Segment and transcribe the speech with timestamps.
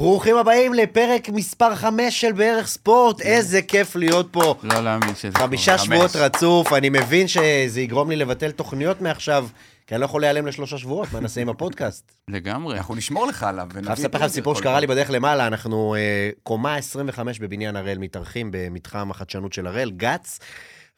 [0.00, 4.54] ברוכים הבאים לפרק מספר 5 של בערך ספורט, איזה כיף להיות פה.
[4.62, 5.46] לא להאמין שזה קורה.
[5.46, 5.86] חמישה חמש.
[5.86, 9.48] שבועות רצוף, אני מבין שזה יגרום לי לבטל תוכניות מעכשיו,
[9.86, 12.12] כי אני לא יכול להיעלם לשלושה שבועות, מה נעשה עם הפודקאסט?
[12.28, 12.76] לגמרי.
[12.76, 13.68] אנחנו נשמור לך עליו.
[13.72, 18.48] חייב לספר לך סיפור שקרה לי בדרך למעלה, אנחנו אה, קומה 25 בבניין הראל מתארחים
[18.52, 20.38] במתחם החדשנות של הראל, גץ,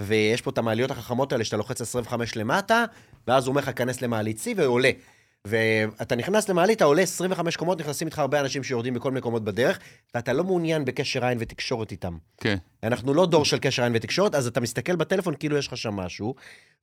[0.03, 2.85] ויש פה את המעליות החכמות האלה שאתה לוחץ 25 למטה,
[3.29, 4.91] ואז הוא אומר לך, כנס למעלית C ועולה.
[5.49, 9.45] ואתה נכנס למעלית, אתה עולה 25 קומות, נכנסים איתך הרבה אנשים שיורדים בכל מיני קומות
[9.45, 9.79] בדרך,
[10.15, 12.17] ואתה לא מעוניין בקשר עין ותקשורת איתם.
[12.41, 12.57] כן.
[12.83, 15.95] אנחנו לא דור של קשר עין ותקשורת, אז אתה מסתכל בטלפון כאילו יש לך שם
[15.95, 16.35] משהו,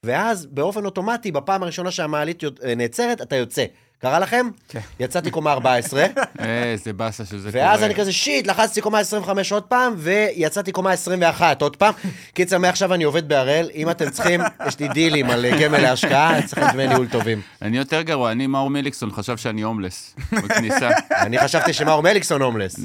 [0.03, 3.65] ואז באופן אוטומטי, בפעם הראשונה שהמעלית אה, נעצרת, אתה יוצא.
[4.01, 4.47] קרה לכם?
[4.69, 4.79] כן.
[4.99, 6.05] יצאתי קומה 14,
[6.39, 7.63] איזה באסה שזה קורה.
[7.63, 11.93] ואז אני כזה שיט, לחצתי קומה 25 עוד פעם, ויצאתי קומה 21 עוד פעם.
[12.33, 16.67] קיצר, מעכשיו אני עובד בהראל, אם אתם צריכים, יש לי דילים על גמל להשקעה, צריכים
[16.73, 17.41] דמי ניהול טובים.
[17.61, 20.89] אני יותר גרוע, אני מאור מליקסון חשב שאני הומלס בכניסה.
[21.25, 22.79] אני חשבתי שמאור מליקסון הומלס.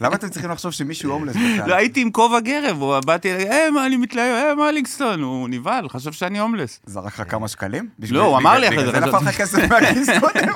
[0.00, 1.68] למה אתם צריכים לחשוב שמישהו הומלס בכלל?
[1.70, 5.88] לא, הייתי עם כובע גרב, הוא באתי, אה, מה אני מתלהב, אה, מליקסון, הוא נבהל,
[5.88, 6.80] חשב שאני הומלס.
[6.86, 7.88] זרק לך כמה שקלים?
[8.10, 10.52] לא, הוא אמר לי בגלל אחרי זה, זה נפל לך כסף מהכיס קודם.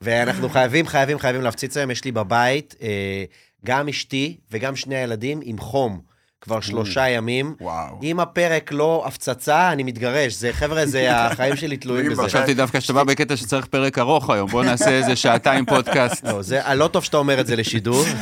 [0.00, 1.90] ואנחנו חייבים, חייבים, חייבים להפציץ היום.
[1.90, 3.24] יש לי בבית אה,
[3.64, 6.00] גם אשתי וגם שני הילדים עם חום.
[6.40, 7.54] כבר שלושה ימים.
[7.60, 8.00] וואו.
[8.02, 10.34] אם הפרק לא הפצצה, אני מתגרש.
[10.34, 12.22] זה, חבר'ה, זה החיים שלי תלויים בזה.
[12.22, 16.24] חשבתי דווקא שאתה בא בקטע שצריך פרק ארוך היום, בוא נעשה איזה שעתיים פודקאסט.
[16.24, 18.04] לא, זה לא טוב שאתה אומר את זה לשידור.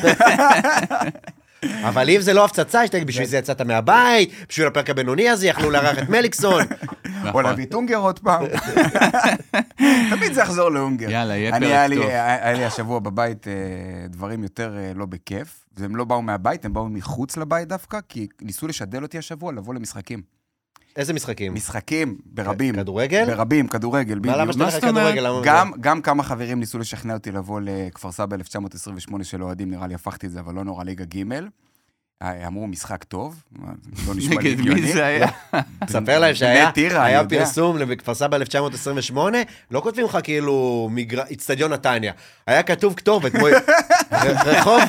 [1.89, 5.71] אבל אם זה לא הפצצה, שתגיד, בשביל זה יצאת מהבית, בשביל הפרק הבינוני הזה, יכלו
[5.71, 6.63] לארח את מליקסון.
[7.25, 7.45] או נכון.
[7.45, 8.45] להביא את אונגר עוד פעם.
[10.11, 11.11] תמיד זה יחזור לאונגר.
[11.11, 12.11] יאללה, יהיה אני, פרק טוב.
[12.11, 13.53] היה לי השבוע בבית אה,
[14.09, 18.27] דברים יותר אה, לא בכיף, והם לא באו מהבית, הם באו מחוץ לבית דווקא, כי
[18.43, 20.23] ניסו לשדל אותי השבוע לבוא למשחקים.
[20.97, 21.55] איזה משחקים?
[21.55, 22.75] משחקים, ברבים.
[22.75, 23.25] כדורגל?
[23.27, 24.37] ברבים, כדורגל, בדיוק.
[24.37, 24.85] למה שאתה לך?
[24.85, 25.41] כדורגל?
[25.45, 29.95] גם, גם כמה חברים ניסו לשכנע אותי לבוא לכפר סבא 1928 של אוהדים, נראה לי
[29.95, 31.23] הפכתי את זה, אבל לא נורא, ליגה ג'.
[32.23, 33.43] אה, אמרו משחק טוב,
[34.07, 34.81] לא נשמע לי נגד הגיוני.
[34.81, 35.29] מי זה היה?
[35.87, 36.71] תספר להם שהיה.
[37.29, 39.39] פרסום בכפר סבא 1928,
[39.71, 40.91] לא כותבים לך כאילו
[41.31, 42.13] איצטדיון נתניה.
[42.47, 43.33] היה כתוב כתובת,
[44.13, 44.81] רחוב,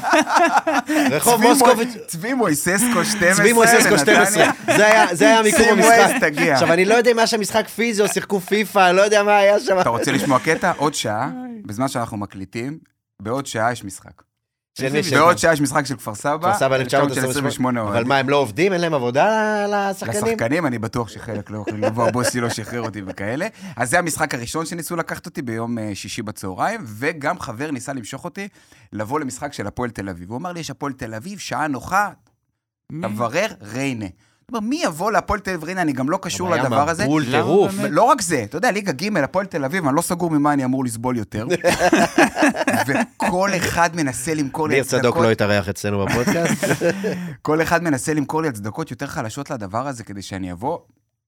[1.12, 4.44] רחוב מוסקוביץ, צבי מויססקו 12, צבי מויססקו 12,
[4.76, 6.22] זה היה- מיקום המשחק.
[6.52, 9.38] עכשיו, אני לא יודע אם היה שם משחק פיזי או שיחקו פיפא, לא יודע מה
[9.38, 9.80] היה שם.
[9.80, 10.72] אתה רוצה לשמוע קטע?
[10.78, 11.30] עוד שעה,
[11.66, 12.78] בזמן שאנחנו מקליטים,
[13.22, 14.22] בעוד שעה יש משחק.
[15.12, 17.82] בעוד שעה יש משחק של כפר סבא, כפר סבא 1928.
[17.82, 18.04] אבל.
[18.04, 18.74] מה, הם לא עובדים?
[18.74, 20.24] אין להם עבודה לשחקנים?
[20.26, 23.48] לשחקנים, אני בטוח שחלק לא יכולים לבוא, הבוסי לא שחרר אותי וכאלה.
[23.76, 28.26] אז זה המשחק הראשון שניסו לקחת אותי ביום אה, שישי בצהריים, וגם חבר ניסה למשוך
[28.26, 28.48] אותי
[28.94, 30.30] לבוא למשחק של הפועל תל אביב.
[30.30, 32.10] הוא אמר לי, יש הפועל תל אביב, שעה נוחה?
[33.02, 34.06] תברר, ריינה.
[34.52, 35.82] הוא אומר, מי יבוא להפועל תל אביב ריינה?
[35.82, 37.04] אני גם לא קשור היה לדבר הזה.
[37.04, 37.74] מבול למה טירוף.
[37.74, 37.90] באמת?
[37.94, 40.66] לא רק זה, אתה יודע, ליגה ג', הפועל תל אביב, אני לא סגור ממה אני
[40.66, 41.48] אמור לסבול יותר.
[42.88, 46.66] וכל אחד מנסה למכור לי ניר צדוק הצדקות, לא התארח אצלנו בפודקאסט.
[47.42, 50.78] כל אחד מנסה למכור לי הצדקות יותר חלשות לדבר הזה כדי שאני אבוא.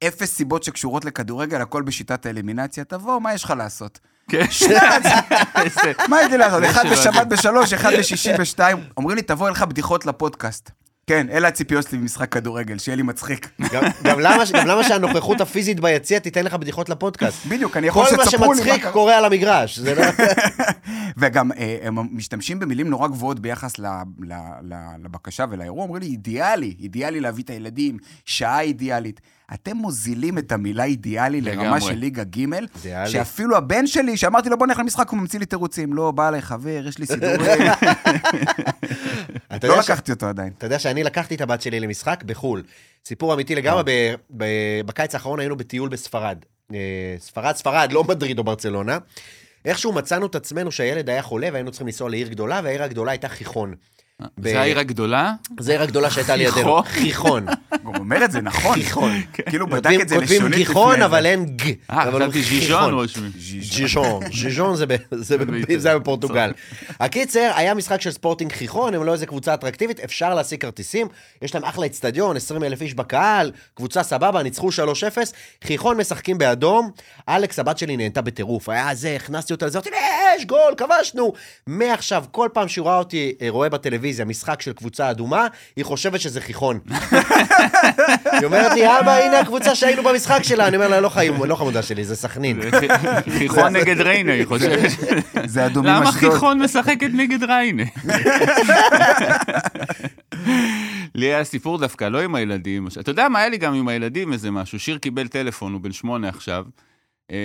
[0.03, 2.83] אפס סיבות שקשורות לכדורגל, הכל בשיטת האלימינציה.
[2.83, 3.99] תבוא, מה יש לך לעשות?
[4.29, 4.45] כן.
[6.09, 6.63] מה הייתי לעשות?
[6.63, 7.23] אחד בשבת יודע.
[7.23, 8.77] בשלוש, אחד בשישי בשתיים.
[8.97, 10.71] אומרים לי, תבוא, אין לך בדיחות לפודקאסט.
[11.07, 13.49] כן, אלה הציפיות שלי במשחק כדורגל, שיהיה לי מצחיק.
[13.73, 17.45] גם- גם למה גם למה שהנוכחות הפיזית ביציע תיתן לך בדיחות לפודקאסט?
[17.45, 18.87] בדיוק, אני יכול כל מה שתספרו לי מה שמצחיק.
[18.93, 19.79] קורה על המגרש.
[19.79, 20.03] זה לא...
[21.17, 23.85] וגם אה, הם משתמשים במילים נורא גבוהות ביחס ל,
[24.19, 24.73] ל, ל,
[25.03, 29.21] לבקשה ולאירוע, אומרים לי, אידיאלי, אידיאלי להביא את הילדים, שעה אידיאלית.
[29.53, 31.81] אתם מוזילים את המילה אידיאלי לרמה.
[31.81, 33.09] של ליגה ג', אידיאלי.
[33.09, 35.93] שאפילו הבן שלי, שאמרתי לו, בוא נלך למשחק, הוא ממציא לי תירוצים.
[35.93, 37.39] לא, בא אליי חבר, יש לי סידורים.
[39.55, 40.53] אתה לא לקחתי אותו עדיין.
[40.57, 42.63] אתה יודע שאני לקחתי את הבת שלי למשחק בחו"ל.
[43.05, 46.37] סיפור אמיתי לגמרי, ב- ב- בקיץ האחרון היינו בטיול בספרד.
[46.73, 46.77] אה,
[47.19, 48.97] ספרד, ספרד, לא מדריד או ברצלונה.
[49.65, 53.29] איכשהו מצאנו את עצמנו שהילד היה חולה והיינו צריכים לנסוע לעיר גדולה, והעיר הגדולה הייתה
[53.29, 53.75] חיכון.
[54.21, 55.33] ב- זה העיר הגדולה?
[55.59, 56.81] זו העיר הגדולה שהייתה לידינו.
[56.85, 57.45] חיכון.
[57.83, 58.73] הוא אומר את זה נכון.
[58.73, 59.11] חיכון.
[59.49, 61.27] כאילו בדק כותבים- את זה כותבים לשונית גיחון, לפני אבל זה.
[61.29, 61.61] אין ג.
[61.91, 62.41] אה, חשבתי.
[62.43, 63.31] ז'יז'ון רושמים.
[63.61, 65.35] ז'יז'ון, ז'יז'ון זה זה.
[65.77, 66.51] זה בפורטוגל.
[66.99, 71.07] הקיצר, היה משחק של ספורטינג חיכון, הם לא איזה קבוצה אטרקטיבית, אפשר להשיג כרטיסים,
[71.41, 76.91] יש להם אחלה אצטדיון, 20 אלף איש בקהל, קבוצה סבבה, ניצחו 3-0, חיכון משחקים באדום,
[77.29, 79.89] אלכס, הבת שלי נהנתה בטירוף, היה זה, הכנסתי אותה לזה, אמרתי,
[80.37, 81.33] יש, גול, כבשנו.
[81.67, 86.21] מעכשיו, כל פעם שהיא רואה אותי, אה, רואה בטלוויזיה משחק של קבוצה אדומה, היא חושבת
[86.21, 86.79] שזה חיכון.
[88.31, 91.55] היא אומרת לי, אבא, הנה הקבוצה שהיינו במשחק שלה, אני אומר לה, לא חיים, לא
[91.55, 92.59] חמודה שלי, זה סכנין.
[93.37, 94.91] חיכון נגד ריינה, היא חושבת.
[95.45, 96.33] זה אדומים למה אשדוד.
[96.33, 97.83] חיכון משחקת נגד ריינה?
[101.15, 102.87] לי היה סיפור דווקא, לא עם הילדים.
[102.99, 104.79] אתה יודע מה היה לי גם עם הילדים איזה משהו?
[104.79, 106.65] שיר קיבל טלפון, הוא בן שמונה עכשיו,
[107.31, 107.37] אה,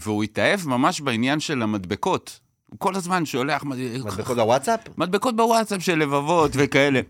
[0.00, 2.47] והוא התאהב ממש בעניין של המדבקות.
[2.70, 3.64] הוא כל הזמן שולח...
[3.64, 4.80] מדבקות בוואטסאפ?
[4.98, 7.00] מדבקות בוואטסאפ של לבבות וכאלה.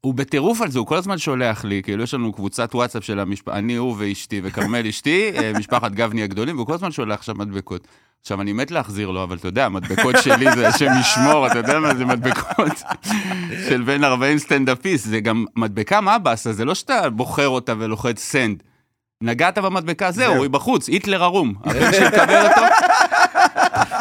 [0.00, 3.20] הוא בטירוף על זה, הוא כל הזמן שולח לי, כאילו יש לנו קבוצת וואטסאפ של
[3.20, 7.38] המשפחה, אני, הוא ואשתי, וכרמל אשתי, אה, משפחת גבני הגדולים, והוא כל הזמן שולח שם
[7.38, 7.88] מדבקות.
[8.20, 11.80] עכשיו, אני מת להחזיר לו, אבל אתה יודע, מדבקות שלי זה השם ישמור, אתה יודע
[11.80, 12.82] מה זה מדבקות
[13.68, 16.52] של בן 40 סטנדאפיסט, זה גם מדבקה, מה הבאסה?
[16.52, 18.62] זה לא שאתה בוחר אותה ולוחץ send.
[19.20, 20.42] נגעת במדבקה, זהו.
[20.42, 21.54] היא בחוץ, היטלר ערום.
[21.64, 22.60] הבן שיקבל אותו,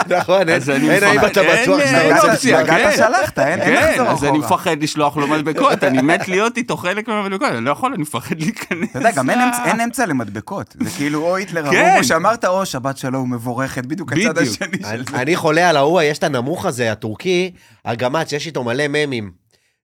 [0.10, 2.32] נכון, אין אז אני אין האם אתה בטוח שאתה אין רוצה...
[2.32, 2.98] אופציה, נגעת, כן.
[2.98, 4.46] שלחת, אין אין כן, לחזור אז אני אחורה.
[4.48, 8.40] מפחד לשלוח לו מדבקות, אני מת להיות איתו חלק מהמדבקות, אני לא יכול, אני מפחד
[8.40, 8.90] להיכנס.
[8.90, 9.40] אתה יודע, גם אין
[9.82, 10.76] אמצע- למדבקות.
[10.84, 11.96] זה כאילו או היטלר כן.
[12.00, 14.38] או שאמרת, או שבת שלום מבורכת, בדיוק הצד.
[14.38, 15.18] השני של אני- זה.
[15.22, 17.52] אני חולה על ההוא, יש את הנמוך הזה, הטורקי,
[17.86, 19.32] הגמד, שיש איתו מלא ממים.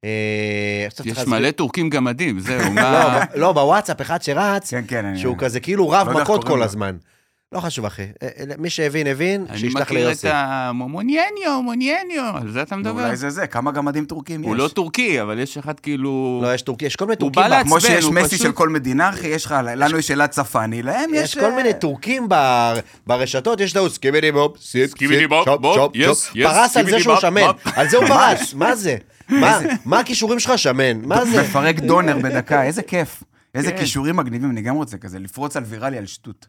[0.03, 0.09] אה,
[1.05, 3.19] יש מלא טורקים גמדים, זהו, לא, מה...
[3.35, 4.73] לא, בוואטסאפ אחד שרץ.
[5.15, 6.63] שהוא כזה כאילו רב לא מכות כל.
[6.63, 6.95] הזמן.
[7.53, 8.01] לא חשוב, אחי.
[8.01, 8.07] אה,
[8.39, 10.27] אה, מי שהבין, הבין, אני שישלח מכיר את ליוסי.
[10.31, 13.03] המוניאניו, מוניאניו, על זה אתה מדבר?
[13.05, 14.47] אולי זה זה, כמה גמדים טורקים יש.
[14.47, 16.39] הוא לא טורקי, אבל יש אחד כאילו...
[16.43, 17.41] לא, יש טורקי, יש כל מיני הוא טורקים.
[17.43, 19.97] בא ב- לעצבן, כמו שיש הוא מסי פשוט- של כל מדינה, אחי, יש לך, לנו
[19.97, 21.21] יש אלעד צפני, להם יש...
[21.23, 22.73] יש כל מיני אה, טורקים ב-
[23.07, 26.89] ברשתות, יש ההוא סקיבידי בופ, סיפ, סקיבידי סיפ, בופ, שופ, בופ, שופ, יס, פרס על
[26.89, 27.41] זה שהוא שמן.
[27.75, 28.97] על זה הוא פרס, מה זה?
[29.29, 31.01] מה- מה הכישורים שלך שמן?
[31.05, 31.41] מה זה?
[31.41, 33.23] מפרק דונר בדקה, איזה כיף.
[33.55, 33.77] איזה כן.
[33.77, 36.47] כישורים מגניבים, אני גם רוצה כזה, לפרוץ על ויראלי על שטות.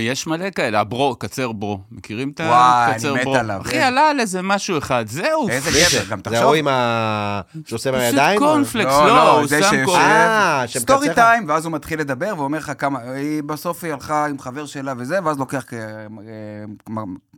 [0.00, 1.80] יש מלא כאלה, הברו, קצר ברו.
[1.92, 3.36] מכירים את וואי, אני הקצר מת ברו?
[3.36, 3.80] עליו, אחי, כן.
[3.80, 5.48] עלה על איזה משהו אחד, זהו.
[5.48, 5.78] איזה זה?
[5.98, 6.42] גבר, גם זה תחשוב.
[6.42, 7.40] ההוא עם ה...
[7.66, 8.38] שעושה פשוט מהידיים?
[8.38, 9.96] קורנפלקס, לא, לא, לא, הוא זה שם קורנפלקס.
[9.96, 11.14] אה, סטורי.
[11.14, 14.94] טיים, ואז הוא מתחיל לדבר ואומר לך כמה, היא בסוף היא הלכה עם חבר שלה
[14.98, 15.78] וזה, ואז לוקח אה,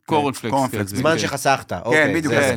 [0.07, 0.97] קורנפלקס כזה.
[0.97, 1.19] זמן כן.
[1.19, 2.15] שחסכת, כן, אוקיי.
[2.15, 2.57] בדיוק, זה-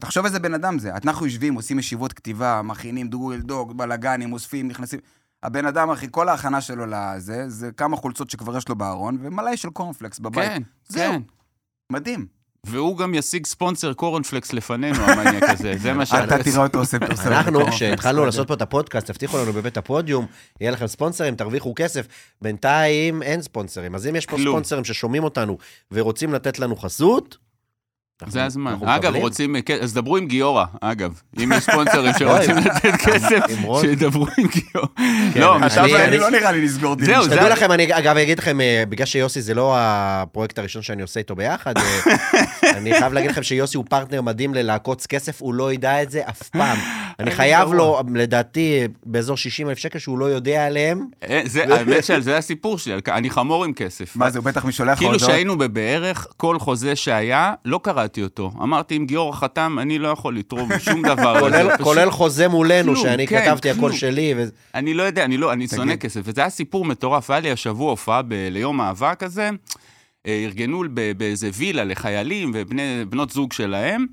[0.00, 0.90] תחשוב איזה בן אדם זה.
[1.04, 5.00] אנחנו יושבים, עושים ישיבות כתיבה, מכינים דוגל דוג, בלאגנים, אוספים, נכנסים.
[5.42, 9.56] הבן אדם, אחי, כל ההכנה שלו לזה, זה כמה חולצות שכבר יש לו בארון, ומלאי
[9.56, 10.48] של קורנפלקס בבית.
[10.48, 11.12] כן, זהו.
[11.12, 11.22] כן.
[11.92, 12.26] מדהים.
[12.66, 16.14] והוא גם ישיג ספונסר קורנפלקס לפנינו, המניאק הזה, זה מה ש...
[16.14, 17.26] אתה תראה אותו עושה פרסומת.
[17.26, 20.26] אנחנו, כשהתחלנו לא לעשות פה את הפודקאסט, הבטיחו לנו בבית הפודיום,
[20.60, 22.06] יהיה לכם ספונסרים, תרוויחו כסף.
[22.42, 23.94] בינתיים אין ספונסרים.
[23.94, 24.36] אז אם יש פה.
[24.38, 25.58] ספונסרים ששומעים אותנו
[25.92, 27.36] ורוצים לתת לנו חסות,
[28.26, 28.74] זה הזמן.
[28.84, 29.14] אגב.
[29.16, 31.20] רוצים, אז דברו עם גיורא, אגב.
[31.42, 33.38] אם יש ספונסרים שרוצים לתת כסף.
[33.80, 34.86] שידברו עם גיורא.
[35.34, 35.56] כן, לא,
[36.04, 37.06] אני- לא נראה לי נסגור דיל.
[37.06, 40.82] זהו, שתדעו זה- לכם, אני אגב אגיד לכם, אה, בגלל שיוסי זה לא הפרויקט הראשון
[40.82, 41.82] שאני עושה איתו ביחד, אה,
[42.76, 46.20] אני חייב להגיד לכם שיוסי הוא פרטנר מדהים ללעקוץ כסף, הוא לא ידע את זה
[46.28, 46.78] אף פעם.
[47.20, 51.06] אני חייב לו, לדעתי, באזור 60 אלף שקל שהוא לא יודע עליהם.
[51.30, 54.16] אה, זה- האמת שזה הסיפור שלי, אני חמור עם כסף.
[54.16, 55.30] מה זה, הוא בטח משולח כאילו הודעות.
[55.30, 58.52] שהיינו בבערך, כל חוזה שהיה, לא קראתי אותו.
[58.62, 61.40] אמרתי, אם גיורא חתם, אני לא יכול לתרום שום דבר.
[61.40, 63.92] כולל- זה פשוט- כולל חוזה מולנו, כלום, שאני כן, כתבתי הכל.
[63.92, 64.34] שלי.
[64.36, 65.96] ו- אני לא יודע, אני לא, אני שונא.
[65.96, 66.20] כסף.
[66.24, 67.30] וזה היה סיפור מטורף.
[67.30, 69.50] היה לי השבוע הופעה ב- ליום אהבה כזה,
[70.26, 70.82] אה, ארגנו
[71.16, 74.06] באיזה וילה לחיילים ובנות זוג שלהם.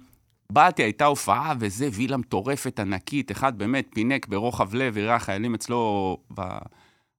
[0.51, 3.31] באתי, הייתה הופעה, וזה וילה מטורפת, ענקית.
[3.31, 6.17] אחד באמת פינק ברוחב לב, הראה חיילים אצלו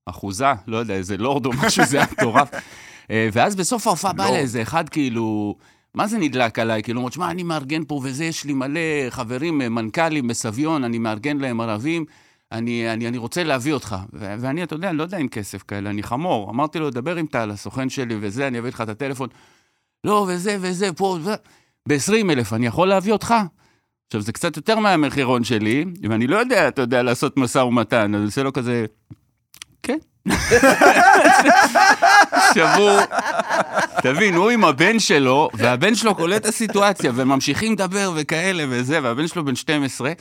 [0.07, 2.49] באחוזה, לא יודע, איזה לורד או משהו, זה היה מטורף.
[3.11, 4.31] אה, ואז בסוף ההופעה בא.
[4.31, 5.55] לאיזה אחד, כאילו,
[5.99, 6.83] מה זה נדלק עליי?
[6.83, 8.81] כאילו, הוא אומר, שמע, אני מארגן פה וזה, יש לי מלא
[9.11, 12.05] חברים, אה, מנכ"לים בסביון, אני מארגן להם ערבים,
[12.53, 13.97] אני, אני, אני רוצה להביא אותך.
[14.13, 16.51] ו- ואני, אתה יודע, אני לא יודע אם כסף כאלה, אני חמור.
[16.51, 19.29] אמרתי לו, דבר עם טל, הסוכן שלי וזה, אני אביא לך את הטלפון.
[20.05, 21.31] לא, וזה וזה, פה, ו...
[21.89, 23.35] ב-20 אלף, אני יכול להביא אותך?
[24.07, 28.35] עכשיו, זה קצת יותר מהמחירון שלי, ואני לא יודע, אתה יודע, לעשות משא ומתן, אז
[28.35, 28.87] זה לא כזה...
[29.83, 29.99] כן.
[32.55, 32.99] שבור.
[34.03, 39.29] תבין, הוא עם הבן שלו, והבן שלו קולט את הסיטואציה, וממשיכים לדבר וכאלה וזה, והבן
[39.29, 40.13] שלו בן 12.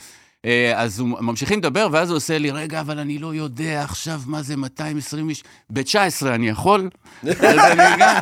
[0.44, 4.20] אה, אז הוא ממשיכים לדבר, ואז הוא עושה לי, רגע, אבל אני לא יודע עכשיו
[4.26, 5.44] מה זה 220 איש.
[5.70, 5.92] ב-19
[6.26, 6.88] אני יכול?
[7.24, 8.16] אז אני גם...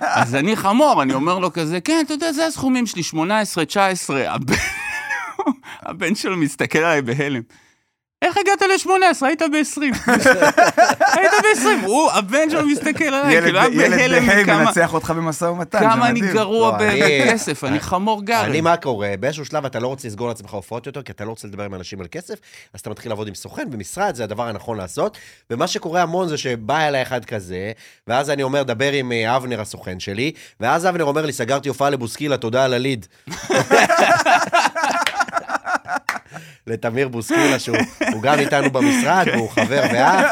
[0.00, 4.34] אז אני חמור, אני אומר לו כזה, כן, אתה יודע, זה הסכומים שלי, 18, 19.
[4.34, 4.54] הבן-
[5.82, 7.42] הבן שלו מסתכל עליי בהלם.
[8.22, 9.26] איך הגעת ל-18?
[9.26, 9.80] היית ב-20.
[11.16, 11.86] היית ב-20.
[11.86, 15.44] הוא, הבן שלו מסתכל עליי, ילד כאילו, היה ילד בהלם בה"א מכמה- מנצח אותך במשא
[15.44, 16.20] ומתן, זה כמה אני.
[16.20, 18.44] גרוע בכסף, אני חמור גר.
[18.44, 19.10] אני, מה קורה?
[19.20, 21.74] באיזשהו שלב אתה לא רוצה לסגור לעצמך הופעות יותר, כי אתה לא רוצה לדבר עם
[21.74, 22.34] אנשים על כסף,
[22.74, 25.18] אז אתה מתחיל לעבוד עם סוכן, ומשרד זה הדבר הנכון לעשות.
[25.50, 27.72] ומה שקורה המון זה שבא אליי אחד כזה,
[28.06, 31.90] ואז אני אומר, דבר עם אה, אבנר הסוכן שלי, ואז אבנר אומר לי, סגרתי הופעה
[31.90, 33.06] לבוסקילה, תודה על הליד.
[36.68, 37.76] לתמיר בוסקילה, שהוא
[38.12, 40.30] הוא גם איתנו במשרד, והוא חבר ואח.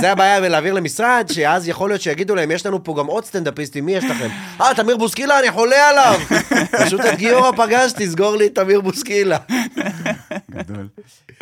[0.00, 3.86] זה הבעיה בלהעביר למשרד, שאז יכול להיות שיגידו להם, יש לנו פה גם עוד סטנדאפיסטים,
[3.86, 4.28] מי יש לכם?
[4.60, 6.20] אה, תמיר בוסקילה, אני חולה עליו!
[6.84, 9.38] פשוט את גיורא פגשתי, סגור לי את תמיר בוסקילה.
[10.50, 10.88] גדול.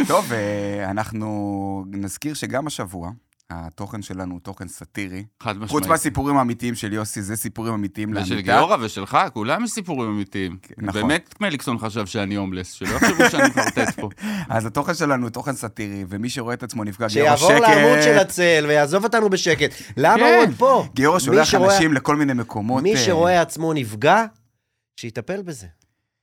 [0.07, 3.11] טוב, אה, אנחנו נזכיר שגם השבוע
[3.55, 5.25] התוכן שלנו הוא תוכן סאטירי.
[5.43, 5.71] חד משמעית.
[5.71, 8.59] חוץ מהסיפורים האמיתיים של יוסי, זה סיפורים אמיתיים ושל לאמיתה.
[8.59, 10.57] גיורא ושלך, כולם יש סיפורים אמיתיים.
[10.79, 11.01] נכון.
[11.01, 14.09] באמת מליקסון חשב שאני הומלס, שלא יחשבו שאני מפרטט פה.
[14.49, 18.15] אז התוכן שלנו הוא תוכן סאטירי, ומי שרואה את עצמו נפגע, גיורא שיעבור לעמוד של
[18.15, 18.21] שקט.
[18.21, 19.75] הצל ויעזוב אותנו בשקט.
[19.97, 20.23] למה כן.
[20.23, 20.87] הוא עוד פה?
[20.95, 22.83] גיורא מי שולח אנשים לכל מיני מקומות.
[22.83, 24.25] מי אה, שרואה עצמו נפגע,
[25.01, 25.67] שיטפל בזה.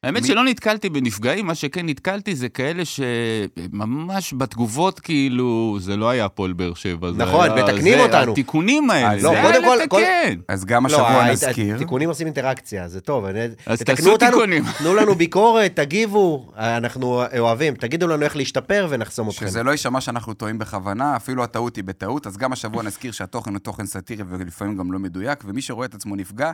[0.04, 6.10] האמת מי- שלא נתקלתי בנפגעים, מה שכן נתקלתי זה כאלה שממש בתגובות כאילו, זה לא
[6.10, 7.12] היה הפועל באר שבע.
[7.12, 8.32] זה נכון, היה- מתקנים זה אותנו.
[8.32, 10.40] התיקונים האלה, אז זה לא, היה קודם כל- לתקן.
[10.48, 11.76] אז גם לא, השבוע הת- נזכיר.
[11.76, 13.26] התיקונים עושים אינטראקציה, זה טוב.
[13.66, 14.64] אז תעשו אותנו, תיקונים.
[14.78, 17.76] תנו לנו ביקורת, תגיבו, אנחנו אוהבים.
[17.76, 19.48] תגידו לנו איך להשתפר ונחסום אתכם.
[19.48, 23.52] שזה לא יישמע שאנחנו טועים בכוונה, אפילו הטעות היא בטעות, אז גם השבוע נזכיר שהתוכן
[23.52, 26.52] הוא תוכן סאטירי ולפעמים גם לא מדויק, ומי שרואה את עצמו נפגע,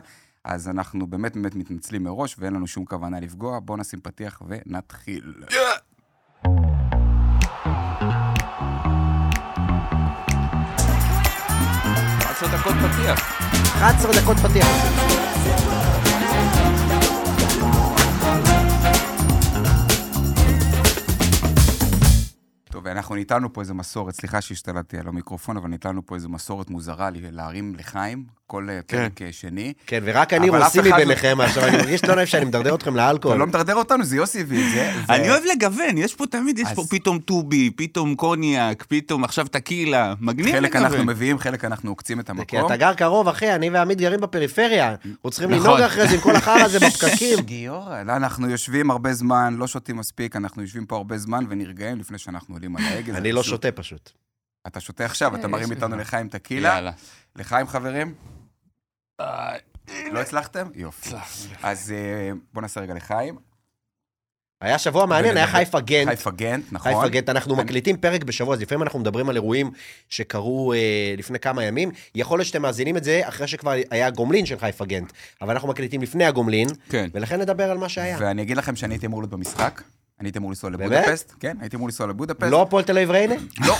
[0.48, 3.58] אז אנחנו באמת באמת מתנצלים מראש, ואין לנו שום כוונה לפגוע.
[3.60, 5.34] בואו נשים פתיח ונתחיל.
[12.20, 13.40] 11 דקות פתיח.
[13.76, 14.66] 11 דקות פתיח.
[22.78, 26.70] טוב, אנחנו ניתנו פה איזה מסורת, סליחה שהשתלטתי על המיקרופון, אבל ניתנו פה איזה מסורת
[26.70, 29.72] מוזרה להרים לחיים, כל אה, פרק אה, שני.
[29.86, 33.06] כן, ורק אני רוסי לא- ביניכם, עכשיו אני מרגיש לא נעים שאני מדרדר אתכם אתה
[33.06, 33.38] לאלכוהול.
[33.38, 34.92] לא מדרדר אותנו, זה יוסי הביא את זה.
[35.14, 40.14] אני אוהב לגוון, יש פה תמיד, יש פה פתאום טובי, פתאום קוניאק, פתאום עכשיו טקילה.
[40.20, 41.06] מגניב חלק אנחנו לגוון.
[41.06, 42.66] מביאים, חלק אנחנו עוקצים את כי המקום.
[42.66, 44.88] אתה גר קרוב, אחי, אני ועמית גרים בפריפריה.
[44.88, 45.62] אנחנו צריכים נכון.
[45.64, 47.38] לנהוג אחרי זה עם כל החרא הזה בפקקים.
[47.40, 52.18] גיורא, אנחנו יושבים הרבה זמן, לא שותים מספיק, אנחנו יושבים פה הרבה זמן ונרגעים לפני
[52.18, 53.12] שאנחנו עולים על ההגה.
[53.12, 54.10] זה אני לא שותה פשוט.
[54.66, 56.00] אתה שותה עכשיו, אתה אה, מרים איתנו לך.
[56.00, 56.68] לחיים טקילה.
[56.68, 56.92] יאללה.
[57.36, 58.14] לחיים חברים?
[59.20, 59.56] אה,
[60.12, 60.68] לא הצלחתם?
[60.74, 61.10] יופי.
[61.62, 63.38] אז אה, בוא נעשה רגע לחיים.
[64.60, 66.08] היה שבוע מעניין, היה חיפה גנט.
[66.08, 66.92] חיפה גנט, נכון.
[66.92, 69.70] חיפה גנט, אנחנו מקליטים פרק בשבוע, אז לפעמים אנחנו מדברים על אירועים
[70.08, 71.90] שקרו אה, לפני כמה ימים.
[72.14, 75.68] יכול להיות שאתם מאזינים את זה אחרי שכבר היה גומלין של חיפה גנט, אבל אנחנו
[75.68, 77.08] מקליטים לפני הגומלין, כן.
[77.14, 78.16] ולכן נדבר על מה שהיה.
[78.20, 79.82] ואני אגיד לכם שאני הייתי אמור להיות במשחק.
[80.20, 80.70] אני הייתי אמור לנסוע?
[80.70, 81.34] לבודפסט.
[81.40, 82.50] כן, הייתי אמור לנסוע לבודפסט.
[82.50, 83.34] לא הפועל תל אביב ריינה?
[83.66, 83.76] לא.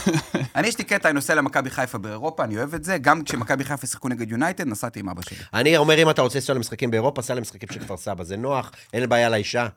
[0.57, 2.99] אני, יש לי קטע, אני נוסע למכבי חיפה באירופה, אני אוהב את זה.
[2.99, 5.37] גם כשמכבי חיפה שיחקו נגד יונייטד, נסעתי עם אבא שלי.
[5.55, 8.73] אני אומר, אם אתה רוצה לנסוע למשחקים באירופה, סע למשחקים של כפר סבא, זה נוח,
[8.93, 9.69] אין בעיה לאישה.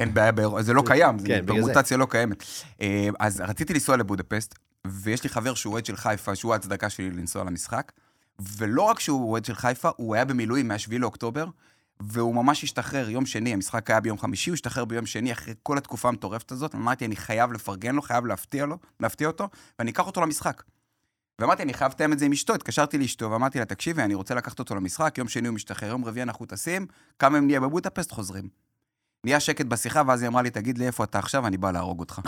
[0.00, 1.44] אין בעיה באירופה, זה לא קיים, כן.
[1.46, 2.44] פרמוטציה לא קיימת.
[2.80, 4.54] אה, אז רציתי לנסוע לבודפסט,
[4.86, 7.92] ויש לי חבר שהוא אוהד של חיפה, שהוא ההצדקה שלי לנסוע למשחק,
[8.58, 11.46] ולא רק שהוא אוהד של חיפה, הוא היה במילואים מ-7 לאוקטובר,
[12.06, 15.78] והוא ממש השתחרר יום שני, המשחק היה ביום חמישי, הוא השתחרר ביום שני אחרי כל
[15.78, 20.06] התקופה המטורפת הזאת, אמרתי, אני חייב לפרגן לו, חייב להפתיע לו, להפתיע אותו, ואני אקח
[20.06, 20.62] אותו למשחק.
[21.38, 24.34] ואמרתי, אני חייב לתאם את זה עם אשתו, התקשרתי לאשתו, ואמרתי לה, תקשיבי, אני רוצה
[24.34, 26.86] לקחת אותו למשחק, יום שני הוא משתחרר, יום רביעי אנחנו טסים,
[27.18, 28.61] כמה אם נהיה בבודפסט, חוזרים.
[29.26, 32.00] נהיה שקט בשיחה, ואז היא אמרה לי, תגיד לי איפה אתה עכשיו, אני בא להרוג
[32.00, 32.20] אותך.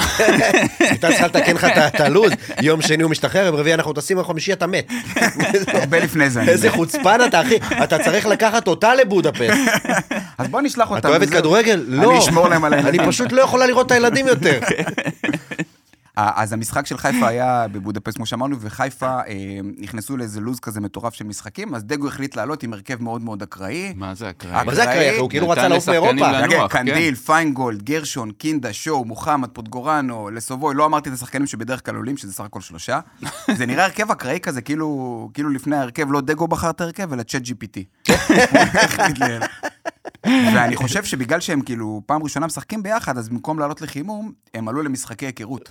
[0.81, 2.33] הייתה צריכה לתקן לך את- הלו"ז,
[2.63, 4.91] יום שני הוא משתחרר, יום רביעי אנחנו טסים, יום חמישי אתה מת.
[5.81, 6.43] הרבה לפני זה.
[6.43, 6.71] איזה.
[6.71, 9.59] חוצפן אתה, אחי, אתה צריך לקחת אותה לבודפסט.
[10.39, 10.99] אז בוא נשלח אותם.
[10.99, 11.31] את אוהבת.
[11.31, 11.85] כדורגל?
[11.89, 12.11] לא.
[12.11, 13.01] אני אשמור להם על הילדים.
[13.01, 14.61] אני פשוט לא יכולה לראות את הילדים יותר.
[16.17, 19.23] אז המשחק של חיפה היה בבודפסט, כמו שאמרנו, וחיפה אה,
[19.79, 23.43] נכנסו לאיזה לוז כזה מטורף של משחקים, אז דגו החליט לעלות עם הרכב מאוד מאוד
[23.43, 23.93] אקראי.
[23.97, 24.31] מה זה?
[24.53, 25.21] אבל- מה זה הקרייך?
[25.21, 26.13] הוא כאילו רצה לעוף מאירופה.
[26.13, 26.35] לנוח.
[26.43, 31.87] רגע, נוח, קנדיל, פיינגולד, גרשון, קינדה, שואו, מוחמד, פוטגורנו, לסובוי, לא אמרתי את השחקנים שבדרך
[31.87, 33.01] כלל עולים, שזה סך הכל שלושה.
[33.59, 37.23] זה נראה הרכב אקראי כזה, כאילו, כאילו לפני ההרכב לא דגו בחר את ההרכב, אלא
[37.23, 38.11] צ'אט GPT.
[40.27, 44.83] ואני חושב שבגלל שהם כאילו פעם ראשונה משחקים ביחד, אז במקום לעלות לחימום, הם עלו
[44.83, 45.69] למשחקי היכרות.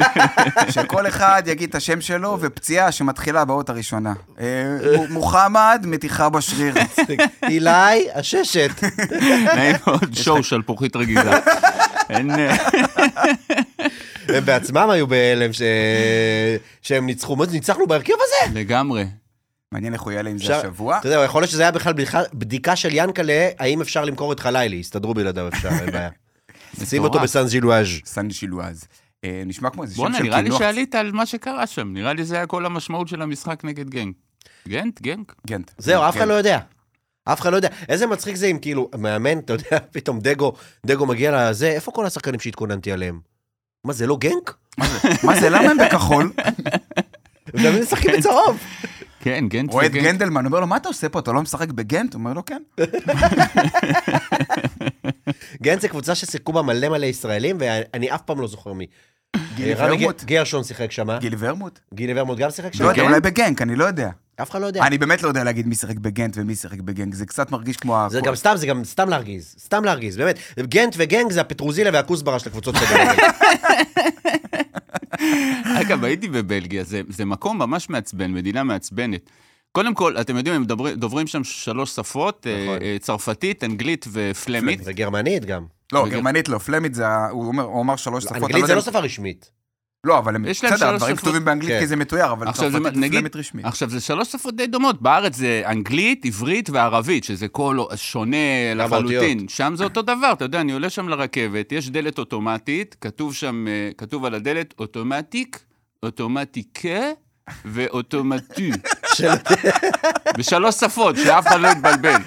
[0.74, 4.12] שכל אחד יגיד את השם שלו, ופציעה שמתחילה באות הראשונה.
[4.40, 4.46] אה,
[5.10, 6.74] מוחמד, מתיחה בשריר.
[7.42, 7.70] אילי,
[8.14, 8.70] הששת.
[9.56, 11.38] נעים מאוד, שואו שלפוחית רגילה.
[12.10, 12.30] אין...
[12.30, 12.56] אה,
[14.28, 15.62] הם בעצמם היו בהלם ש-
[16.82, 17.36] שהם ניצחו.
[17.36, 18.58] מה זה, ניצחנו בהרכב הזה?
[18.60, 19.04] לגמרי.
[19.74, 20.98] מעניין איך הוא יעלה עם זה השבוע.
[20.98, 21.92] אתה יודע, יכול להיות שזה היה בכלל
[22.34, 26.10] בדיקה של ינקלה, האם אפשר למכור את חלילי, הסתדרו בלעדיו אפשר, אין בעיה.
[26.88, 27.20] שים אותו.
[27.20, 27.88] בסן ז'ילואז'.
[28.04, 28.84] סן שילואז.
[29.24, 30.58] אה, נשמע כמו איזה שם בואנה, של נראה לי קינוח.
[30.58, 31.92] שעלית על מה שקרה שם.
[31.92, 34.12] נראה לי זה היה כל המשמעות של המשחק נגד גנג.
[34.68, 35.00] גנט?
[35.00, 35.32] גנג?
[35.46, 35.70] גנט.
[35.78, 36.28] זהו, אף אחד.
[36.28, 36.58] לא יודע.
[37.24, 37.68] אף אחד לא יודע.
[37.88, 40.52] איזה מצחיק זה אם כאילו, מאמן, אתה יודע, פתאום דגו,
[40.86, 43.20] דגו מגיע לזה, איפה כל השחקנים שהתכוננתי עליהם?
[43.84, 44.54] מה, זה לא גנק?
[45.24, 46.32] מה זה, למה הם בכחול?
[47.54, 48.58] הם משחקים בצהוב.
[49.20, 50.04] כן, גנט אוהד וגנג.
[50.04, 51.18] גנדלמן אומר לו, מה אתה עושה פה?
[51.18, 52.14] אתה לא משחק בגנט?
[52.14, 52.62] הוא אומר לו, כן.
[55.62, 58.86] גנץ זה קבוצה ששיחקו בה מלא מלא ישראלים, ואני אף פעם לא זוכר מי.
[59.56, 60.24] גילי ורמוט?
[60.24, 61.18] גרשון שיחק שם.
[61.18, 61.78] גילי ורמוט?
[61.94, 62.84] גילי ורמוט גם שיחק שם?
[62.84, 63.02] לא יודע?
[63.02, 64.10] אולי בגנק, אני לא יודע.
[64.42, 64.82] אף אחד לא יודע.
[64.86, 68.06] אני באמת לא יודע להגיד מי שיחק בגנט ומי שיחק בגנק, זה קצת מרגיש כמו...
[68.10, 69.54] זה גם סתם, זה גם סתם להרגיז.
[69.58, 70.38] סתם להרגיז, באמת.
[70.60, 73.14] גנט וגנג זה הפטרוזילה והכוסברה של הקבוצות כדורגל.
[75.80, 79.30] אגב, הייתי בבלגיה, זה, זה מקום ממש מעצבן, מדינה מעצבנת.
[79.72, 82.78] קודם כל, אתם יודעים, הם דוברים, דוברים שם שלוש שפות, אה, נכון.
[82.82, 84.80] אה, צרפתית, אנגלית ופלמית.
[84.84, 85.64] וגרמנית גם.
[85.92, 88.36] לא, גרמנית לא, פלמית זה, הוא אומר- הוא אמר שלוש שפות.
[88.36, 89.50] אנגלית זה לא אם- שפה רשמית.
[90.04, 91.22] לא, אבל הם, יש להם בסדר, הדברים שפות.
[91.24, 91.80] כתובים באנגלית כן.
[91.80, 93.64] כי זה מתויר, אבל זה, צרפתית נגיד, ופלמית רשמית.
[93.64, 95.02] עכשיו, זה שלוש שפות די דומות.
[95.02, 98.36] בארץ זה אנגלית, עברית וערבית, שזה קול שונה
[98.74, 99.48] כמה לחלוטין.
[99.48, 103.66] שם זה אותו דבר, אתה יודע, אני עולה שם לרכבת, יש דלת אוטומטית, כתוב שם,
[103.68, 105.58] אה, כתוב על הדלת אוטומטיק,
[106.02, 107.00] אוטומטיקה
[107.64, 108.70] ואוטומטי.
[109.14, 109.28] של-
[110.38, 112.20] בשלוש שפות, שאף אחד לא יתבלבל.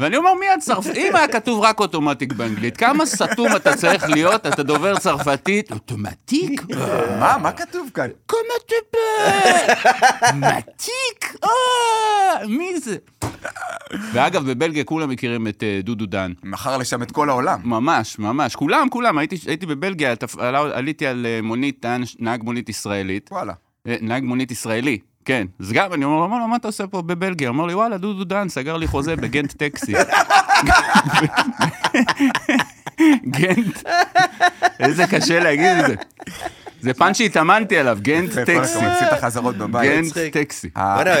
[0.00, 0.86] ואני אומר, מי הצרפ...
[0.86, 6.62] אם היה כתוב רק אוטומטיק באנגלית, כמה סתום אתה צריך להיות, אתה דובר צרפתית, אוטומטיק?
[7.20, 8.08] מה, מה כתוב כאן?
[8.68, 8.96] tu peux?
[10.34, 11.36] מתיק?
[11.44, 12.96] אה, מי זה?
[14.12, 16.32] ואגב, בבלגיה כולם מכירים את אה, דודו דן.
[16.42, 17.60] מכר לשם את כל העולם.
[17.64, 18.56] ממש, ממש.
[18.56, 19.18] כולם, כולם.
[19.18, 20.14] הייתי, הייתי בבלגיה,
[20.72, 21.84] עליתי על אה, מונית,
[22.18, 23.28] נהג מונית ישראלית.
[23.32, 23.52] וואלה.
[23.86, 25.46] נהג מונית ישראלי, כן.
[25.60, 27.48] אז גם, אני אומר לו, "מה- אתה עושה פה בבלגיה?
[27.48, 29.92] הוא אמר לי, וואלה, דודו דן סגר לי חוזה בגנט טקסי.
[33.26, 33.82] גנט.
[34.80, 35.94] איזה קשה להגיד את זה.
[36.86, 38.78] זה פן שהתאמנתי עליו, גנט כל הכבוד, טקסי.
[38.86, 39.90] עשית החזרות בבית.
[39.90, 40.18] גנט.
[40.32, 40.68] טקסי.
[40.76, 41.14] ה- בוא'נה,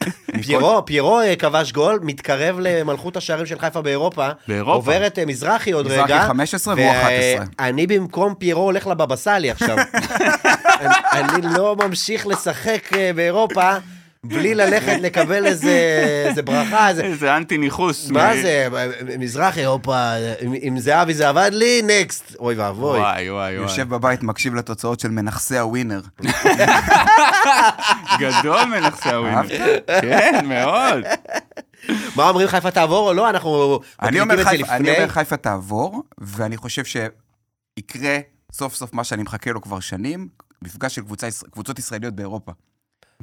[0.42, 4.28] פיירו, פיירו אה, כבש גול, מתקרב למלכות השערים של חיפה באירופה.
[4.48, 4.72] באירופה.
[4.72, 6.24] עובר את אה, מזרחי עוד מזרחי רגע.
[6.26, 7.44] 15 והוא 11.
[7.60, 9.76] ואני במקום פיירו הולך לבבא סאלי עכשיו.
[10.80, 13.70] אני- אני לא ממשיך לשחק אה, באירופה
[14.24, 15.70] בלי ללכת לקבל איזה
[16.28, 17.02] איזה ברכה, איזה...
[17.04, 18.10] איזה אנטי ניחוס.
[18.10, 18.68] מה מ- זה,
[19.18, 22.34] מזרחי, אירופה, עם- עם זהבי זה עבד לי, נקסט.
[22.38, 22.98] אוי ואבוי.
[22.98, 23.52] וואי, וואי, וואי.
[23.52, 26.00] יושב בבית, מקשיב לתוצאות של מנכסי הווינר.
[28.20, 29.42] גדול מנכסי הווינר.
[30.00, 31.04] כן, מאוד.
[32.16, 33.30] מה אומרים חיפה תעבור או לא?
[33.30, 34.96] אנחנו אני מקליטים אומר את זה חיפה- אני לפני.
[34.96, 38.18] אומר חיפה תעבור, ואני חושב שיקרה
[38.52, 40.28] סוף סוף מה שאני מחכה לו כבר שנים,
[40.62, 42.52] מפגש של קבוצה קבוצות ישראליות באירופה.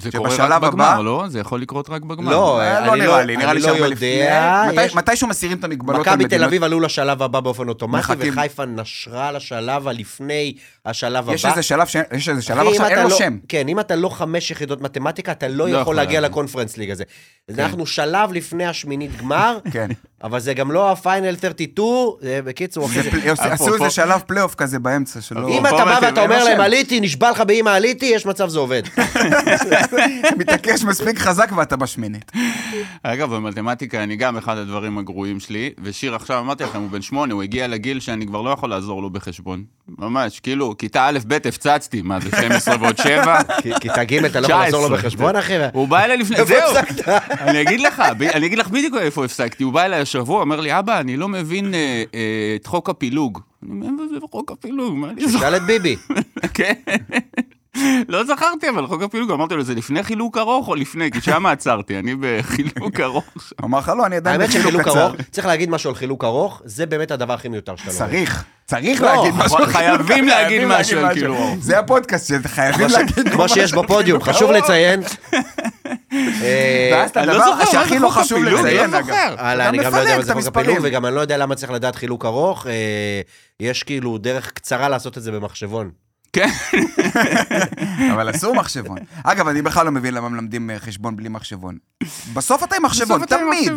[0.02, 1.24] זה קורה שבשלב רק בגמר, הבא- לא?
[1.28, 2.32] זה יכול לקרות רק בגמר.
[2.32, 4.08] לא, אה, אני לא נראה לא- לי, נראה אני לי לא שהרבה יודע, לפני.
[4.84, 8.00] יש- מתי- מתישהו מסירים את המגבלות על מכבי תל אביב עלו לשלב הבא באופן אוטומטי,
[8.00, 8.34] מחכים.
[8.38, 10.54] וחיפה נשרה לשלב הלפני
[10.86, 11.34] השלב הבא.
[11.34, 13.38] יש איזה שלב, ש- יש איזה שלב עכשיו, אין אתה לו לא- שם.
[13.48, 16.22] כן, אם אתה לא חמש יחידות מתמטיקה, אתה לא לא יכול להגיע.
[16.22, 17.04] לקונפרנס ליג הזה.
[17.60, 19.88] אנחנו שלב לפני השמינית גמר, כן.
[20.24, 23.10] אבל זה גם לא הפיינל 32, זה בקיצור, אחי, זה-
[23.54, 25.48] עשו איזה שלב פלייאוף כזה באמצע שלו.
[25.48, 26.62] אם אתה בא ואתה אומר להם.
[26.62, 28.84] עליתי, נשבע לך באמא עליתי, יש מצב זה עובד.
[30.40, 32.32] מתעקש מספיק חזק ואתה בשמינית.
[33.04, 37.34] אגב, במתמטיקה אני גם אחד הדברים הגרועים שלי, ושיר עכשיו, אמרתי לכם, הוא בן שמונה,
[37.34, 39.64] הוא הגיע לגיל שאני כבר לא יכול לעזור לו בחשבון.
[40.00, 43.40] ממש, כאילו, כיתה א', ב', הפצצתי, מה זה, 12 ועוד 7?
[43.62, 44.98] כי- כיתה ג' אתה לא יכול לעזור לו 19.
[45.10, 45.54] בחשבון, אחי?
[45.74, 46.74] הוא בא אליי לפני, זהו?
[47.40, 50.80] אני אגיד לך, אני אגיד לך בדיוק איפה הפסקתי, הוא בא אליי השבוע, אומר לי,
[50.80, 51.80] אבא, אני לא מבין אה,
[52.16, 52.20] אה,
[52.62, 53.40] את חוק הפילוג.
[53.64, 55.46] אני אומר, "מה זה חוק הפילוג, מה אני זוכר?
[55.46, 55.96] שאל את ביבי.
[56.54, 56.74] כן.
[58.08, 61.12] לא זכרתי, אבל חוק הפילוג, אמרתי לו, זה לפני חילוק ארוך או לפני?
[61.12, 63.26] כי שם עצרתי, אני בחילוק ארוך.
[63.64, 65.14] אמר לך, לא, אני עדיין בחילוק קצר.
[65.32, 68.08] צריך להגיד משהו על חילוק ארוך, זה באמת הדבר הכי מיותר שאתה לא אומר.
[68.08, 69.58] צריך, צריך לא, להגיד משהו.
[69.58, 71.58] על חייבים להגיד חייבים משהו על חילוק ארוך.
[71.60, 72.32] זה הפודקאסט, ש-
[72.92, 75.02] להגיד כמו שיש בפודיום, חשוב לציין.
[76.14, 79.16] אה, ואז את אני לא הדבר שהכי לא חשוב לציין, לא אגב.
[79.40, 80.58] אני גם לא יודע מה זה חוק.
[80.58, 82.68] הפילוג, וגם אני לא יודע למה צריך לדעת חילוק ארוך.
[82.68, 83.22] אה,
[83.60, 85.92] יש כאילו דרך קצרה לעשות את זה במחשבון.
[86.34, 86.50] כן.
[88.14, 88.98] אבל אסור מחשבון.
[89.24, 91.78] אגב, אני בכלל לא מבין למה מלמדים אה, חשבון בלי מחשבון.
[92.34, 93.72] בסוף אתה עם מחשבון, תמיד.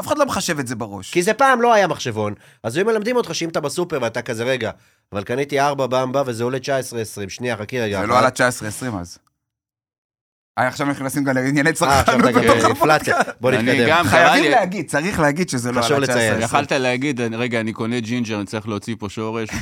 [0.00, 1.10] אף אחד לא מחשב את זה בראש.
[1.10, 4.44] כי זה פעם לא היה מחשבון, אז היו מלמדים אותך שאם אתה בסופר ואתה כזה,
[4.44, 4.70] רגע,
[5.12, 6.60] אבל קניתי 4 במבה וזה עולה 19-20,
[7.28, 8.00] שנייה, חכי רגע.
[8.00, 8.06] זה.
[8.06, 9.18] לא עלה 19-20 אז.
[10.58, 13.12] אה, עכשיו אנחנו נכנסים גם לענייני אה, צרכנות אתה בתוך הפלצת.
[13.40, 14.04] בוא אני נתקדם.
[14.08, 16.38] חייבים להגיד, צריך להגיד שזה לא לציין.
[16.40, 16.44] 19-20.
[16.44, 19.48] יכלת להגיד, רגע, אני קונה ג'ינג'ר, אני צריך להוציא פה שורש.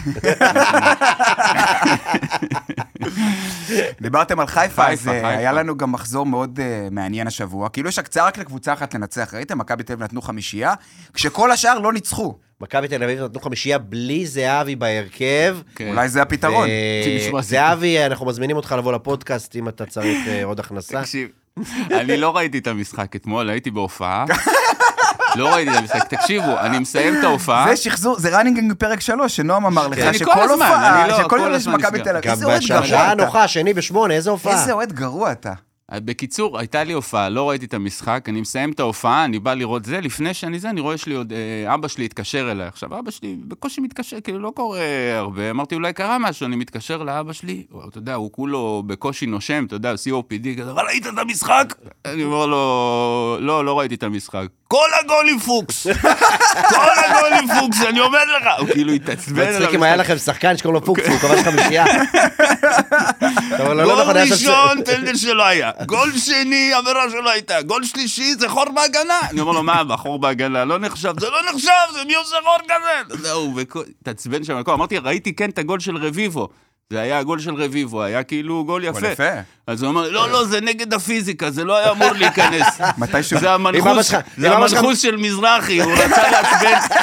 [4.00, 5.28] דיברתם על חיפה, אז אה.
[5.28, 7.68] היה לנו גם מחזור מאוד אה, מעניין השבוע.
[7.68, 9.58] כאילו יש הקצה רק לקבוצה אחת לנצח, ראיתם?
[9.58, 10.74] מכבי תל אביב נתנו חמישייה,
[11.14, 12.34] כשכל השאר לא ניצחו.
[12.60, 15.56] מכבי תל אביב נתנו חמישייה בלי זהבי בהרכב.
[15.74, 15.88] כן.
[15.88, 16.68] אולי זה הפתרון.
[16.68, 21.00] אה, זהבי, אנחנו מזמינים אותך לבוא לפודקאסט אם אתה צריך אה, עוד הכנסה.
[21.00, 21.28] תקשיב,
[21.90, 24.24] אני לא ראיתי את המשחק אתמול, הייתי בהופעה.
[25.36, 26.08] לא ראיתי את המשחק.
[26.08, 27.66] תקשיבו, אני מסיים את ההופעה.
[27.68, 31.18] זה שחזור, זה ראנינג בפרק שלוש, שנועם אמר לך, אני כל שכל הזמן, הופעה, לא,
[31.18, 32.02] שכל כל יום יש הזמן מכבי.
[32.02, 32.22] תל אביב.
[32.24, 33.24] גם איזה אוהד בשעה גרוע אתה.
[33.24, 34.60] נוחה, שני בשמונה, איזה הופעה.
[34.60, 35.52] איזה אוהד גרוע אתה.
[35.94, 39.84] בקיצור, הייתה לי הופעה, לא ראיתי את המשחק, אני מסיים את ההופעה, אני בא לראות
[39.84, 42.66] זה, לפני שאני זה, אני רואה יש לי עוד, אה, אבא שלי התקשר אליי.
[42.66, 44.78] עכשיו, אבא שלי בקושי מתקשר, כאילו, לא קורה
[45.16, 45.50] הרבה.
[45.50, 49.64] אמרתי, אולי קרה משהו, אני מתקשר לאבא שלי, הוא, אתה יודע, הוא כולו בקושי נושם,
[49.66, 51.74] אתה יודע, COPD, כזה, אבל ראית את המשחק?
[52.04, 54.46] אני אומר לו, לא, לא ראיתי את המשחק.
[54.68, 55.86] כל הגולים פוקס!
[56.70, 58.46] כל הגולים פוקס, אני אומר לך!
[58.58, 59.96] הוא כאילו התעצבן על מצחיק אם היה.
[59.96, 61.84] לכם שחקן שקוראים לו פוקס, הוא כבש חמישייה.
[63.54, 65.70] אתה אומר לו, לא גול נכון, ראשון, פנדל שלא היה.
[65.84, 67.62] גול שני, עבירה שלא הייתה.
[67.62, 69.20] גול שלישי, זה חור בהגנה.
[69.30, 71.14] אני אומר לו, מה, החור בהגנה לא נחשב?
[71.20, 73.22] זה לא נחשב, זה מי עושה חור כזה?
[73.22, 73.54] זהו,
[74.00, 74.56] התעצבן שם.
[74.56, 74.72] הכל.
[74.72, 76.48] אמרתי, ראיתי כן את הגול של רביבו.
[76.92, 79.08] זה היה הגול של רביבו, היה כאילו גול גול יפה.
[79.12, 79.40] יפה.
[79.66, 82.80] אז הוא אמר, לא, לא, זה נגד הפיזיקה, זה לא היה אמור להיכנס.
[82.98, 83.40] מתישהו...
[83.40, 86.96] זה המנחוס, של מזרחי, הוא רצה לעצבן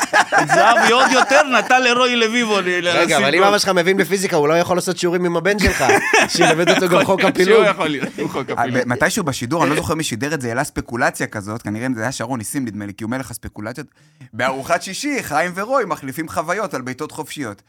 [0.44, 3.44] את זהבי עוד יותר, נתן לרוי לביבו רגע, אבל אם.
[3.44, 5.84] אבא שלך מבין בפיזיקה, הוא לא יכול לעשות שיעורים עם הבן שלך,
[6.38, 7.66] שילמד אותו גם חוק שהוא הפילוג.
[7.70, 8.82] יכול להיות, חוק אה, הפילוג.
[8.86, 12.12] מתישהו בשידור, אני לא זוכר מי שידר את זה, העלה ספקולציה כזאת, כנראה זה היה
[12.12, 13.88] שרון ניסים נדמה לי, כי הוא מלך הספקולציות.
[14.34, 17.62] בארוחת שישי, חיים ורוי מחליפים חוויות על בעיטות חופשיות.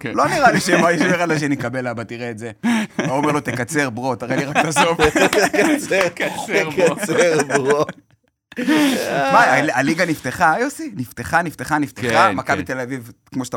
[0.00, 0.12] כן.
[0.14, 2.50] לא נראה לי שהם היו אחד לשני, קבל אבא, תראה את זה.
[2.96, 5.00] הוא אומר לו, תקצר, ברו, תראה לי רק את הסוף.
[5.70, 6.08] קצר,
[6.76, 7.84] קצר, ברו.
[9.32, 10.92] מה, הליגה נפתחה, יוסי?
[10.96, 12.08] נפתחה, נפתחה, נפתחה.
[12.08, 12.64] כן, מכבי כן.
[12.74, 13.56] תל אביב, כמו שאתה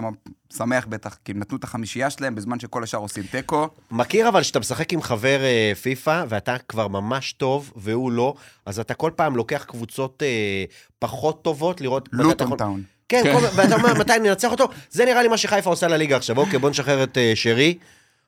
[0.58, 3.67] שמח בטח, כי הם נתנו את החמישייה שלהם בזמן שכל השאר עושים תיקו.
[3.91, 8.34] מכיר אבל שאתה משחק עם חבר אה, פיפא, ואתה כבר ממש טוב, והוא לא,
[8.65, 10.63] אז אתה כל פעם לוקח קבוצות אה,
[11.00, 12.10] פחות טובות, לראות...
[12.12, 12.84] לוטון טאון.
[13.13, 13.39] כן, כן.
[13.39, 14.67] כל- ואתה אומר, מתי אני אנצח אותו?
[14.89, 16.38] זה נראה לי מה שחיפה עושה לליגה עכשיו.
[16.38, 17.78] אוקיי, בוא נשחרר את אה, שרי,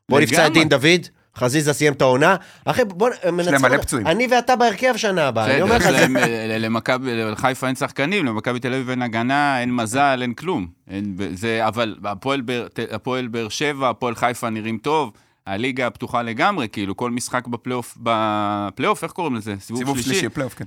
[0.09, 0.59] בוא נפצע את לגמרי.
[0.59, 2.35] דין דוד, חזיזה סיים את העונה.
[2.65, 3.51] אחי, בוא ננצח...
[3.61, 3.81] מלא אותו.
[3.83, 4.07] פצועים.
[4.07, 6.03] אני ואתה בהרכב שנה הבאה, אני אומר לך, בסדר, זה...
[6.03, 10.33] יש להם, אה, למכבי, לחיפה אין שחקנים, למכבי תל אביב אין הגנה, אין מזל, אין
[10.33, 10.67] כלום.
[10.89, 15.11] אין, זה, אבל הפועל באר- ת- הפועל באר שבע, הפועל חיפה נראים טוב,
[15.47, 19.55] הליגה פתוחה לגמרי, כאילו כל משחק בפלייאוף, בפלייאוף, איך קוראים לזה?
[19.59, 19.99] סיבוב.
[20.01, 20.65] שלישי, פלייאוף, כן.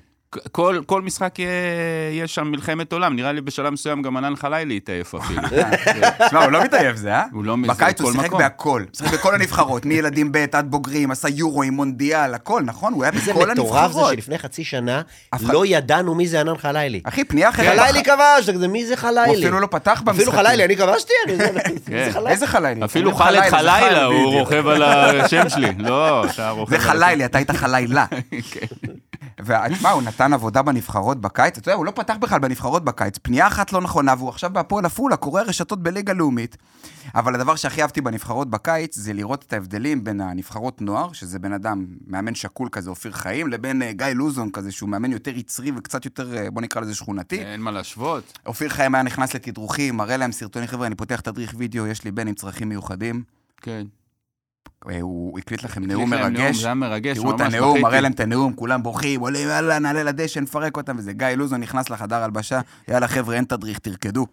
[0.53, 5.15] כל, כל משחק יהיה, שם מלחמת עולם, נראה לי בשלב מסוים גם ענן חלילי יתעייף
[5.15, 5.43] אפילו.
[6.27, 7.23] תשמע, הוא לא מתעייף זה, אה?
[7.33, 8.33] הוא לא מזה, בקיץ הוא שיחק.
[8.33, 8.83] בהכל.
[8.93, 12.93] שיחק בכל הנבחרות, מילדים ב' עד בוגרים, עשה יורואים, מונדיאל, הכל, נכון?
[12.93, 14.13] הוא היה זה בכל מטורף זה הנבחרות.
[14.15, 15.03] שלפני חצי שנה
[15.41, 17.01] לא ידענו מי זה ענן חלילי.
[17.05, 17.79] אחי, פנייה אחרת.
[17.79, 19.27] חלילי כבש, מי זה חלילי?
[19.29, 20.29] הוא אפילו לא פתח במשחקים.
[20.29, 21.13] אפילו חלילי, אני כבשתי?
[21.27, 21.51] אני- זה-
[21.87, 22.11] כן.
[22.27, 22.85] איזה חלילי?
[22.85, 24.41] אפילו חלילה, חליל, הוא.
[24.41, 24.83] רוכב על
[25.21, 25.73] השם שלי.
[25.79, 28.07] לא, אתה רוכב זה חלילי, אתה היית חלילה.
[29.21, 29.45] כן.
[29.71, 33.19] ותשמע, הוא נתן עבודה בנבחרות בקיץ, אתה יודע, הוא לא פתח בכלל בנבחרות בקיץ.
[33.19, 36.57] פנייה אחת לא נכונה, והוא עכשיו בהפועל עפולה, קורא רשתות בליגה לאומית.
[37.15, 41.53] אבל הדבר שהכי אהבתי בנבחרות בקיץ, זה לראות את ההבדלים בין הנבחרות נוער, שזה בן
[41.53, 45.73] אדם, מאמן שקול כזה, אופיר חיים, לבין אה, גיא לוזון כזה, שהוא מאמן יותר יצרי
[45.77, 47.39] וקצת יותר, אה, בוא נקרא לזה שכונתי.
[47.39, 48.39] אין מה להשוות.
[48.47, 52.11] אופיר חיים היה נכנס לתדרוכים, מראה להם סרטונים, חבר'ה, אני פותח תדריך וידאו, יש לי
[52.11, 53.23] בן עם צרכים מיוחדים.
[53.63, 53.87] כן.
[54.91, 56.57] אה, הוא הקליט לכם נאום מרגש.
[56.57, 57.81] זה היה מרגש, תראו את הנאום.
[57.81, 61.61] מראה להם את הנאום, כולם בוכים, עולים, יאללה, נעלה לדשא, נפרק אותם, וזה גיא לוזון
[61.61, 64.27] נכנס לחדר הלבשה, יאללה, חבר'ה, אין תדריך, תרקדו.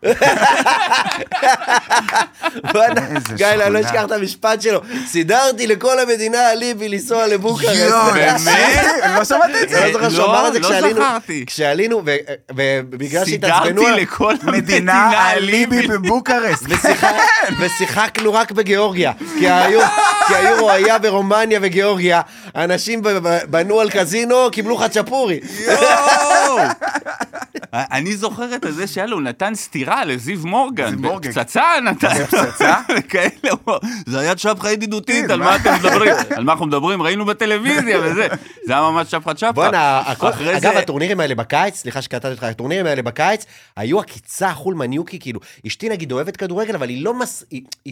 [3.35, 3.79] גיא, אני לא.
[3.81, 4.81] אשכח את המשפט שלו.
[5.07, 7.89] סידרתי לכל המדינה אליבי לנסוע לבוקרשט.
[7.89, 8.85] יואו, באמת?
[9.17, 9.85] לא שמעת את זה?
[9.85, 11.43] לא זוכר שהוא לא, אמר את זה לא כשעלינו, זכרתי.
[11.47, 12.15] כשעלינו, ו-
[12.55, 16.61] ובגלל שהתעצבנו, סידרתי לכל מדינה אליבי בבוקרשט.
[16.69, 17.15] ושיחק-
[17.59, 19.47] ושיחקנו רק בגיאורגיה, כי
[20.35, 22.21] היו- כי היורו היה ברומניה וגיאורגיה,
[22.55, 23.01] אנשים
[23.49, 25.39] בנו על קזינו, קיבלו חצ'פורי.
[25.67, 26.57] יואו!
[27.91, 30.89] אני זוכר את זה שהיה לו, הוא נתן סטירה לזיו מורגן.
[30.89, 31.31] זיו מורגן.
[31.31, 32.25] פצצה נתן.
[32.25, 32.75] פצצה?
[33.09, 33.53] כאלה,
[34.05, 35.55] זה היה שפחה ידידותית, כן, על מה?
[35.55, 36.13] אתם מדברים?
[36.35, 37.01] על מה אנחנו מדברים?
[37.01, 38.27] ראינו בטלוויזיה וזה.
[38.65, 39.51] זה היה ממש שפחת שפחה.
[39.51, 40.03] בואנה,
[40.57, 45.89] אגב, הטורנירים האלה בקיץ, סליחה שקטעתי אותך, הטורנירים האלה בקיץ, היו עקיצה חולמניוקי, כאילו, אשתי
[45.89, 47.13] נגיד אוהבת כדורגל, אבל היא לא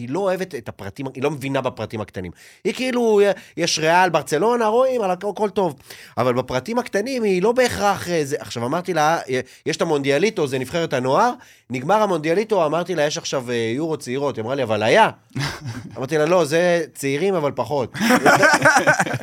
[0.08, 2.30] לא אוהבת את הפרטים, היא לא מבינה בפרטים הקטנים.
[2.64, 3.20] היא כאילו,
[3.56, 5.74] יש ריאל, ברצלונה, רואים, הכל, טוב.
[6.18, 8.08] אבל בפרטים הקטנים היא לא בהכרח...
[8.08, 8.22] אה.
[8.38, 9.40] עכשיו, אמרתי לה, אה,
[9.74, 11.32] יש את המונדיאליטו, זה נבחרת הנוער,
[11.70, 15.10] נגמר המונדיאליטו, אמרתי לה, יש עכשיו אה, יורו צעירות, היא אמרה לי, אבל היה.
[15.98, 17.94] אמרתי לה, לא, זה צעירים, אבל פחות.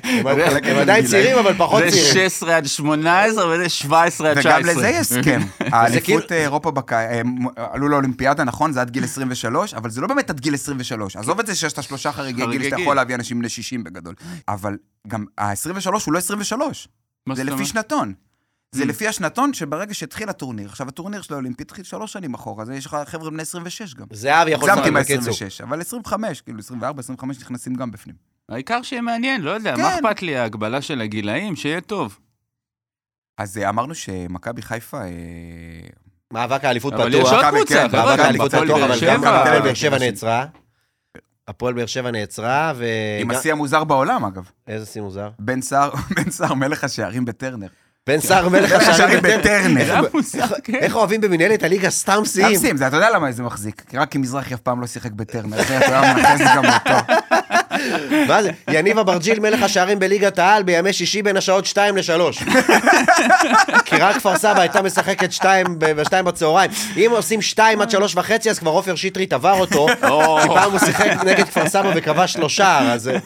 [0.04, 2.30] הם עדיין צעירים, אבל פחות זה צעירים.
[2.30, 4.60] 16 עד 18 וזה 17 עד 19.
[4.60, 5.22] וגם לזה יש הסכם.
[5.58, 8.74] כאילו- האליפות אירופה בקיץ, הם עלו לאולימפיאדה, נכון?
[8.74, 11.16] זה עד גיל 23, אבל זה לא באמת עד גיל 23.
[11.16, 12.96] עזוב את זה שיש את השלושה חריגי גיל שאתה יכול.
[12.96, 14.16] להביא אנשים ל-60 בגדול.
[14.48, 16.88] אבל גם ה-23 הוא לא 23.
[17.28, 17.66] מה זה לפי?
[17.66, 18.14] שנתון.
[18.76, 18.88] זה Mm.
[18.88, 22.86] לפי השנתון שברגע שהתחיל הטורניר, עכשיו הטורניר של האולימפי התחיל שלוש שנים אחורה, אז יש
[22.86, 24.06] לך חבר'ה בני 26 גם.
[24.12, 25.34] זהב יכול הגזמתי לשחק בקיצור.
[25.42, 28.16] מה-26, אבל 25, כאילו 24, 25 נכנסים גם בפנים.
[28.50, 30.06] העיקר שיהיה מעניין, לא יודע, מה כן.
[30.08, 32.20] אכפת לי, ההגבלה של הגילאים, שיהיה טוב.
[33.38, 35.02] אז אה, אמרנו שמכבי חיפה...
[35.02, 35.08] אה,
[36.34, 37.34] מאבק האליפות אבל יש פתוח.
[37.34, 39.24] עוד מכבי, קבוצה, כן, מאבק האליפות פתוח, אבל גם.
[39.24, 40.46] הפועל באר שבע נעצרה.
[41.48, 42.86] הפועל באר שבע נעצרה, ו...
[43.22, 44.52] עם השיא המוזר בעולם, אגב.
[44.68, 45.30] איזה שיא מוזר?
[45.40, 47.68] בן סער מלך השערים בטרנר.
[48.08, 50.02] בן סער מלך השערים בטרנר.
[50.20, 50.76] זה כן.
[50.76, 52.56] איך אוהבים במנהלת הליגה סתם שיאים?
[52.56, 53.84] אפסים, זה אתה יודע למה זה מחזיק.
[53.94, 57.14] רק כי מזרחי אף פעם לא שיחק בטרנר, אחרת הוא היה מנכס גם אותו.
[58.28, 58.52] מה זה?
[58.70, 62.44] יניב אברג'יל מלך השערים בליגת העל בימי שישי בין השעות 2 ל-3.
[63.86, 66.72] כי רק כפר סבא הייתה משחקת 2 ב-2 בצהריים.
[66.98, 70.38] אם עושים 2 עד 3 וחצי, אז כבר עופר שטרית עבר אותו, או.
[70.42, 73.08] כי פעם הוא שיחק נגד כפר סבא וכבש לו שער, אז...
[73.08, 73.18] אה,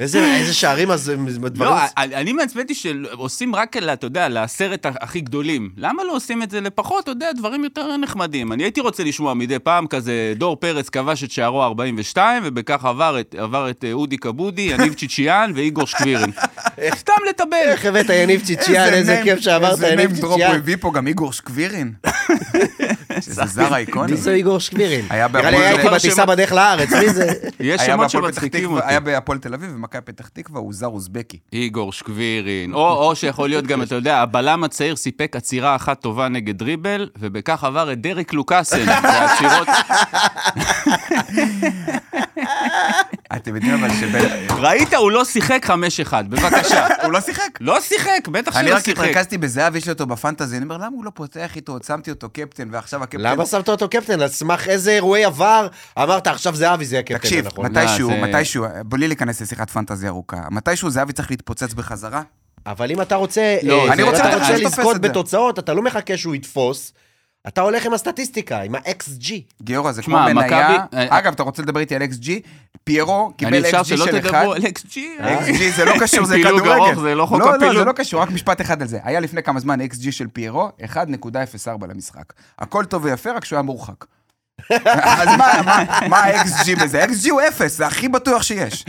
[0.00, 1.10] איזה שערים אז...
[1.10, 1.48] אה.
[1.54, 5.70] לא, אני מעצבן אותי שעושים רק, אתה יודע, לעשרת הכי גדולים.
[5.76, 8.52] למה לא עושים את זה לפחות, אתה יודע, דברים יותר נחמדים?
[8.52, 13.20] אני הייתי רוצה לשמוע מדי פעם כזה, דור פרץ כבש את שערו 42, ובכך עבר
[13.20, 16.30] את, עבר את אה, אודי כבודי, יניב צ'יצ'יאן ואיגור שקווירין.
[16.94, 17.56] סתם לטבל.
[17.66, 20.54] איך הבאת יניב ציציאן, איזה כיף שאמרת איזה יניב name drop הוא ציציאן.
[20.56, 21.92] הביא פה גם איגור שקווירין.
[23.20, 24.12] שזה זר איקוני.
[24.12, 25.04] מי זה איגור שקווירין?
[25.10, 27.32] היה נראה לי זוכר בטיסה בדרך לארץ, מי זה?
[27.60, 28.86] יש שמות שמצחיקים אותי.
[28.86, 31.38] היה בהפועל תל אביב ומכבי פתח תקווה, הוא זר אוזבקי.
[31.52, 36.58] איגור שקווירין, או, שיכול להיות גם, אתה יודע, הבלם הצעיר סיפק עצירה אחת טובה נגד
[36.58, 39.68] דריבל, ובכך עבר את דריק לוקאסן, והשירות...
[43.36, 44.28] אתם יודעים אבל שבן...
[44.64, 45.72] ראית, הוא לא שיחק 5-1,
[46.28, 46.86] בבקשה.
[47.04, 47.42] הוא לא שיחק.
[47.60, 49.04] לא שיחק, בטח אני שלא רק שיחק.
[49.04, 51.76] התרכזתי בזהב, יש לי אותו בפנטזי, אני אומר, למה הוא לא פותח איתו?
[51.86, 53.22] שמתי אותו קפטן, ועכשיו הקפטן...
[53.22, 54.20] למה שמת אותו קפטן?
[54.20, 55.66] על סמך איזה אירועי עבר
[55.98, 57.46] אמרת עכשיו זהבי זה הקפטן תקשיב.
[57.58, 62.22] מתישהו, לא, זה- מתישהו, בלי להיכנס לשיחת פנטזי ארוכה, מתישהו זהבי צריך להתפוצץ בחזרה?
[62.66, 65.08] אבל אם אתה רוצה, לא, אה, אני רוצה אתה לדעת רוצה לזכות את זה.
[65.08, 66.92] בתוצאות, אתה לא מחכה שהוא יתפוס,
[67.48, 69.32] אתה הולך עם הסטטיסטיקה, עם ה-XG.
[69.62, 70.34] גיורא, זה כמו מניה...
[70.34, 72.30] מכבי- אה, אגב, אתה רוצה לדבר איתי על XG?
[72.84, 74.28] פיירו אני קיבל אפשר XG שלא של אחד.
[74.28, 74.94] תדברו על XG.
[75.20, 77.00] XG זה לא קשור, זה פילוג כדורגל.
[77.00, 77.86] זה לא חוק לא, לא, זה הפילוג.
[77.86, 78.98] לא קשור, רק משפט אחד על זה.
[79.04, 80.98] היה לפני כמה זמן XG של פיירו, 1.04
[81.88, 82.24] למשחק.
[82.58, 84.04] הכל טוב ויפה, רק שהוא היה מורחק.
[85.20, 87.04] אז מה- מה- מה ה-XG בזה?
[87.04, 88.84] XG הוא אפס, זה הכי בטוח שיש.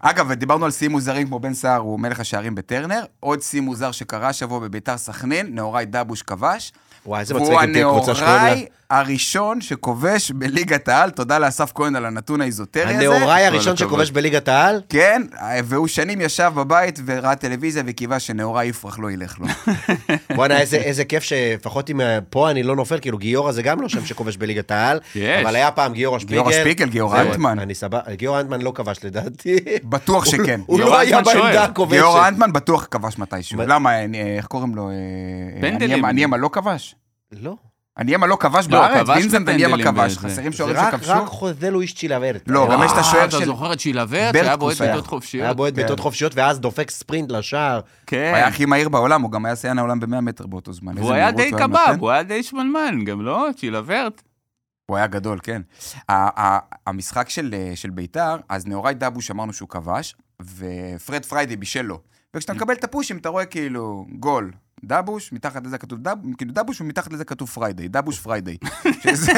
[0.00, 3.04] אגב, דיברנו על שיאים מוזרים כמו בן סער, הוא מלך השערים בטרנר.
[3.20, 6.72] עוד שיא מוזר שקרה השבוע בביתר סכנין, נאוראי דבוש כבש.
[7.06, 8.54] וואי, איזה מצחיק אם תהיה קבוצה שקוראים לה...
[8.90, 13.14] הראשון שכובש בליגת העל, תודה לאסף כהן על הנתון האיזוטרי הזה.
[13.14, 13.76] הנאוראי הראשון.
[13.76, 14.80] שכובש בליגת העל?
[14.88, 15.22] כן,
[15.64, 19.46] והוא שנים ישב בבית וראה טלוויזיה וקיווה שנאוראי יפרח לא ילך לו.
[20.36, 23.80] בואנה, איזה- איזה כיף שלפחות אם אה, פה אני לא נופל, כאילו גיורא זה גם
[23.80, 25.00] לא שם שכובש בליגת העל.
[25.42, 26.34] אבל היה פעם גיורא שפיגל.
[26.34, 27.58] גיורא שפיגל, גיורא אנטמן.
[27.58, 29.56] אני סבבה, גיורא אנטמן לא כבש לדעתי.
[29.84, 30.60] בטוח שכן.
[30.66, 31.64] הוא גיורא לא היה בעמדה.
[31.64, 32.00] הכובשת.
[32.00, 33.58] גיורא אנטמן בטוח כבש מתישהו.
[33.58, 34.04] מה- למה, אה,
[34.36, 34.90] איך קוראים לו?
[34.90, 34.94] אה,
[35.60, 36.04] פנדלים.
[36.04, 36.94] אניאמה לא כבש?
[37.32, 37.54] לא.
[37.98, 40.18] אניאמה לא כבש לא, בארץ, כבש וינזנט אניאמה כבש.
[40.18, 41.12] חסרים שוערים רק שכבשו?
[41.12, 42.42] רק חוזלו איש צ'ילאברט.
[42.46, 44.56] לא, גם יש את השוער של- אתה זוכר את ברקוס שהיה בועט היה.
[44.56, 45.56] בעיטות היה חופשיות?
[45.56, 45.76] בועט כן.
[45.76, 47.80] בעיטות חופשיות, ואז דופק ספרינט לשער.
[48.06, 48.26] כן.
[48.28, 50.98] הוא היה הכי מהיר בעולם, הוא גם היה שיאן העולם ב-100 מטר באותו זמן.
[50.98, 51.96] איזה היה די הוא קבב.
[52.00, 53.48] הוא היה די שמנמן, גם לא?
[53.56, 54.22] צ'ילברט.
[54.86, 55.62] הוא היה גדול, כן.
[56.86, 62.00] המשחק של, אה, של ביתר, אז נאורי דבוש אמרנו שהוא כבש, ופרד פריידי בישל לו.
[62.34, 64.50] וכשאתה מקבל את הפושים, אתה רואה כאילו גול.
[64.84, 68.56] דבוש, מתחת לזה כתוב דב, כאילו דבוש ומתחת לזה כתוב פריידי, דבוש פריידי.
[69.02, 69.32] שזה,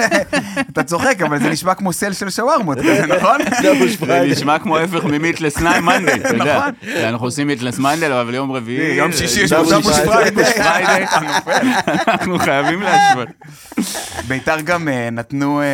[0.70, 3.38] אתה צוחק, אבל זה נשמע כמו סל של שווארמות, כזה, נכון?
[3.62, 4.32] דבוש זה פריידי.
[4.32, 6.58] נשמע כמו ההפך מ Meatless Monday, אתה יודע.
[6.58, 6.74] נכון.
[7.10, 8.94] אנחנו עושים Meatless Monday, אבל יום רביעי...
[8.94, 10.44] יום שישי יש דבוש פה דבוש פריידי.
[10.44, 11.04] פריידי.
[11.04, 11.66] אתה נופל.
[12.08, 13.28] אנחנו חייבים להשוות.
[14.28, 15.66] ביתר גם אה, נתנו, אה,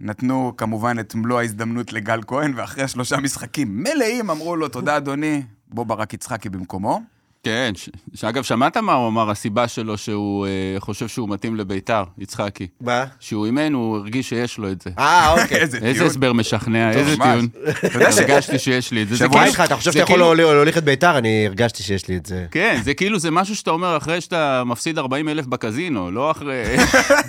[0.00, 5.42] נתנו כמובן את מלוא ההזדמנות לגל כהן, ואחרי שלושה משחקים מלאים אמרו לו, תודה אדוני,
[5.68, 7.00] בוא ברק יצחקי במקומו.
[7.42, 10.50] כן, ש- שאגב, שמעת מה הוא אמר, הסיבה שלו שהוא אה,
[10.80, 12.66] חושב שהוא מתאים לביתר, יצחקי.
[12.80, 13.04] מה?
[13.20, 14.90] שהוא אימן, הוא הרגיש שיש לו את זה.
[14.98, 15.56] אה, אוקיי.
[15.60, 16.06] איזה איזה טיעון.
[16.06, 17.16] הסבר משכנע, איזה.
[17.16, 17.48] טיעון.
[18.18, 19.14] הרגשתי שיש לי את זה.
[19.14, 19.62] זה שבוע כאילו- איתך?
[19.64, 21.18] אתה חושב שאתה יכול כאילו- להוליך את ביתר?
[21.18, 22.46] אני הרגשתי שיש לי את זה.
[22.50, 26.62] כן, זה כאילו, זה משהו שאתה אומר אחרי שאתה מפסיד 40 אלף בקזינו, לא אחרי...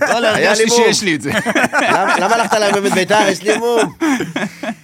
[0.10, 0.69] לא, לי הרגשתי.
[0.69, 1.32] שיש לי את זה.
[2.19, 3.19] למה הלכת לאמן את ביתר?
[3.28, 3.93] יש לי מום.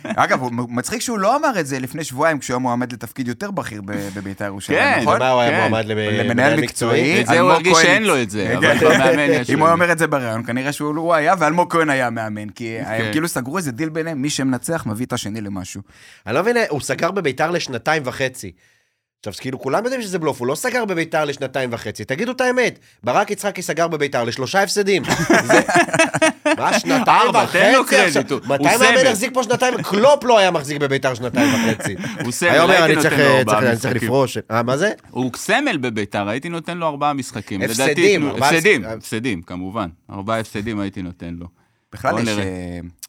[0.03, 3.51] אגב, הוא מצחיק שהוא לא אמר את זה לפני שבועיים, כשהוא היה מועמד לתפקיד יותר
[3.51, 3.81] בכיר
[4.15, 5.16] בביתר ירושלים, כן, נכון?
[5.19, 5.69] מה הוא היה כן.
[5.69, 7.21] מועמד למ- למנהל מקצועי.
[7.21, 8.67] את זה הוא הרגיש שאין לו את זה, כן.
[8.67, 9.59] אבל במאמן יש אם.
[9.59, 12.97] הוא אומר את זה בריאיון, כנראה שהוא לא היה, ואלמוג כהן היה מאמן, כי הם
[12.97, 13.09] כן.
[13.11, 15.81] כאילו סגרו איזה דיל ביניהם, מי שמנצח מביא את השני למשהו.
[16.27, 18.51] אני לא מבין, הוא סגר בביתר לשנתיים וחצי.
[19.19, 22.05] עכשיו, כאילו, כולם יודעים שזה בלוף, הוא לא סגר בביתר לשנתיים וחצי.
[22.05, 25.03] תגידו את האמת, ברק יצחקי סגר בביתר לשלושה הפסדים.
[25.51, 25.61] זה-
[26.57, 27.59] מה, שנתיים ארבע, וחצי?
[27.59, 28.13] תן לו עכשיו?
[28.13, 29.07] קרדיט, מתי הוא מאמן.
[29.07, 29.73] החזיק פה שנתיים?
[29.83, 31.95] קלופ לא היה מחזיק בביתר שנתיים וחצי.
[32.23, 34.03] הוא סמל, אומר, הייתי אני נותן צריך לו אה, ארבעה צריך- אני צריך.
[34.03, 34.37] לפרוש.
[34.51, 34.91] אה, מה זה?
[35.09, 37.61] הוא סמל בביתר, הייתי נותן לו ארבעה משחקים.
[37.61, 38.85] הפסדים, הפסדים.
[38.85, 39.87] הפסדים, כמובן.
[40.11, 41.47] ארבעה הפסדים הייתי נותן לו.
[41.93, 42.29] בכלל יש,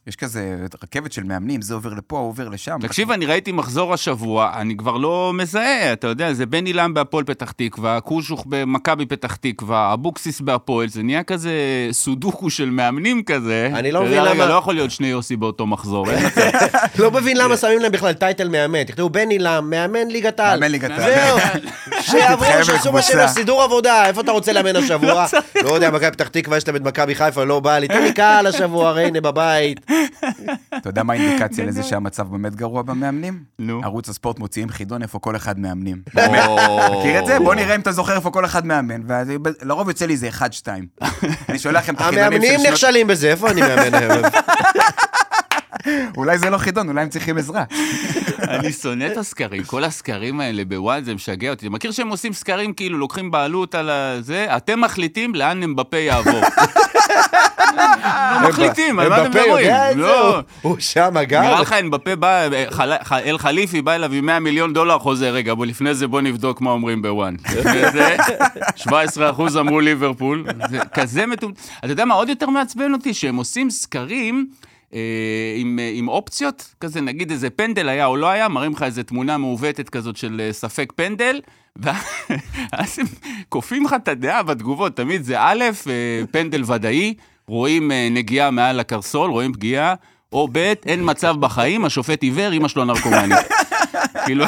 [0.09, 2.77] יש כזה רכבת של מאמנים, זה עובר לפה, הוא עובר לשם.
[2.81, 7.25] תקשיב, אני ראיתי מחזור השבוע, אני כבר לא מזהה, אתה יודע, זה בן אילם בהפועל
[7.25, 11.53] פתח תקווה, קושוך במכבי פתח תקווה, אבוקסיס בהפועל, זה נהיה כזה
[11.93, 13.71] סודוקו של מאמנים כזה.
[13.75, 16.11] אני לא מבין למה- לא יכול להיות שני יוסי באותו מחזור.
[16.11, 16.51] אין מצב.
[17.03, 18.85] לא מבין למה שמים להם בכלל טייטל מאמן.
[18.85, 20.61] תכתבו בן אילם, מאמן ליגת העל.
[20.61, 21.13] מאמן ליגת העל.
[21.13, 21.39] זהו,
[22.11, 23.29] שיעברו, שיעשו מה שהם.
[23.29, 24.07] סידור עבודה.
[24.07, 25.27] איפה אתה רוצה לאמן השבוע?
[25.65, 27.89] לא יודע, מכבי פתח תקווה, יש להם את מכבי חיפה, לא בא לי.
[27.89, 29.81] תן לי קהל השבוע, ריינה בבית.
[30.77, 33.43] אתה יודע מה האינדיקציה לזה שהמצב באמת גרוע במאמנים?
[33.59, 33.81] נו.
[33.85, 36.03] ערוץ הספורט מוציאים חידון איפה כל אחד מאמנים.
[36.99, 37.39] מכיר את זה?
[37.39, 39.01] בוא נראה אם אתה זוכר איפה כל אחד מאמן.
[39.07, 40.87] ולרוב יוצא לי איזה אחד, שתיים.
[41.49, 42.73] אני שולח לכם את החידונים של המאמנים שנות...
[42.73, 44.25] נכשלים בזה, איפה אני מאמן הערב?
[46.17, 47.65] אולי זה לא חידון, אולי הם צריכים עזרה.
[48.49, 51.67] אני שונא את הסקרים, כל הסקרים האלה בוואן זה משגע אותי.
[51.67, 54.57] אתה מכיר שהם עושים סקרים כאילו לוקחים בעלות על זה?
[54.57, 56.41] אתם מחליטים לאן אמבפה יעבור.
[58.43, 59.71] לא מחליטים, על מה אתם מדברים?
[59.97, 60.41] לא.
[60.63, 61.43] הוא- שם אגב.
[61.43, 62.49] נראה לך אמבפה בא,
[63.13, 66.61] אל חליפי בא אליו עם 100 מיליון דולר חוזה, רגע, בוא לפני זה בוא נבדוק
[66.61, 67.35] מה אומרים בוואן.
[67.59, 68.17] לפני זה,
[68.77, 71.53] 17 אחוז אמרו ליברפול, זה כזה מטומ...
[71.79, 73.15] אתה יודע מה עוד יותר מעצבן אותי?
[73.15, 74.47] שהם עושים סקרים.
[74.95, 75.01] אה,
[75.57, 79.03] עם, אה, עם אופציות, כזה נגיד איזה פנדל היה או לא היה, מראים לך איזה
[79.03, 81.41] תמונה מעוותת כזאת של אה, ספק פנדל,
[81.83, 83.07] ואז הם
[83.49, 85.65] כופים לך את הדעה בתגובות, תמיד זה א',
[86.31, 87.15] פנדל ודאי,
[87.47, 89.95] רואים נגיעה מעל הקרסול, רואים פגיעה,
[90.33, 93.39] או ב', אין מצב בחיים, השופט עיוור, אמא שלו נרקומנית.
[94.25, 94.45] כאילו,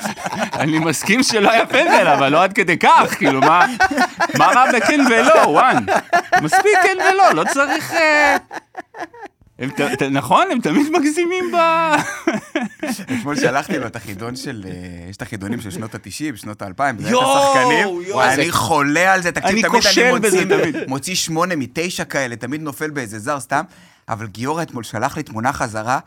[0.60, 3.66] אני מסכים שלא היה פנדל, אבל לא עד כדי כך, כאילו, מה
[4.38, 5.84] מה רע בכן ולא, וואן?
[6.42, 7.94] מספיק כן ולא, לא צריך...
[10.10, 11.56] נכון, הם תמיד מגזימים ב...
[13.18, 14.64] אתמול שלחתי לו את החידון של...
[14.68, 14.70] אה,
[15.10, 17.88] יש את החידונים של שנות ה-90, שנות ה-2000, זה היה את השחקנים.
[18.40, 20.12] אני חולה על זה, תקשיב, אני תמיד כושל
[20.54, 23.62] אני מוציא- שמונה מתשע כאלה, תמיד נופל באיזה זר סתם.
[24.08, 25.98] אבל גיורא אתמול שלח לי תמונה חזרה.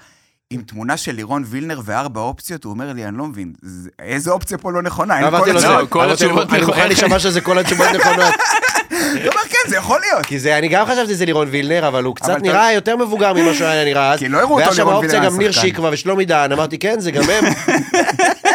[0.50, 4.32] עם תמונה של לירון וילנר וארבע אופציות, הוא אומר לי, אני לא מבין, זה- איזה
[4.32, 5.18] אופציה פה לא נכונה?
[5.18, 6.88] אין אמרתי כל לו, התשובות." זה- כל התשובות אני מוכן.
[6.88, 8.34] להישמע שזה כל התשובות נכונות.
[9.14, 10.26] הוא אומר, כן, זה יכול להיות.
[10.26, 13.54] כי זה, אני גם חשבתי שזה לירון וילנר, אבל הוא קצת נראה יותר מבוגר ממה
[13.54, 14.20] שהוא היה נראה אז.
[14.20, 15.52] כי לא הראו אותו והיה שם לירון האופציה וילנר גם ניר.
[15.52, 17.46] שיקווה ושלומי דהן, אמרתי, כן, זה גם הם.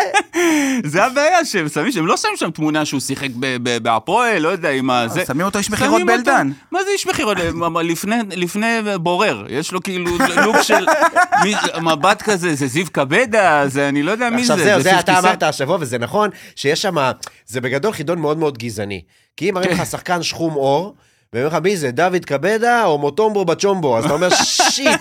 [0.85, 4.49] זה הבעיה שהם שמים, שהם לא שמים שם תמונה שהוא שיחק ב- ב- בהפועל, לא
[4.49, 5.09] יודע, עם ה...
[5.09, 5.25] זה.
[5.27, 6.51] שמים אותו איש מכירות באלדן.
[6.71, 7.37] מה זה איש מכירות?
[7.55, 8.66] מה, לפני- לפני
[9.01, 10.11] בורר, יש לו כאילו
[10.47, 10.87] לוק של
[11.45, 14.53] מי- מבט כזה, זה זיו קבדה, זה אני לא יודע מי זה.
[14.53, 15.18] עכשיו זהו, זה 50 אתה.
[15.18, 16.95] אמרת השבוע, וזה נכון, שיש שם,
[17.47, 19.03] זה בגדול חידון מאוד מאוד גזעני.
[19.37, 20.95] כי אם מראים לך שחקן שחום עור,
[21.33, 23.99] ואומרים לך, מי זה, דוד קבדה או מוטומבו בצ'ומבו?
[23.99, 25.01] אז אתה אומר, שיט,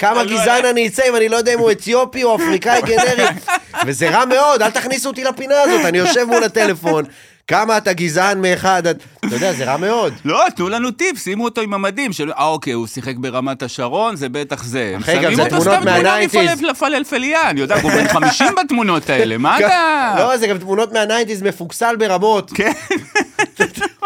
[0.00, 3.24] כמה גזען אני אצא אם אני לא יודע אם הוא אתיופי או אפריקאי גנרי.
[3.86, 7.04] וזה רע מאוד, אל תכניסו אותי לפינה הזאת, אני יושב מול הטלפון.
[7.48, 8.98] כמה אתה גזען מאחד, אתה
[9.34, 10.14] יודע, זה רע מאוד.
[10.24, 14.16] לא, תנו לנו טיפ, שימו אותו עם המדים של, אה אוקיי, הוא שיחק ברמת השרון,
[14.16, 14.94] זה בטח זה.
[15.00, 16.60] אחי, גם שמים זה אותו תמונות סתם תמונה מה-nineties.
[16.60, 20.14] מפלפ- לפלפליה, אני יודע, הוא בן 50 בתמונות האלה, מה אתה...
[20.18, 22.50] לא, זה גם תמונות מהניינטיז מפוקסל ברמות.
[22.54, 22.72] כן.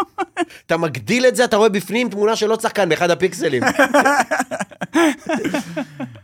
[0.65, 3.63] אתה מגדיל את זה, אתה רואה בפנים תמונה של עוד שחקן באחד הפיקסלים.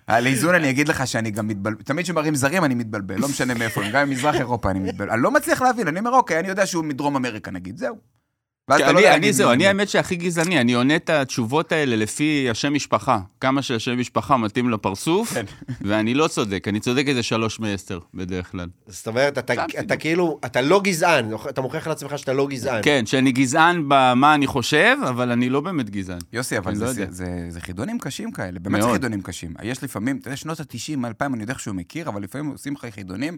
[0.07, 3.53] על איזון אני אגיד לך שאני גם מתבלבל, תמיד כשמראים זרים אני מתבלבל, לא משנה
[3.53, 5.11] מאיפה גם ממזרח אירופה אני מתבלבל.
[5.13, 8.10] אני לא מצליח להבין, אני אומר, אוקיי, אני יודע שהוא מדרום אמריקה נגיד, זהו.
[8.71, 9.67] ואז אתה לא אני, יודע אני להגיד זהו, אני.
[9.67, 13.19] האמת שהכי גזעני, אני עונה את התשובות האלה לפי השם משפחה.
[13.41, 15.45] כמה שהשם משפחה מתאים לפרצוף, כן.
[15.81, 18.67] ואני לא צודק, אני צודק איזה שלוש מעשר בדרך כלל.
[18.87, 22.81] זאת אומרת, אתה, כאילו, אתה לא גזען, אתה מוכיח לעצמך שאתה לא גזען.
[22.83, 26.19] כן, שאני גזען במה אני חושב, אבל אני לא באמת גזען.
[26.33, 26.91] יוסי, אבל זה, לא
[27.49, 28.91] זה, חידונים קשים כאלה, באמת זה.
[28.91, 29.53] חידונים קשים.
[29.63, 32.85] יש לפעמים, אתה יודע, שנות ה-90, 2000, אני יודע שהוא מכיר, אבל לפעמים עושים לך
[32.91, 33.37] חידונים.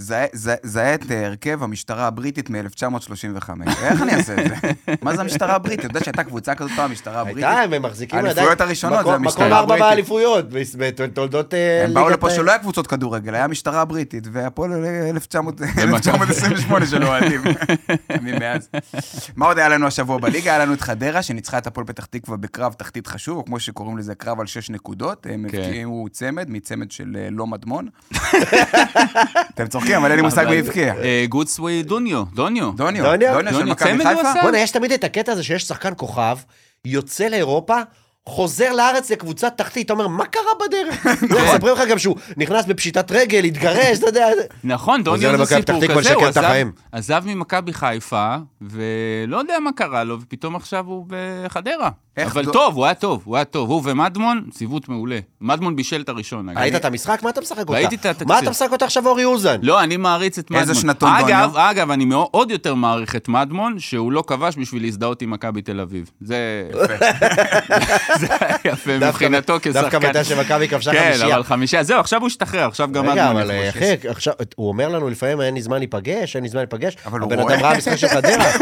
[0.00, 3.50] זהה- את הרכב המשטרה הבריטית מ-1935.
[3.82, 4.70] איך אני אעשה את זה?
[5.02, 5.80] מה זה המשטרה הבריטית?
[5.80, 7.44] אתה יודע שהייתה קבוצה כזאת פעם, המשטרה הבריטית?
[7.44, 9.86] הייתה, הם מחזיקים האליפויות הראשונות זה המשטרה מקום ארבע הבריטית.
[9.88, 10.44] באליפויות,
[10.78, 16.86] בתולדות אה, הם באו לפה שלא היה קבוצות כדורגל, היה המשטרה הבריטית, והפועל 1900 1928
[16.86, 17.40] של אוהדים.
[18.22, 18.68] ממאז.
[19.36, 20.50] מה עוד היה לנו השבוע בליגה?
[20.54, 23.98] היה לנו את חדרה, שניצחה את הפועל פתח תקווה בקרב תחתית חשוב, או כמו שקוראים
[23.98, 25.26] לזה, קרב על שש נקודות.
[25.30, 25.58] הם כן.
[25.58, 27.88] הבקיעו צמד, מצמד של אה, לא מדמון.
[29.54, 30.94] אתם צוחקים, אבל אין לי מושג מי הבקיע.
[31.02, 32.70] אה, גודסווי דוניו, דוניו.
[32.72, 33.54] דוניו, דוניו?
[33.54, 34.30] של מכבי צמד הוא חיפה?
[34.30, 34.42] עשה?
[34.42, 36.36] בוא'נה, יש תמיד את הקטע הזה שיש שחקן כוכב,
[36.84, 37.76] יוצא לאירופה,
[38.26, 41.06] חוזר לארץ לקבוצת תחתית, אתה אומר, מה קרה בדרך?
[41.54, 44.26] מספרים לך גם שהוא נכנס בפשיטת רגל, התגרש, אתה יודע.
[44.64, 46.24] נכון, דוניו זה סיפור כזה, הוא.
[46.92, 51.90] עזב ממכבי חיפה, ולא יודע מה קרה לו, ופתאום עכשיו הוא בחדרה.
[52.16, 53.70] איך אבל דו- טוב, הוא היה טוב, הוא היה טוב.
[53.70, 55.18] הוא ומדמון, ציוות מעולה.
[55.40, 56.48] מדמון בישל את הראשון.
[56.58, 57.22] ראית את המשחק?
[57.22, 57.72] מה אתה משחק אותה?
[57.72, 58.26] ראיתי את התקציר.
[58.28, 59.56] מה אתה משחק אותה עכשיו אורי אוזן?
[59.62, 60.68] לא, אני מעריץ את מדמון.
[60.68, 61.50] איזה שנתון אגב, דוניו?
[61.54, 65.62] אגב, אני מאוד, עוד יותר מעריך את מדמון, שהוא לא כבש בשביל להזדהות עם מכבי
[65.62, 66.10] תל אביב.
[66.20, 66.68] זה...
[68.20, 69.80] זה היה יפה מבחינתו כשחקן.
[69.80, 71.34] דווקא מתי שמכבי כבשה כן, חמישייה.
[71.34, 73.82] אבל חמישייה, זהו, עכשיו הוא השתחרר, עכשיו גם רגע, מדמון אבל יכול.
[73.82, 77.20] אחי, עכשיו, הוא אומר לנו לפעמים אין לי זמן להיפגש, אין לי זמן להיפגש, אבל
[77.20, 77.44] הוא רואה.
[77.54, 78.52] אדם ראה משחק של חדרה.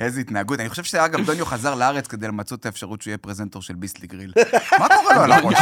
[0.00, 0.60] איזה התנהגות.
[0.60, 4.06] אני חושב שאגב, דוניו חזר לארץ כדי למצות את האפשרות שהוא יהיה פרזנטור של ביסלי
[4.06, 4.32] גריל.
[4.78, 5.54] מה קורה לו על הראש?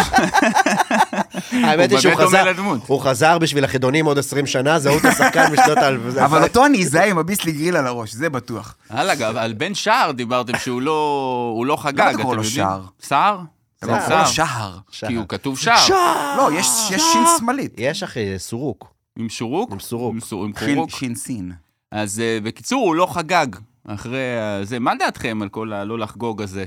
[1.52, 2.80] האמת היא שהוא חזר, לדמות.
[2.86, 5.88] הוא חזר בשביל החידונים עוד 20 שנה, זהות השחקן בשנות ה...
[6.24, 8.76] אבל אותו אני אזהה עם הביסלי גריל על הראש, זה בטוח.
[8.90, 12.36] הלאה, אגב, על בן שער דיברתם שהוא לא הוא לא חגג, למה אתה אתם קורא
[12.36, 12.56] לו יודעים?
[12.66, 12.82] שער?
[13.02, 13.40] סער?
[13.78, 14.78] אתה לא קורא לו שער.
[15.08, 15.88] כי הוא כתוב שער.
[16.36, 17.74] לא, יש יש שין שמאלית.
[17.78, 18.94] יש אחי, סורוק.
[19.18, 19.72] עם שורוק?
[19.72, 20.14] עם סורוק.
[20.32, 20.90] עם חורוק.
[20.90, 21.52] שין סין.
[21.92, 23.46] אז אה, בקיצור, הוא לא חגג
[23.94, 24.20] אחרי
[24.62, 24.78] זה.
[24.78, 26.64] מה דעתכם על כל הלא לחגוג הזה?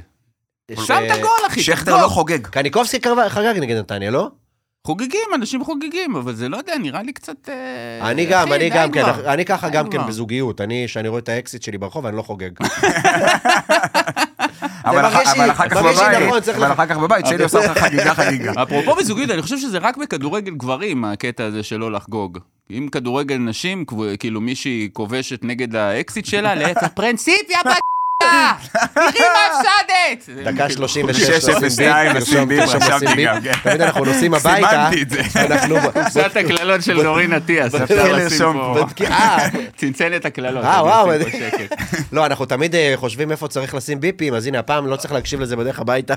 [0.76, 1.62] שם את הגול, אחי.
[1.62, 2.02] שכטר.
[2.02, 2.48] לא חוגג.
[2.48, 3.00] קניקובסקי
[3.30, 4.30] חגג נגד נתניה, לא?
[4.88, 7.50] חוגגים, אנשים חוגגים, אבל זה לא יודע, נראה לי קצת...
[7.50, 9.04] אה, אני גם, אני גם כן.
[9.06, 10.08] אני ככה גם כן.
[10.08, 10.62] בזוגיות.
[10.62, 12.52] אני, כשאני רואה את האקסית שלי ברחוב, אני לא חוגג.
[14.92, 18.52] אבל אבל אחר כך נכון, בבית, אבל אחר כך בבית, שלי עושה לך חגיגה חגיגה.
[18.64, 22.40] אפרופו בזוגיות, אני חושב שזה רק בכדורגל גברים, הקטע הזה של לא לחגוג.
[22.72, 23.86] אם כדורגל נשים,
[24.20, 27.78] כאילו מישהי כובשת נגד האקסית שלה, על הפרינציפ, יא בת...
[28.94, 30.30] תראי מה הפסדת!
[30.54, 31.82] דקה 36, 6:02,
[32.16, 32.64] לשים ביפ,
[33.24, 33.52] גם, כן.
[33.64, 35.22] תמיד אנחנו נוסעים הביתה, סימנתי את זה.
[35.36, 35.76] אנחנו...
[36.06, 38.86] עושה את הקללות של דורין אטיאס, אפשר לשים פה...
[39.06, 39.48] אה,
[39.78, 40.64] צנצן את הקללות.
[40.66, 41.76] אה, וואו, שקט.
[42.12, 45.40] לא, אנחנו תמיד אה, חושבים איפה צריך לשים ביפים, אז הנה, הפעם לא צריך להקשיב
[45.42, 46.14] לזה בדרך הביתה.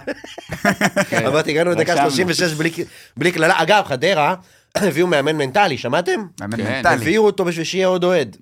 [1.27, 2.11] אמרתי, הגענו לדקה רשמנו.
[2.11, 2.85] 36 בלי-
[3.17, 3.55] בלי קללה.
[3.63, 4.35] אגב, חדרה,
[4.83, 6.21] הביאו מאמן מנטלי, שמעתם?
[6.41, 6.95] מאמן כן, מנטלי.
[6.95, 8.37] הביאו אותו בשביל שיהיה עוד אוהד.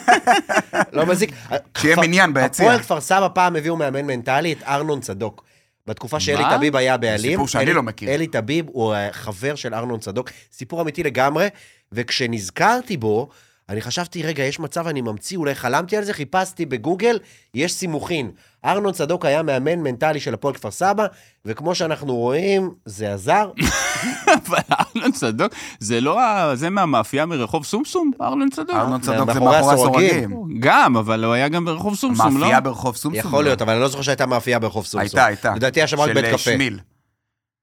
[0.92, 1.30] לא מזיק.
[1.78, 2.66] שיהיה מניין ביציע.
[2.66, 5.44] הפועל כפר סבא פעם הביאו מאמן מנטלי, את ארנון צדוק.
[5.86, 6.44] בתקופה שאלי?
[6.56, 7.30] טביב היה בעלים.
[7.30, 8.08] סיפור שאני אלי- לא מכיר.
[8.10, 11.48] אלי טביב הוא חבר של ארנון צדוק, סיפור אמיתי לגמרי,
[11.92, 13.28] וכשנזכרתי בו,
[13.68, 17.18] אני חשבתי, רגע, יש מצב אני ממציא, אולי חלמתי על זה, חיפשתי בגוגל,
[17.54, 18.30] יש סימוכין.
[18.64, 21.06] ארנון צדוק היה מאמן מנטלי של הפועל כפר סבא,
[21.44, 23.50] וכמו שאנחנו רואים, זה עזר.
[24.46, 26.50] אבל ארלון צדוק, זה לא ה...
[26.54, 28.10] זה מהמאפייה מרחוב סומסום?
[28.20, 28.76] ארלון צדוק.
[28.76, 30.48] ארנון צדוק זה מאחורי הסורגים.
[30.60, 32.40] גם, אבל הוא היה גם ברחוב סומסום, לא?
[32.40, 33.20] מאפייה ברחוב סומסום.
[33.20, 35.00] יכול להיות, אבל אני לא זוכר שהייתה מאפייה ברחוב סומסום.
[35.00, 35.54] הייתה, הייתה.
[35.54, 36.38] לדעתי היה שם רק של, בית אה, קפה.
[36.38, 36.78] שמיל.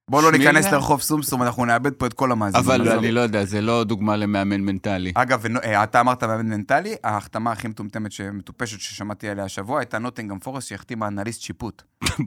[0.10, 0.66] בוא לא ניכנס?
[0.66, 2.66] לרחוב סומסום, אנחנו נאבד פה את כל המאזינים.
[2.66, 2.98] אבל עזוב.
[2.98, 5.12] אני לא יודע, זה לא דוגמה למאמן מנטלי.
[5.16, 10.00] אגב, ונו- אה, אתה אמרת מאמן מנטלי, ההחתמה הכי מטומטמת, שמטופשת ששמעתי עליה השבוע, הייתה
[10.00, 11.82] נוטינגהם פורסט שהחתימה אנליסט שיפוט.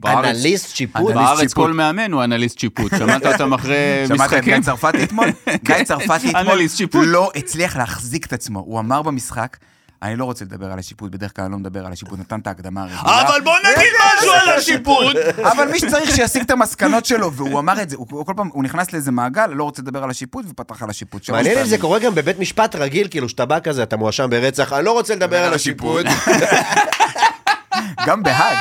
[0.05, 1.13] אנליסט שיפוט.
[1.13, 1.53] בארץ.
[1.53, 2.91] כל מאמן הוא אנליסט שיפוט.
[2.97, 3.75] שמעת אותם אחרי
[4.07, 4.53] שמעת את משחקים?
[4.55, 5.27] גיא צרפתי אתמול?
[5.63, 7.03] גיא צרפתי אתמול אנליסט שיפוט.
[7.07, 8.59] לא הצליח להחזיק את עצמו.
[8.59, 9.57] הוא אמר במשחק,
[10.03, 12.47] אני לא רוצה לדבר על השיפוט, בדרך כלל אני לא מדבר על השיפוט, נתן את
[12.47, 13.01] ההקדמה הרגילה.
[13.01, 15.15] אבל בוא נגיד משהו על השיפוט!
[15.43, 18.63] אבל מי שצריך שישיג את המסקנות שלו, והוא אמר את זה, הוא כל פעם, הוא
[18.63, 21.29] נכנס לאיזה מעגל, לא רוצה לדבר על השיפוט, ופתח על השיפוט.
[21.29, 21.77] מעניין אם זה.
[21.77, 25.15] קורה גם בבית משפט רגיל, כאילו שאתה בא כזה, אתה מואשם ברצח, אני לא רוצה
[25.15, 26.05] לדבר על השיפוט.
[28.07, 28.57] גם בהאג.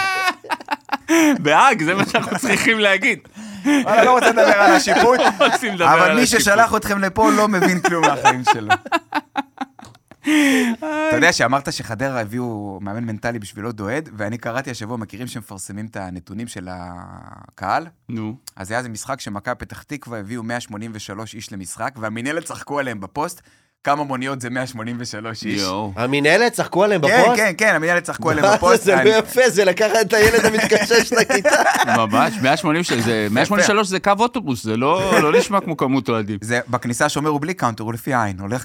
[1.39, 3.19] בהאג, זה מה שאנחנו צריכים להגיד.
[3.65, 5.21] וואלה, לא רוצה לדבר על השיפוט,
[5.93, 6.27] אבל מי.
[6.27, 8.75] ששלח אתכם לפה לא מבין כלום מהחיים שלו.
[11.09, 15.87] אתה יודע שאמרת שחדרה הביאו מאמן מנטלי בשביל עוד אוהד, ואני קראתי השבוע, מכירים שמפרסמים
[15.87, 17.87] את הנתונים של הקהל?
[18.09, 18.37] נו.
[18.57, 23.43] אז היה איזה משחק שמכבי פתח תקווה הביאו 183 איש למשחק, והמינהלת צחקו עליהם בפוסט,
[23.85, 25.63] כמה מוניות זה 183 איש.
[25.97, 27.41] המינהלת, צחקו עליהם כן, בפוסט?
[27.41, 28.83] כן, כן, המינהלת צחקו עליהם בפוסט.
[28.83, 31.63] זה לא יפה, זה לקחת את הילד המתקשש לכיתה.
[31.99, 36.39] ממש, 180 של זה, 183 זה קו אוטובוס, זה לא לא נשמע כמו כמות אוהדים.
[36.41, 38.65] זה בכניסה השומר הוא בלי counter, הוא לפי העין, הולך.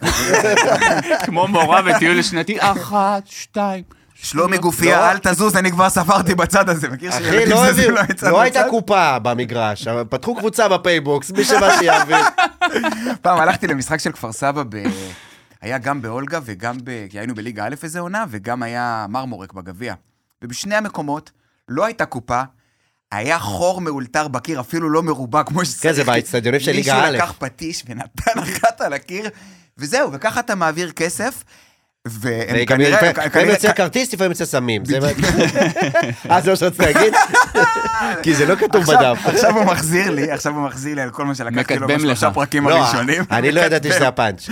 [1.26, 3.84] כמו מורה בטיול שנתי, אחת, שתיים.
[4.16, 4.62] שלומי לא.
[4.62, 6.90] גופיה, אל תזוז, אני כבר ספרתי בצד הזה.
[6.90, 8.64] מכיר אחי, לא הביאו, מצד לא הייתה?
[8.70, 12.18] קופה במגרש, פתחו קבוצה בפייבוקס, מי שבא שיעביר.
[13.22, 14.84] פעם הלכתי למשחק של כפר סבא, ב...
[15.62, 17.06] היה גם באולגה וגם ב...
[17.10, 19.94] כי היינו בליגה א' איזה עונה, וגם היה מרמורק בגביע.
[20.42, 21.32] ובשני המקומות
[21.70, 22.42] לא הייתה קופה,
[23.12, 25.82] היה חור מאולתר בקיר, אפילו לא מרובע כמו שצריך.
[25.82, 27.12] כן, זה באצטדיונים של ליגה א'.
[27.12, 29.30] מישהו לקח פטיש ונתן אחת על הקיר,
[29.78, 31.44] וזהו, וככה אתה מעביר כסף.
[32.08, 32.90] והם כנראה...
[32.92, 34.86] לפעמים- לפעמים יוצא כרטיס, לפעמים יוצא סמים.
[34.86, 35.08] זה מה-
[36.32, 37.14] אה, זה מה שרצית להגיד?
[38.24, 39.18] כי זה לא כתוב בדף.
[39.26, 42.32] עכשיו הוא מחזיר לי, עכשיו הוא מחזיר לי על כל מה שלקחתי לו בשלושה.
[42.32, 43.24] פרקים לא, הראשונים.
[43.32, 44.50] אני לא ידעתי שזה הפאנץ'.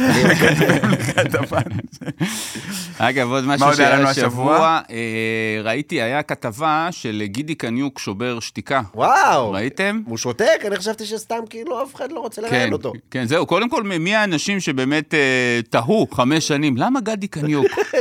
[1.22, 1.99] את הפאנץ'.
[2.97, 4.80] אגב, עוד מה משהו שהיה לנו השבוע, השבוע?
[4.91, 4.95] אה,
[5.64, 8.82] ראיתי, היה כתבה של גידי קניוק שובר שתיקה.
[8.95, 10.02] וואו, ראיתם?
[10.06, 10.62] הוא שותק?
[10.68, 12.93] אני חשבתי שסתם כאילו אף אחד לא רוצה כן, לראיין אותו.
[13.12, 13.45] כן, זהו.
[13.45, 15.20] קודם כל, מי האנשים שבאמת אה,
[15.70, 17.41] תהו חמש שנים, למה גדי קניוק.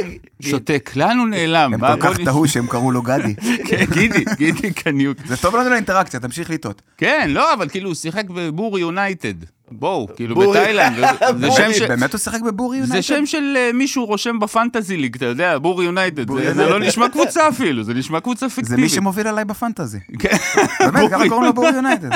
[0.50, 1.74] שותק, לאן הוא נעלם?
[1.74, 3.34] הם כל כך טעו שהם קראו לו גדי.
[3.68, 5.18] כן, גידי, גידי קניוק.
[5.26, 6.82] זה טוב לנו לאינטראקציה, תמשיך לטעות.
[6.98, 9.34] כן, לא, אבל כאילו, הוא שיחק בבור יונייטד.
[9.72, 10.36] בואו, כאילו.
[10.36, 10.96] בתאילנד.
[10.96, 11.06] זה-
[11.38, 11.88] זה שם.
[11.88, 12.96] באמת הוא שיחק בבורי יונייטד?
[12.96, 16.26] זה שם של אה, מישהו רושם בפנטזי ליג, אתה יודע, בור יונייטד.
[16.26, 16.66] בור זה- זה.
[16.70, 18.80] לא נשמע קבוצה אפילו, זה נשמע קבוצה זה פיקטיבית.
[18.82, 19.98] מי שמוביל עליי בפנטזי.
[20.18, 20.36] כן.
[20.80, 22.08] באמת, ככה קוראים לו בורי יונייטד.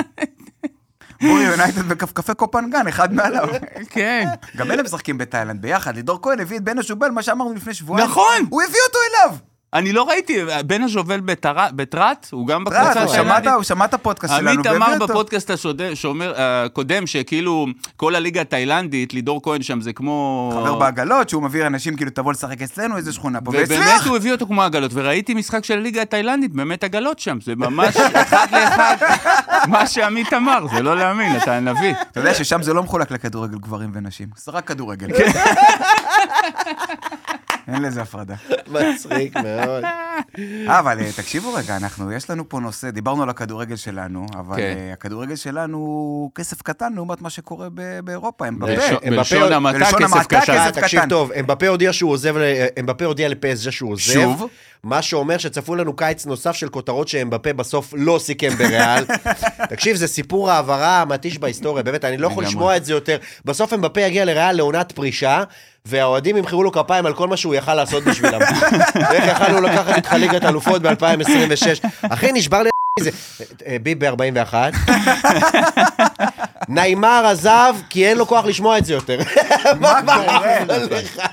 [1.22, 3.48] בורי יונייטד וכפכפי קופנגן, אחד מעליו.
[3.90, 4.28] כן.
[4.56, 5.94] גם אלה משחקים בתאילנד ביחד.
[5.94, 8.08] לידור כהן הביא את בן השובל, מה שאמרנו לפני שבועיים.
[8.08, 8.46] נכון.
[8.50, 9.36] הוא הביא אותו אליו.
[9.74, 13.50] אני לא ראיתי, בן הז'ובל בטר- בטרת, הוא גם בקבוצה שלנו.
[13.54, 15.06] הוא שמע את הפודקאסט שלנו עמית אמר.
[15.06, 15.50] בפודקאסט
[15.94, 17.66] שאומר- הקודם, שכאילו
[17.96, 20.50] כל הליגה התאילנדית, לידור כהן שם זה כמו...
[20.54, 24.06] חבר בעגלות, שהוא מביא אנשים כאילו, תבוא לשחק אצלנו, איזה שכונה פה, ובאמת והצליח.
[24.06, 27.96] הוא הביא אותו כמו עגלות, וראיתי משחק של הליגה התאילנדית, באמת עגלות שם, זה ממש
[27.96, 28.96] אחד לאחד
[29.68, 31.94] מה שעמית אמר, זה לא להאמין, אתה נביא.
[32.12, 35.06] אתה יודע ששם זה לא מחולק לכדורגל גברים ונשים, זה רק כדורגל.
[37.72, 38.34] אין לזה הפרדה.
[38.72, 39.84] מצחיק מאוד.
[40.68, 44.56] אה, אבל אה, תקשיבו רגע, אנחנו, יש לנו פה נושא, דיברנו על הכדורגל שלנו, אבל
[44.56, 44.74] כן.
[44.78, 49.10] אה, הכדורגל שלנו הוא כסף קטן לעומת מה שקורה ב- באירופה, הם בלשון- בפה.
[49.10, 50.70] בלשון המעטה, כסף קטן.
[50.70, 51.00] תקשיב.
[51.08, 52.34] טוב, אמבפה הודיע שהוא עוזב,
[52.80, 54.02] אמבפה הודיע לפסג'ה שהוא עוזב.
[54.12, 54.48] שוב?
[54.82, 59.04] מה שאומר שצפו לנו קיץ נוסף של כותרות שאמבפה בסוף לא סיכם בריאל.
[59.70, 62.44] תקשיב, זה סיפור העברה המתיש בהיסטוריה, באמת, אני לא יכול.
[62.44, 63.16] לשמוע את זה יותר.
[63.44, 65.42] בסוף אמבפה יגיע לריאל לעונת פרישה,
[65.88, 68.40] והאוהדים ימחאו לו כפיים על כל מה שהוא יכל לעשות בשבילם.
[69.10, 71.88] ואיך יכלנו לקחת איתך ליגת אלופות ב-2026.
[72.02, 72.70] אחי, נשבר לי
[73.00, 73.10] זה...
[73.82, 74.54] ביב ב-41.
[76.68, 79.18] ניימר עזב כי אין לו כוח לשמוע את זה יותר.
[79.80, 80.58] מה קורה?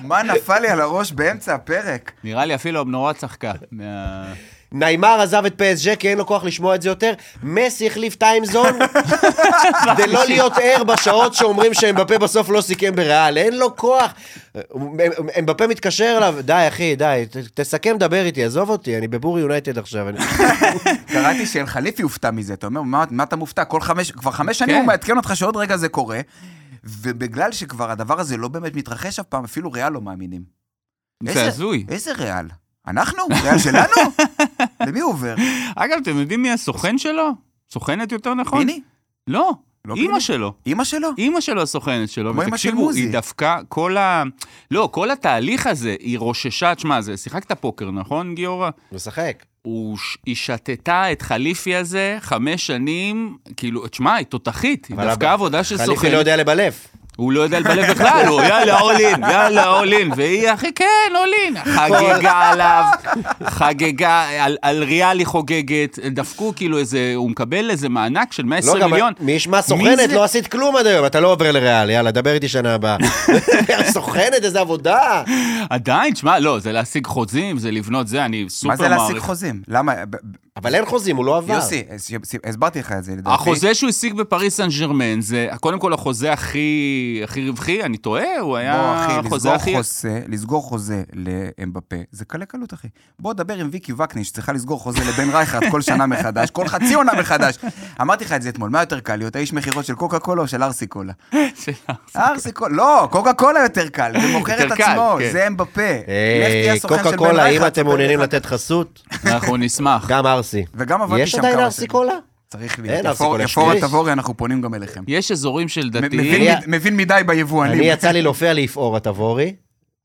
[0.02, 2.12] מה נפל לי על הראש באמצע הפרק?
[2.24, 3.52] נראה לי אפילו המנורה צחקה.
[4.74, 7.14] ניימר עזב את פסג'ה כי אין לו כוח לשמוע את זה יותר.
[7.44, 8.80] מסי החליף time zone
[9.86, 13.38] כדי לא להיות ער בשעות שאומרים שאמבפה בסוף לא סיכם בריאל.
[13.38, 14.14] אין לו כוח.
[15.40, 20.08] אמבפה מתקשר אליו, די אחי, די, תסכם, דבר איתי, עזוב אותי, אני בבור יונייטד עכשיו.
[21.14, 23.66] קראתי שאל חליפי הופתע מזה, אתה אומר, מה, אתה מופתע?
[23.66, 24.80] כל חמש, כבר חמש שנים כן.
[24.80, 26.20] הוא מעדכן אותך שעוד רגע זה קורה,
[26.84, 30.42] ובגלל שכבר הדבר הזה לא באמת מתרחש אף פעם, אפילו ריאל לא מאמינים.
[31.24, 31.86] זה הזוי.
[31.90, 32.46] איזה ריאל?
[32.88, 33.24] אנחנו?
[33.44, 33.96] ריאל שלנו?
[34.88, 35.36] למי הוא עובר?
[35.76, 37.30] אגב, אתם יודעים מי הסוכן שלו?
[37.72, 38.60] סוכנת יותר נכון?
[38.60, 38.80] פיני?
[39.28, 39.52] לא,
[39.86, 40.20] לא אימא?
[40.20, 40.54] שלו.
[40.66, 41.10] אימא שלו?
[41.18, 43.02] אימא שלו הסוכנת שלו, כמו אימא של מוזי.
[43.02, 44.24] היא דווקא, כל ה...
[44.72, 48.70] לא, כל התהליך הזה, היא רוששה, תשמע, זה, שיחקת פוקר, נכון, גיורא?
[48.92, 49.44] משחק.
[49.62, 55.12] הוא, ש- היא שתתה את חליפי הזה חמש שנים, כאילו, תשמע, היא תותחית, היא דווקא
[55.26, 56.12] הבא- עבודה של חליפי סוכן.
[56.12, 56.88] לא יודע לבלף.
[57.22, 61.64] הוא לא יודע לבלב בכלל, הוא יאללה אולין, יאללה אולין, והיא הכי כן, אולין.
[61.64, 62.84] חגגה עליו,
[63.44, 68.76] חגגה, על, על ריאל היא חוגגת, דפקו כאילו איזה, הוא מקבל איזה מענק של 120
[68.76, 69.14] לא, גם מיליון.
[69.20, 70.10] מי ישמע סוכנת?
[70.10, 72.98] לא עשית כלום עד היום, אתה לא עובר לריאל, יאללה, דבר איתי שנה הבאה.
[73.94, 75.24] סוכנת, איזה עבודה.
[75.70, 79.00] עדיין, תשמע, לא, זה להשיג חוזים, זה לבנות זה, אני סופר מה מעריך.
[79.00, 79.62] זה להשיג חוזים?
[79.68, 79.94] למה?
[80.58, 81.54] אבל אין חוזים, הוא לא עבר.
[81.54, 82.12] יוסי, הס-
[82.44, 83.36] הסברתי לך את זה, לדעתי.
[83.36, 86.70] החוזה שהוא השיג בפריס סן ג'רמן, זה קודם כל החוזה הכי,
[87.24, 88.24] הכי רווחי, אני טועה?
[88.40, 89.76] הוא בוא, היה אחי, החוזה לסגור הכי...
[89.76, 92.88] חוזה, לסגור חוזה לאמבפה, זה קלה קלות, אחי.
[93.20, 96.94] בוא, דבר עם ויקי וקנין, שצריכה לסגור חוזה לבן רייכרד כל שנה מחדש, כל חצי
[96.94, 97.56] עונה מחדש.
[98.02, 100.48] אמרתי לך את זה אתמול, מה יותר קל להיות האיש מכירות של קוקה קולה או
[100.52, 101.14] של ארסי קולה?
[102.16, 105.32] ארסי קולה, לא, קוקה קולה יותר קל, זה מוכר את עצמו, כן.
[105.32, 105.82] זה אמבפה.
[105.82, 108.46] לך היי, תהיה הסוכן של קוקה בן קולה, אם רייכרד, אתם ספר מעוניינים לי לתת
[108.46, 110.08] חסות, אנחנו נשמח.
[110.10, 110.66] גם ארסי.
[110.74, 111.90] וגם עבדתי יש שם עדיין כמה ארסי שנים.
[111.92, 112.14] קולה?
[112.50, 113.06] צריך אין להיות.
[113.06, 113.84] ארסי יפור- קולה, יפור שליש.
[113.84, 115.04] התבורי, אנחנו פונים גם אליכם.
[115.08, 116.58] יש אזורים של דתיים.
[116.68, 117.78] מבין מדי ביבואנים.
[117.80, 119.56] אני יצא לי להופיע ליפאור התבורי.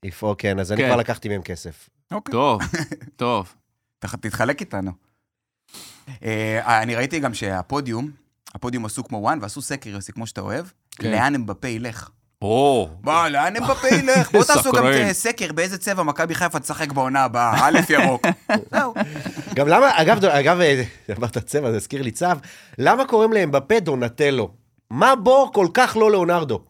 [0.05, 0.89] יפאור, כן, אז אני כן.
[0.89, 1.89] כבר לקחתי מהם כסף.
[2.13, 2.33] אוקיי.
[2.33, 2.61] טוב,
[3.17, 3.55] טוב.
[3.99, 4.91] תח- תתחלק איתנו.
[6.23, 8.11] אה, אני ראיתי גם שהפודיום,
[8.55, 10.67] הפודיום עשו כמו וואן ועשו סקר, יוסי, כמו שאתה אוהב,
[10.99, 11.11] כן.
[11.11, 12.11] לאן אמבפה ילך.
[12.43, 14.33] או, בוא, לאן אמבפה ילך?
[14.33, 18.27] בוא תעשו גם סקר באיזה צבע מכבי חיפה תשחק בעונה הבאה, א' ירוק.
[18.73, 18.95] זהו.
[19.55, 20.83] גם למה, אגב, אגב, אה,
[21.19, 22.27] אמרת צבע, זה הזכיר לי צו,
[22.79, 24.66] למה קוראים להם בפה דונטלו?
[24.91, 26.61] מה בו כל כך לא לאונרדו?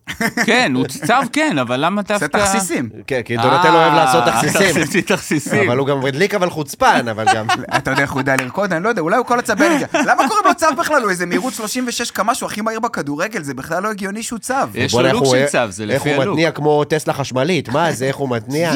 [0.47, 2.39] כן, הוא צו כן, אבל למה זה דווקא...
[2.39, 2.91] תכסיסים.
[3.07, 4.61] כן, כי דונטלו אוהב לעשות אה, תכסיסים.
[4.75, 5.69] תכסיסים, תכסיסים.
[5.71, 7.47] אבל הוא גם מדליק אבל חוצפן, אבל גם...
[7.77, 8.73] אתה יודע איך הוא יודע לרקוד?
[8.73, 9.87] אני לא יודע, אולי הוא כל הצב בלגיה.
[9.95, 11.03] למה קוראים לו צו בכלל?
[11.03, 14.55] הוא איזה מהירות 36 קמ"ש, הוא הכי מהיר בכדורגל, זה בכלל לא הגיוני שהוא צו.
[14.75, 16.33] יש לו איך לוק הוא- של צו, זה איך לפי הוא הלוק.
[16.35, 18.73] מתניע כמו טסלה חשמלית, מה זה, איך הוא מתניע?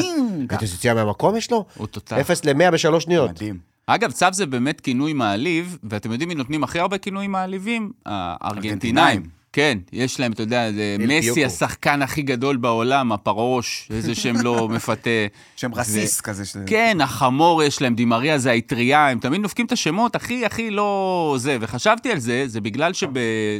[0.61, 1.65] איזה יציאה מהמקום יש לו?
[1.77, 2.15] הוא תותח.
[2.17, 3.29] 0 ל-100 בשלוש שניות.
[3.29, 3.70] מדהים.
[3.87, 7.91] אגב, צו זה באמת כינוי מעליב, ואתם יודעים מי נותנים הכי הרבה כינויים מעליבים?
[8.07, 8.37] ארגנטינאים.
[8.41, 9.23] הארגנטינאים.
[9.53, 10.69] כן, יש להם, אתה יודע,
[10.99, 11.45] מסי.
[11.45, 15.09] השחקן הכי גדול בעולם, הפרוש, איזה שם לא מפתה.
[15.55, 16.45] שם רסיס כזה.
[16.45, 20.69] ש- כן, החמור יש להם, דימריה זה האטריה, הם תמיד דופקים את השמות הכי הכי
[20.71, 21.57] לא זה.
[21.61, 23.09] וחשבתי על זה, זה בגלל שזה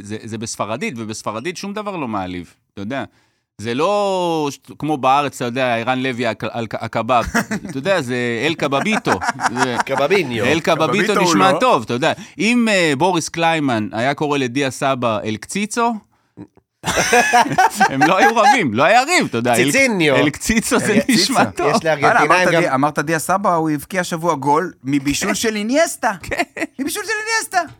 [0.02, 3.04] זה בספרדית, ובספרדית שום דבר לא מעליב, אתה יודע.
[3.60, 4.48] זה לא
[4.78, 6.24] כמו בארץ, אתה יודע, ערן לוי
[6.72, 7.24] הקבב.
[7.70, 9.12] אתה יודע, זה אל קבביטו.
[9.86, 10.44] קבביניו.
[10.44, 11.58] אל קבביטו נשמע לא.
[11.58, 12.12] טוב, אתה יודע.
[12.38, 15.92] אם אה, בוריס קליימן היה קורא לדיה סבא אל קציצו,
[17.78, 19.54] הם לא היו רבים, לא היה ריב, אתה יודע.
[19.54, 20.16] אל- ציציניו.
[20.16, 21.44] אל קציצו זה נשמע.
[21.44, 21.72] טוב.
[21.76, 22.62] יש לארגנטינאים גם...
[22.74, 26.12] אמרת דיה סבא, הוא הבקיע השבוע גול מבישול של איניאסטה.
[26.22, 26.42] כן.
[26.78, 27.72] מבישול של איניאסטה.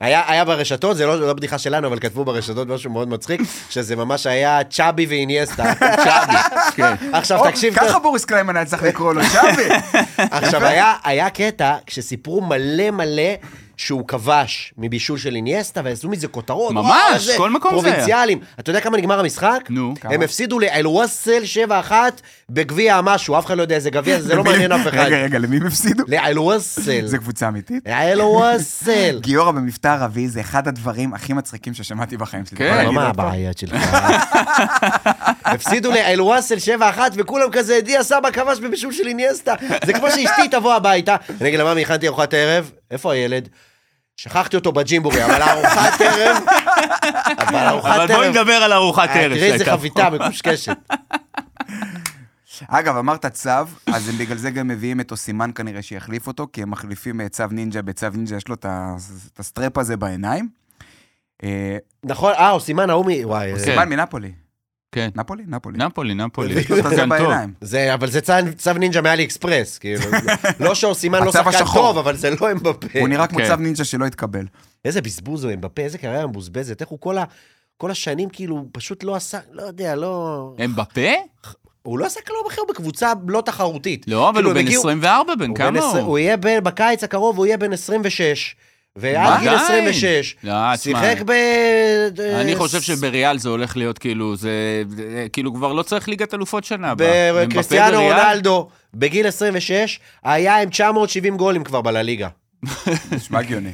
[0.00, 3.40] היה, היה ברשתות, זה לא, לא בדיחה שלנו, אבל כתבו ברשתות משהו מאוד מצחיק,
[3.70, 5.74] שזה ממש היה צ'אבי ואיניאסטה.
[6.04, 6.36] צ'אבי.
[6.74, 6.94] כן.
[7.12, 7.98] עכשיו או, תקשיב, ככה.
[7.98, 9.68] בוריס קליימן היה צריך לקרוא לו, שווי.
[10.16, 13.32] עכשיו היה, היה קטע כשסיפרו מלא מלא
[13.80, 16.72] שהוא כבש מבישול של איניאסטה, ועשו מזה כותרות.
[16.72, 17.94] ממש, וואו, כל מקום זה היה.
[17.94, 18.40] פרובינציאלים.
[18.60, 19.60] אתה יודע כמה נגמר המשחק?
[19.70, 19.94] נו.
[20.02, 21.42] הם הפסידו לאל-ווסל
[21.90, 21.92] 7-1
[22.50, 24.98] בגביע המשהו, אף אחד לא יודע איזה גביע, זה לא מעניין אף אחד.
[24.98, 26.04] רגע, רגע, למי הם הפסידו?
[26.08, 27.06] לאל-ווסל.
[27.06, 27.86] זה קבוצה אמיתית?
[27.86, 29.18] אל-ווסל.
[29.26, 32.58] גיורא במבטא ערבי זה אחד הדברים הכי מצחיקים ששמעתי בחיים שלי.
[32.58, 32.78] כן.
[32.82, 33.08] יכול מה?
[33.08, 33.74] הבעיות שלך?
[35.44, 39.54] הפסידו לאל-ווסל 7-1 וכולם כזה, דיה סבא כבש בבישול של איניאסטה.
[39.84, 43.48] זה כמו שאשתי תבוא הביתה, אני אגיד לה, ממי, הכנתי ארוחת ערב, איפה הילד?
[44.22, 46.36] שכחתי אותו בג'ימבורי, אבל ארוחת ערב,
[47.48, 49.36] אבל ארוחת אבל בואי ערב, נדבר על ארוחת אה, ערב.
[49.36, 49.64] תראי איזה.
[49.64, 50.76] חביתה מקושקשת.
[52.68, 53.50] אגב, אמרת צב,
[53.86, 57.28] אז הם בגלל זה גם מביאים את אוסימן כנראה שיחליף אותו, כי הם מחליפים אה,
[57.28, 58.66] צב נינג'ה בצב נינג'ה, יש לו את
[59.38, 60.48] ה strap הזה בעיניים.
[61.44, 63.08] אה, נכון, אה, אוסימן ההוא מ...
[63.24, 64.32] וואי, אוסימן מנפולי.
[64.92, 65.10] כן.
[65.14, 65.42] נפולי?
[65.46, 65.78] נפולי.
[65.78, 66.54] נפולי, נפולי.
[67.60, 68.20] זה אבל זה
[68.56, 70.00] צב, נינג'ה מעלי אקספרס, כאילו,
[70.60, 71.74] לא שאוסימן לא הצו שחקן.
[71.74, 73.00] טוב, אבל זה לא אמבפה.
[73.00, 73.46] הוא נראה כמו כן.
[73.48, 74.46] צב נינג'ה שלא התקבל.
[74.84, 77.24] איזה בזבוז הוא אמבפה, איזה קריירה מבוזבזת, איך הוא כל, ה,
[77.76, 80.54] כל השנים כאילו פשוט לא עשה, לא יודע, לא...
[80.58, 81.10] הם בפה?
[81.82, 84.04] הוא לא עשה כלום אחר בקבוצה לא תחרותית.
[84.08, 85.98] לא, אבל כאילו, הוא בן הגיעו- 24, בן כמה הוא?
[85.98, 88.56] הוא יהיה בקיץ הקרוב הוא יהיה בן 26.
[88.96, 89.40] ועד?
[89.40, 89.56] גיל די.
[89.56, 90.36] 26.
[90.44, 91.30] לא, שיחק ב...
[92.34, 94.82] אני חושב שבריאל זה הולך להיות כאילו, זה
[95.32, 96.90] כאילו כבר לא צריך ליגת אלופות שנה.
[96.90, 97.46] הבאה.
[97.46, 98.02] בקריסטיאנו?
[98.02, 102.28] רונלדו, בגיל 26, היה עם 970 גולים כבר בלליגה.
[103.12, 103.72] נשמע הגיוני.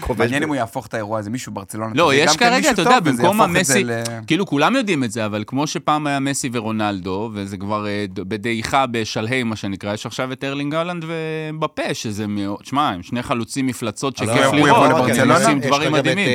[0.00, 1.92] כובש מעניין אם הוא יהפוך את האירוע הזה, מישהו ברצלונה.
[1.94, 3.84] לא, יש כן כרגע, אתה יודע, במקום המסי,
[4.26, 8.86] כאילו כולם יודעים את זה, אבל כמו שפעם היה מסי ורונלדו, וזה כבר אה, בדעיכה
[8.86, 13.66] בשלהי, מה שנקרא, יש עכשיו את ארלינג אהלנד ובפה, שזה מאוד, שמע, הם שני חלוצים
[13.66, 15.30] מפלצות שכיף לראות, הם?
[15.30, 16.28] עושים דברים מדהימים.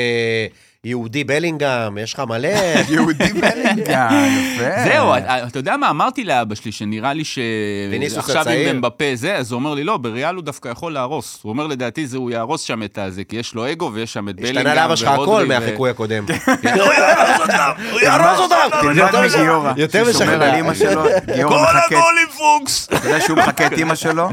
[0.86, 2.50] יהודי בלינגהם, יש לך מלא.
[2.90, 4.84] יהודי בלינגה, יפה.
[4.84, 5.16] זהו,
[5.48, 8.70] אתה יודע מה, אמרתי לאבא שלי, שנראה לי שעכשיו הצעיר.
[8.70, 11.40] עם אמבפה זה, אז הוא אומר לי, לא, בריאל הוא דווקא יכול להרוס.
[11.42, 14.30] הוא אומר, לדעתי, זה הוא יהרוס שם את הזה, כי יש לו אגו ויש שם
[14.30, 16.26] את בלינגהם השתנה לאבא שלך הכל מהחיקוי הקודם.
[16.64, 17.72] הוא יהרוס אותם!
[17.92, 18.56] הוא יהרוס אותם!
[18.82, 19.42] תלמד יותר משכנע.
[19.42, 20.34] מגיורא, יותר משכנע.
[20.34, 21.04] על אימא שלו,
[21.36, 22.88] גיורא כל הגולים פוקס!
[22.88, 24.30] אתה יודע שהוא מחכה את אימא שלו?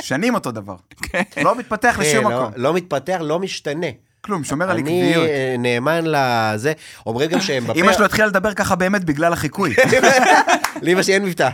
[0.00, 0.76] שנים אותו דבר.
[1.42, 2.52] לא מתפתח כן, לשום לא- מקום.
[2.56, 3.86] לא מתפתח, לא משתנה.
[4.30, 5.26] כלום, שומר על אני עקביות.
[5.28, 6.72] אה, נאמן לזה.
[7.06, 9.74] אומרים גם שהם אימא שלו התחילה לדבר ככה באמת בגלל החיקוי.
[10.82, 11.48] לאמא שלי אין מבטא.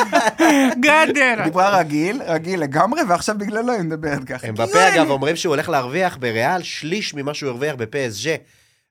[0.84, 1.34] גדר!
[1.44, 4.48] דיברה רגיל, רגיל לגמרי, ועכשיו בגללו היא מדברת ככה.
[4.48, 8.34] אמבפה אגב אומרים שהוא הולך להרוויח בריאל שליש ממה שהוא הרוויח בפסג'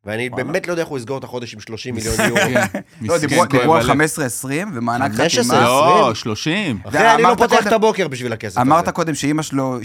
[0.06, 2.42] ואני באמת לא יודע איך הוא יסגור את החודש עם 30 מיליון יורו.
[2.42, 4.02] כן, לא, דיברו על הלב.
[4.46, 5.64] 15-20 ומענק 15, חתימה.
[5.64, 6.80] לא, 30.
[6.86, 8.62] אחי, אני לא פותח את הבוקר בשביל הכסף הזה.
[8.62, 9.78] אמרת קודם שאימא שלו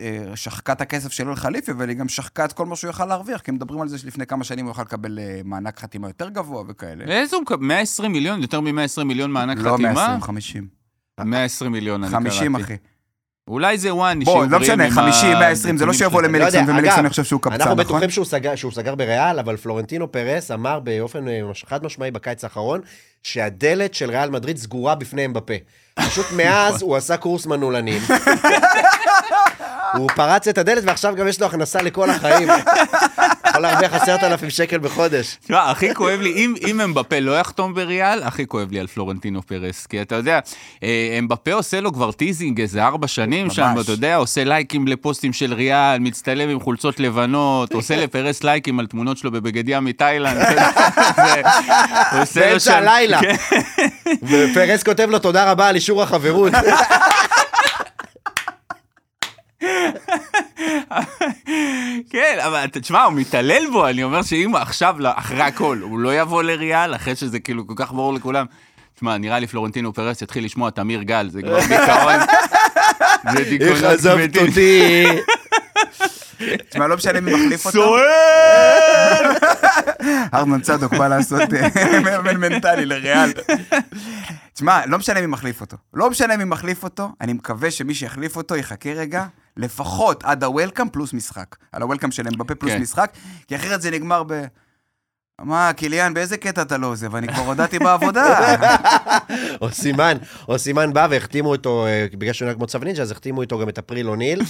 [0.00, 3.06] אה, שחקה את הכסף שלו לחליפי, אבל היא גם שחקה את כל מה שהוא יכל
[3.06, 6.28] להרוויח, כי מדברים על זה שלפני כמה שנים הוא יוכל לקבל אה, מענק חתימה יותר
[6.28, 7.04] גבוה וכאלה.
[7.04, 7.66] איזה הוא מקבל?
[7.66, 8.42] 120 מיליון?
[8.42, 9.92] יותר מ-120 מיליון מענק לא חתימה?
[9.92, 10.66] 120, 50.
[11.24, 12.30] 120 מיליון, אני קראתי.
[12.30, 12.76] 50, אחי.
[13.48, 16.34] אולי זה וואני, בוא, לא משנה, עם 50, 120, זה לא שיבוא שלהם.
[16.34, 17.84] לא למליקסון, ומליקסון יחשוב שהוא קפצן, אנחנו נכון?
[17.84, 22.44] בטוחים שהוא סגר- שהוא סגר בריאל, אבל פלורנטינו פרס אמר באופן אה, חד משמעי בקיץ
[22.44, 22.80] האחרון,
[23.22, 25.54] שהדלת של ריאל מדריד סגורה בפני אמבפה.
[25.94, 28.02] פשוט מאז הוא עשה קורס מנעולנים.
[29.96, 32.48] הוא פרץ את הדלת ועכשיו גם יש לו הכנסה לכל החיים.
[33.62, 35.36] להרוויח עשרת אלפים שקל בחודש.
[35.44, 39.42] תשמע, הכי כואב לי, אם, אם אמבפה לא יחתום בריאל, הכי כואב לי על פלורנטינו
[39.42, 39.86] פרס.
[39.86, 40.40] כי אתה יודע,
[40.82, 43.56] אה, אמבפה עושה לו כבר teasing איזה ארבע שנים ממש.
[43.56, 48.80] שם, ואתה יודע, עושה לייקים לפוסטים של ריאל, מצטלם עם חולצות לבנות, עושה לפרס לייקים
[48.80, 50.36] על תמונות שלו בבגד ים מתאילנד.
[50.36, 53.20] אתה באמצע הלילה.
[53.20, 53.36] כן.
[54.22, 56.52] ופרס כותב לו תודה רבה על אישור החברות.
[62.10, 65.98] כן, אבל אתה- תשמע, הוא מתעלל בו, אני אומר שאם עכשיו, לא, אחרי הכל, הוא
[65.98, 68.46] לא יבוא לריאל, אחרי שזה כאילו כל כך ברור לכולם.
[68.94, 72.20] תשמע, נראה לי פלורנטינו פרס יתחיל לשמוע את אמיר גל, זה כבר דיכאון.
[73.36, 74.36] זה איך עזבת.
[74.36, 75.04] אותי.
[76.70, 77.78] תשמע, לא משנה מי מחליף אותו.
[77.78, 79.32] סוער!
[80.34, 83.32] ארנון צדוק בא לעשות אה, מאמן מנטלי לריאל.
[84.54, 85.76] תשמע, לא משנה מי מחליף אותו.
[85.94, 89.24] לא משנה מי מחליף אותו, אני מקווה שמי שיחליף אותו יחכה רגע,
[89.56, 91.56] לפחות עד הוולקאם פלוס משחק.
[91.72, 92.80] על הוולקאם של אמבפה פלוס כן.
[92.80, 93.12] משחק,
[93.48, 94.44] כי אחרת זה נגמר ב...
[95.40, 97.16] מה, קיליאן, באיזה קטע אתה לא עוזב?
[97.16, 98.56] אני כבר הודעתי בעבודה.
[99.62, 100.16] או סימן,
[100.48, 103.58] או סימן בא והחתימו אותו, אה, בגלל שהוא נראה כמו צו נינג'ה, אז החתימו איתו
[103.58, 104.42] גם את אפריל אוניל.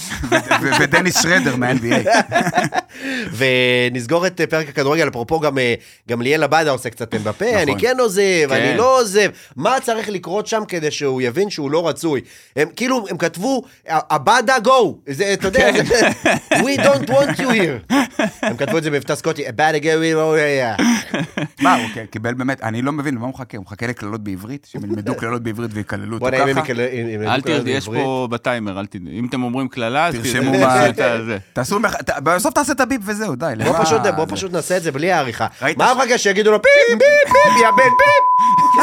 [0.79, 2.09] ודניס שרדר מה-NBA.
[3.37, 5.75] ונסגור את אה, פרק הכדורגל, אפרופו גם, אה,
[6.09, 7.57] ליאל עבדה עושה קצת בפה, נכון.
[7.57, 8.53] אני כן עוזב, כן.
[8.53, 9.29] אני לא עוזב.
[9.55, 12.21] מה צריך לקרות שם כדי שהוא יבין שהוא לא רצוי?
[12.55, 14.97] הם כאילו, הם כתבו, עבדה גו,
[15.33, 16.11] אתה יודע, כן.
[16.51, 17.95] we don't want you here.
[18.41, 19.89] הם כתבו את זה במבטא סקוטי, עבדה גו,
[21.61, 23.57] מה, הוא קיבל באמת, אני לא מבין, למה הוא מחכה?
[23.57, 24.67] הוא מחכה לקללות בעברית?
[24.71, 26.73] שהם ילמדו קללות בעברית ויקללו אותו ככה?
[27.33, 27.85] אל תרדי, יש.
[27.85, 29.11] פה בטיימר, אל תדעו.
[29.13, 31.37] אם אתם אומרים קללה, אז תרשמו תעשו מה- הזה.
[31.53, 31.79] תעשו,
[32.23, 33.53] בסוף תעשה את הביפ וזהו, די.
[34.15, 35.47] בוא פשוט, נעשה את זה בלי העריכה.
[35.77, 36.99] מה המחכה שיגידו לו פיפ, פיפ,
[37.33, 38.62] פיפ, יא בן פיפ?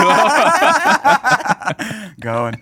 [2.21, 2.53] גאון.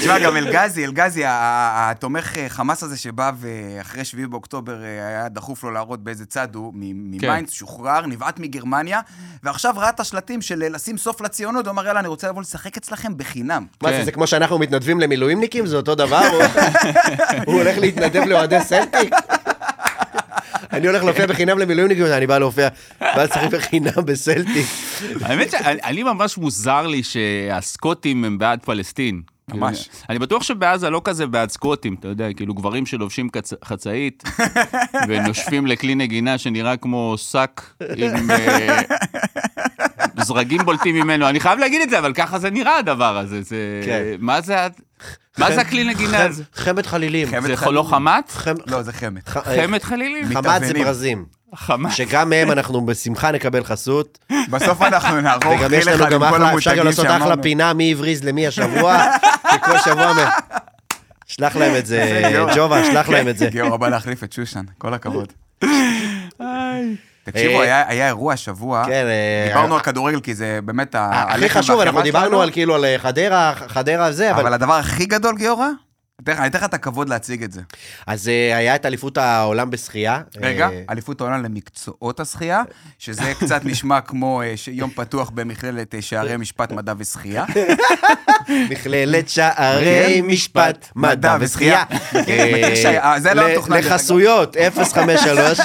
[0.00, 5.64] תשמע, גם אלגזי, אלגזי, התומך אה, חמאס הזה שבא ואחרי 7 באוקטובר אה, היה דחוף
[5.64, 7.26] לו להראות באיזה צד הוא, מ- כן.
[7.26, 9.00] ממיינץ, שוחרר, נבעט מגרמניה,
[9.42, 12.42] ועכשיו ראה את השלטים של אה, לשים סוף לציונות, הוא אמר, יאללה, אני רוצה לבוא
[12.42, 13.66] לשחק אצלכם בחינם.
[13.82, 14.04] מה זה, כן.
[14.04, 15.66] זה כמו שאנחנו מתנדבים למילואימניקים?
[15.66, 16.20] זה אותו דבר?
[16.32, 16.42] הוא-
[17.46, 19.14] הוא הולך להתנדב לאוהדי סלטיק?
[20.72, 22.68] אני הולך להופיע בחינם למילואימניקים, אני בא להופיע,
[23.00, 24.66] בא לשחק בחינם בסלטיק.
[25.20, 29.22] האמת שאני ממש מוזר לי שהסקוטים הם בעד פלסטין.
[29.54, 29.88] ממש.
[30.10, 34.22] אני בטוח שבעזה לא כזה בעד סקוטים, אתה יודע, כאילו גברים שלובשים קצ- חצאית
[35.08, 37.60] ונושפים לכלי נגינה שנראה כמו שק
[37.96, 38.80] עם אה,
[40.22, 41.28] זרגים בולטים ממנו.
[41.28, 43.42] אני חייב להגיד את זה, אבל ככה זה נראה הדבר הזה.
[43.42, 43.56] זה...
[43.84, 44.02] כן.
[44.18, 44.56] מה זה
[45.38, 46.42] מה זה הכלי נגינה הזה?
[46.54, 47.28] חמד חלילים.
[47.56, 47.70] זה.
[47.70, 48.32] לא חמת?
[48.66, 49.20] לא, זה חמד.
[49.28, 49.36] ח-
[49.66, 50.26] חמת חלילים?
[50.34, 50.72] חמד זה.
[50.74, 51.24] ברזים.
[51.54, 51.92] חמת.
[51.92, 54.18] שגם מהם אנחנו בשמחה נקבל חסות.
[54.50, 57.36] בסוף אנחנו נערוך וגם יש לנו גם אחלה, אפשר גם לעשות אחלה.
[57.42, 59.04] פינה מי הבריז למי השבוע,
[59.50, 60.12] כי כל שבוע...
[60.12, 60.58] מ-
[61.26, 62.22] שלח להם את זה.
[62.56, 63.46] ג'ובה, שלח להם את זה.
[63.50, 65.32] גיורא בא להחליף את שושן, כל הכבוד.
[67.30, 71.48] תקשיבו, אה, היה היה אירוע השבוע, כן, אה, דיברנו על כדורגל כי זה באמת הכי
[71.48, 74.52] חשוב, אנחנו דיברנו על כאילו על חדרה, חדרה זה, אבל אבל...
[74.52, 75.66] הדבר הכי גדול, גיורא,
[76.26, 77.60] אני אתן לך את הכבוד להציג את זה.
[78.06, 80.20] אז אה, היה את אליפות העולם בשחייה.
[80.36, 82.62] רגע, אה, אליפות העולם למקצועות השחייה,
[82.98, 87.44] שזה קצת נשמע כמו אה, יום פתוח במכללת שערי משפט, מדע ושחייה.
[88.70, 91.84] מכללת שערי משפט, מדע ושחייה.
[92.14, 93.76] אה, זה לא מתוכנן.
[93.76, 95.60] לחסויות, 053.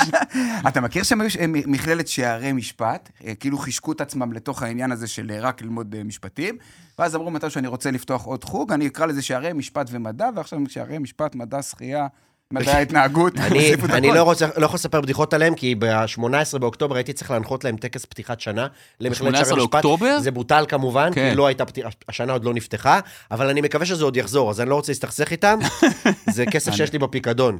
[0.67, 5.31] אתה מכיר שהם היו מכללת שערי משפט, כאילו חישקו את עצמם לתוך העניין הזה של
[5.41, 6.57] רק ללמוד משפטים,
[6.99, 10.59] ואז אמרו מתי שאני רוצה לפתוח עוד חוג, אני אקרא לזה שערי משפט ומדע, ועכשיו
[10.67, 12.07] שערי משפט, מדע, שחייה,
[12.51, 13.71] מדעי ההתנהגות, אני.
[14.07, 14.15] לא,
[14.57, 18.67] לא יכול לספר בדיחות עליהם, כי ב-18 באוקטובר הייתי צריך להנחות להם טקס פתיחת שנה.
[18.99, 19.73] למכללת ב- שערי 18 משפט.
[19.73, 20.19] לאוקטובר?
[20.19, 21.29] זה בוטל כמובן, כן.
[21.29, 21.63] כי לא הייתה,
[22.09, 22.99] השנה עוד לא נפתחה,
[23.31, 25.59] אבל אני מקווה שזה עוד יחזור, אז אני לא רוצה להסתכסך איתם.
[26.35, 27.57] זה כסף שיש לי בפיקדון.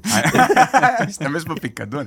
[1.08, 2.06] משתמש בפיקדון.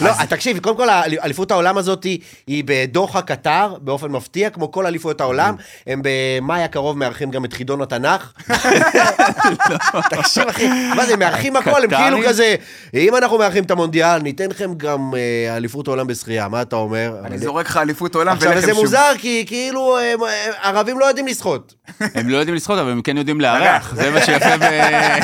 [0.00, 0.88] לא, תקשיב, קודם כל,
[1.24, 5.54] אליפות העולם הזאת היא- בדוחה, קטר, באופן מפתיע, כמו כל אליפויות העולם.
[5.86, 8.32] הם במאי הקרוב מארחים גם את חידון התנ"ך.
[10.10, 11.90] תקשיב, אחי, מה זה, הם מארחים הכל, הם?
[11.98, 12.54] כאילו כזה,
[12.94, 17.12] אם אנחנו מארחים את המונדיאל, ניתן לכם גם אה, אליפות העולם בשחייה, מה אתה אומר?
[17.24, 18.80] אני זורק לך אליפות עולם עכשיו, ולחם זה שום.
[18.80, 20.20] מוזר, כי כאילו, הם-
[20.62, 21.74] ערבים לא יודעים לשחות.
[22.14, 23.94] הם לא יודעים לשחות, אבל הם כן יודעים לארח.
[23.96, 25.20] זה מה שיפה ב-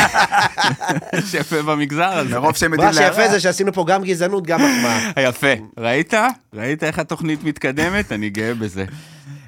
[1.31, 2.35] שיפה במגזר הזה.
[2.39, 3.31] מרוב שהם יודעים מה שיפה לארח.
[3.31, 5.11] זה שעשינו פה גם גזענות, גם מחמאה.
[5.29, 5.47] יפה.
[5.79, 6.15] ראית?
[6.55, 8.13] ראית איך התוכנית מתקדמת?
[8.13, 8.85] אני גאה בזה.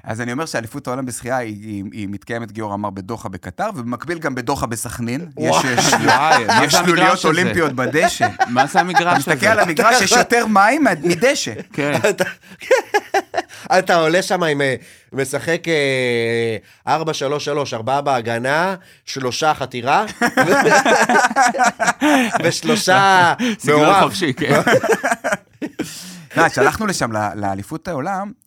[0.06, 4.18] אז אני אומר שאליפות העולם בשחייה היא, היא, היא מתקיימת, גיורא אמר, בדוחה בקטר, ובמקביל
[4.18, 5.28] גם בדוחה בסכנין.
[5.38, 5.56] יש,
[6.68, 7.24] שלוליות?
[7.24, 8.28] אולימפיות בדשא.
[8.48, 9.30] מה זה המגרש אתה הזה?
[9.30, 11.52] מסתכל על המגרש, יש יותר מים מדשא.
[11.72, 12.00] כן.
[13.78, 14.74] אתה עולה שם עם, אה,
[15.12, 15.62] משחק
[16.88, 16.90] 4-3-3,
[17.72, 20.04] ארבעה בהגנה, שלושה חתירה,
[22.44, 24.02] ושלושה סגנון מעורב.
[24.02, 24.60] חופשי, כן.
[26.48, 28.45] כשהלכנו לשם לאליפות העולם, אה,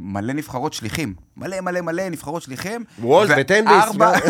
[0.00, 1.14] מלא נבחרות שליחים.
[1.36, 2.84] מלא מלא מלא נבחרות שליחים.
[2.98, 3.72] וולף ו- וטנדיס.
[3.82, 4.12] ארבע-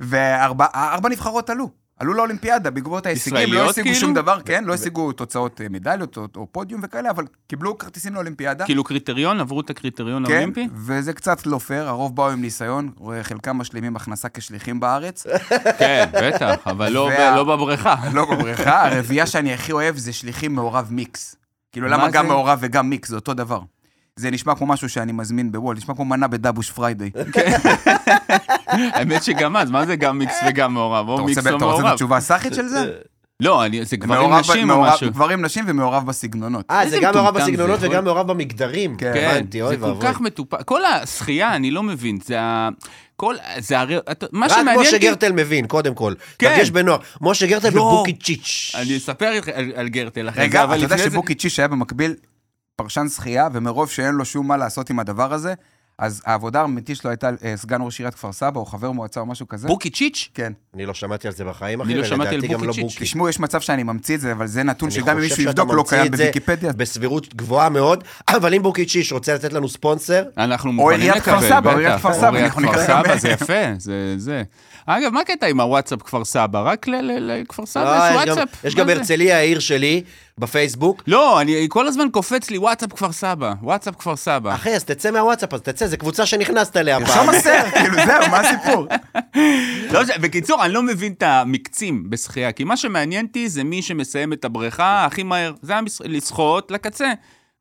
[0.00, 1.70] וארבע ארבע נבחרות עלו.
[1.98, 4.00] עלו לאולימפיאדה בעקבות ההישגים, לא השיגו כאילו?
[4.00, 8.14] שום דבר, כן, לא השיגו תוצאות אה, מדליות או, או פודיום וכאלה, אבל קיבלו כרטיסים
[8.14, 8.64] לאולימפיאדה.
[8.64, 10.68] כאילו קריטריון, עברו את הקריטריון כן, האולימפי?
[10.74, 12.90] וזה קצת לא פייר, הרוב באו עם ניסיון,
[13.22, 15.26] חלקם משלימים הכנסה כשליחים בארץ.
[15.78, 17.94] כן, בטח, אבל לא וה- לא בבריכה.
[18.12, 21.36] לא בבריכה, הרביעייה שאני הכי אוהב זה שליחים מעורב מיקס.
[21.72, 22.32] כאילו, מה למה גם זה?
[22.32, 23.60] מעורב וגם מיקס, זה אותו דבר.
[24.16, 27.10] זה נשמע כמו משהו שאני מזמין בוולט, נשמע כמו מנה בדבוש פריידיי.
[28.66, 31.08] האמת שגם אז, מה זה גם מיקס וגם מעורב?
[31.08, 31.86] או מיקס או אתה רוצה את מעורב.
[31.92, 32.92] התשובה הסאחית של זה?
[33.40, 35.10] לא, אני- זה גברים מעורב נשים או משהו.
[35.10, 36.64] גברים נשים ומעורב בסגנונות.
[36.70, 38.96] אה, זה גם מעורב בסגנונות זה, וגם מעורב במגדרים.
[38.96, 39.10] כן.
[39.14, 39.94] כן, הבנתי, אוי זה כל.
[40.00, 40.62] כך מטופל.
[40.62, 42.68] כל השחייה, אני לא מבין, זה ה...
[43.16, 43.34] כל...
[43.58, 43.96] זה הרי...
[43.98, 45.06] אתה- מה רק שמעניין משה אותי...
[45.06, 46.14] גרטל מבין, קודם כל.
[46.38, 46.48] כן.
[46.54, 47.00] תרגיש בנוח.
[47.20, 47.80] משה גרטל לא.
[47.82, 48.72] ובוקי צ'יץ'.
[48.74, 51.58] אני אספר על- על גרטל אחרי זה, רגע, אבל אתה יודע לפני זה- שבוקי צ'יש
[51.58, 52.14] היה במקביל
[52.76, 55.54] פרשן שחייה, ומרוב שאין לו שום מה לעשות עם הדבר הזה,
[56.00, 59.26] אז העבודה האמיתית שלו הייתה אה, סגן ראש עיריית כפר סבא, או חבר מועצה או
[59.26, 59.68] משהו כזה.
[59.68, 60.28] בוקי צ'יץ'?
[60.34, 60.52] כן.
[60.74, 62.80] אני לא שמעתי על זה בחיים, אני אחי, לא שמעתי על ולדעתי גם לא בוקי
[62.80, 62.92] צ'יץ'.
[62.92, 63.04] בוקי.
[63.04, 65.84] תשמעו, יש מצב שאני ממציא את זה, אבל זה נתון שגם אם מישהו יבדוק, לא
[65.88, 66.72] קיים בוויקיפדיה.
[66.72, 68.04] בסבירות גבוהה מאוד,
[68.36, 71.66] אבל אם בוקי צ'יץ' רוצה לתת לנו ספונסר, אנחנו מוכנים לקבל, בטח.
[71.66, 74.42] או עיריית כפר סבא, או עיריית כפר סבא, זה יפה, זה זה.
[74.98, 76.60] אגב, מה הקטע עם הוואטסאפ כפר סבא?
[76.62, 78.64] רק לכפר לא, סבא יש יש גם- וואטסאפ.
[78.64, 78.88] יש גם?
[78.88, 80.02] הרצליה, העיר שלי,
[80.38, 81.02] בפייסבוק.
[81.06, 84.54] לא, אני כל הזמן קופץ לי וואטסאפ כפר סבא, וואטסאפ כפר סבא.
[84.54, 87.28] אחי, אז תצא מהוואטסאפ, אז תצא, זו קבוצה שנכנסת אליה תרשום פעם.
[87.28, 88.86] עשר, כאילו, זהו, מה הסיפור?
[89.92, 94.32] לא, בקיצור, אני לא מבין את המקצים בשחייה, כי מה שמעניין אותי זה מי שמסיים
[94.32, 95.52] את הבריכה הכי מהר.
[95.62, 97.12] זה המש- לשחות לקצה.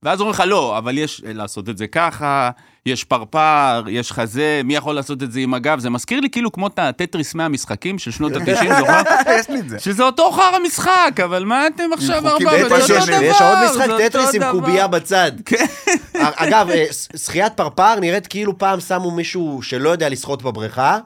[0.04, 2.50] ואז אומרים לך, לא, אבל יש לעשות את זה ככה,
[2.90, 5.80] יש פרפר, יש חזה, מי יכול לעשות את זה עם הגב?
[5.80, 9.02] זה מזכיר לי כאילו כמו את הטטריס מהמשחקים של שנות ה-90, זוכר?
[9.40, 9.80] יש לי את זה.
[9.80, 12.30] שזה אותו חרא משחק, אבל מה אתם עכשיו ארבע?
[12.58, 13.06] זה אותו.
[13.06, 14.42] דבר, יש עוד משחק טטריס עם.
[14.52, 15.32] קובייה בצד.
[15.46, 15.66] כן.
[16.14, 16.86] אגב, אה,
[17.18, 20.98] שחיית פרפר נראית כאילו פעם שמו מישהו שלא יודע לשחות בבריכה,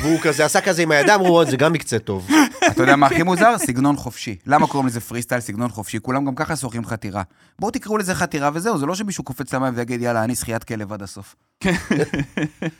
[0.00, 2.28] והוא כזה עשה כזה עם הידיים, אמרו, "וואי, זה גם מקצה טוב.
[2.70, 3.58] אתה יודע מה הכי מוזר?
[3.58, 4.36] סגנון חופשי.
[4.46, 5.98] למה קוראים לזה פרי סטייל סגנון חופשי?
[6.02, 7.22] כולם גם ככה שוחים חתירה.
[7.58, 10.92] בואו תקראו לזה חתירה וזהו, זה לא שמישהו קופץ למים ויגיד, יאללה, אני שחיית כלב
[10.92, 11.34] עד הסוף.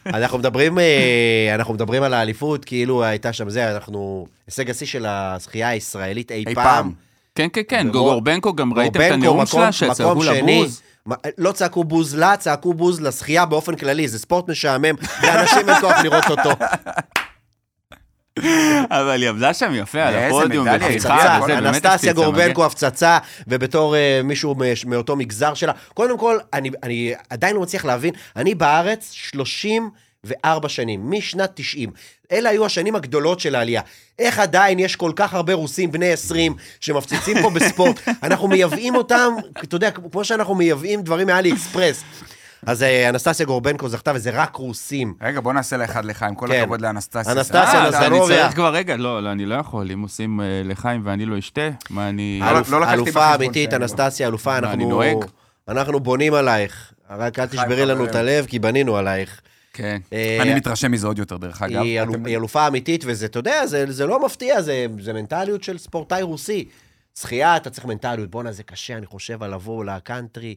[0.07, 5.07] אנחנו מדברים, אה, אנחנו מדברים על האליפות, כאילו הייתה שם זה, אנחנו, הישג השיא של
[5.09, 6.65] השחייה הישראלית אי אי פעם.
[6.65, 6.93] פעם.
[7.35, 10.59] כן, כן, כן, גוגורבנקו, גם ראיתם את גורבנקו, הנאום שלה, שצעקו מקום לה שני.
[10.63, 10.83] בוז?
[11.39, 15.99] לא צעקו בוז לה, צעקו בוז לשחייה באופן כללי, זה ספורט משעמם, לאנשים אין כוח
[16.03, 16.51] לראות אותו.
[18.91, 24.57] אבל היא עבדה שם יפה על הפודיום, וזה באמת אנסטסיה גורבנקו הפצצה, ובתור אה, מישהו
[24.87, 25.73] מאותו מגזר שלה.
[25.95, 29.11] קודם כל, אני, אני עדיין לא מצליח להבין, אני בארץ
[30.27, 31.91] 34 שנים, משנת 90.
[32.33, 33.83] אלה היו השנים הגדולות של העלייה.
[34.19, 38.01] איך עדיין יש כל כך הרבה רוסים בני 20 שמפציצים פה בספורט?
[38.23, 42.05] אנחנו מייבאים אותם, אתה יודע, כמו שאנחנו מייבאים דברים מאלי אקספרס.
[42.67, 45.15] אז אה, אנסטסיה גורבנקו זכתה, וזה רק רוסים.
[45.23, 46.63] רגע, בוא נעשה לאחד לחיים, כל כן.
[46.63, 47.33] הכבוד לאנסטסיה.
[47.33, 48.21] אנסטסיה, אה, אז אני.
[48.27, 51.69] צריך כבר, רגע, לא, לא, אני לא יכול, אם עושים אה, לחיים ואני לא אשתה,
[51.91, 52.41] מה אני...
[52.71, 53.79] לא, לא אלופה אמיתית, לא.
[53.79, 54.75] אנסטסיה, אלופה, אנחנו...
[54.75, 55.17] אני נוהג?
[55.69, 56.93] אנחנו בונים עלייך.
[57.11, 58.05] רק אל תשברי לנו.
[58.05, 59.41] את הלב, כי בנינו עלייך.
[59.73, 60.01] כן.
[60.13, 61.83] אה, אני מתרשם מזה עוד יותר, דרך אגב.
[61.83, 62.01] היא
[62.37, 66.69] אלופה אמיתית, וזה, אתה יודע, זה, לא מפתיע, זה, מנטליות של ספורטאי רוסי.
[67.19, 68.31] שחייה, אתה צריך מנטליות.
[68.31, 70.55] בואנה, זה קשה, אני חושב, על לבוא לקאנטרי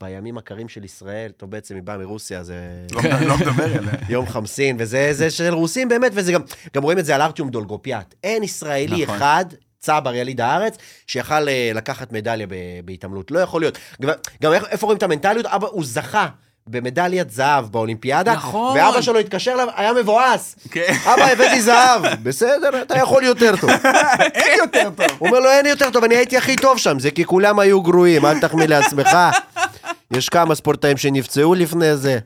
[0.00, 1.30] בימים הקרים של ישראל.
[1.36, 3.92] טוב, בעצם היא באה מרוסיה, זה לא לא מדבר אליה.
[4.08, 6.42] יום חמסין, וזה זה של רוסים באמת, וזה גם,
[6.74, 8.14] גם רואים את זה על ארטיום דולגופיאט.
[8.24, 9.16] אין ישראלי נכון.
[9.16, 9.44] אחד,
[9.78, 12.46] צבר, יליד הארץ, שיכל אה, לקחת מדליה
[12.84, 13.30] בהתעמלות.
[13.30, 13.78] לא יכול להיות.
[14.42, 15.46] גם, איפה רואים את המנטליות?
[15.46, 16.28] אבא, הוא זכה.
[16.70, 18.78] במדליית זהב באולימפיאדה, נכון.
[18.78, 20.56] ואבא שלו התקשר אליו, היה מבואס.
[20.70, 20.92] כן.
[21.04, 22.02] אבא, הבאתי זהב.
[22.22, 23.70] בסדר, אתה יכול יותר טוב.
[24.34, 25.06] אין יותר טוב.
[25.18, 27.82] הוא אומר לו, אין יותר טוב, אני הייתי הכי טוב שם, זה כי כולם היו
[27.82, 29.08] גרועים, אל תחמיא לעצמך.
[30.10, 32.18] יש כמה ספורטאים שנפצעו לפני זה.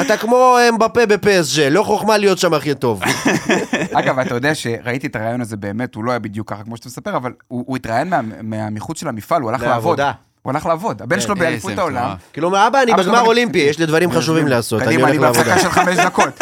[0.00, 3.02] אתה כמו אמבפה בפסג', לא חוכמה להיות שם הכי טוב.
[3.98, 6.88] אגב, אתה יודע שראיתי את הרעיון הזה באמת, הוא לא היה בדיוק ככה כמו שאתה
[6.88, 9.74] מספר, אבל הוא הוא התראיין מה- מהמחוץ של המפעל, הוא הלך לעבוד.
[10.00, 10.12] לעבודה.
[10.42, 11.02] הוא הלך לעבוד.
[11.02, 12.14] הבן כן, שלו באליפות איזה העולם.
[12.32, 15.18] כאילו, אבא, אני בגמר בג- אולימפי, יש לי דברים חשובים לעשות, אני קדימה, הולך אני
[15.18, 15.62] בהפסקה לעבודה.
[15.62, 16.40] של חמש דקות.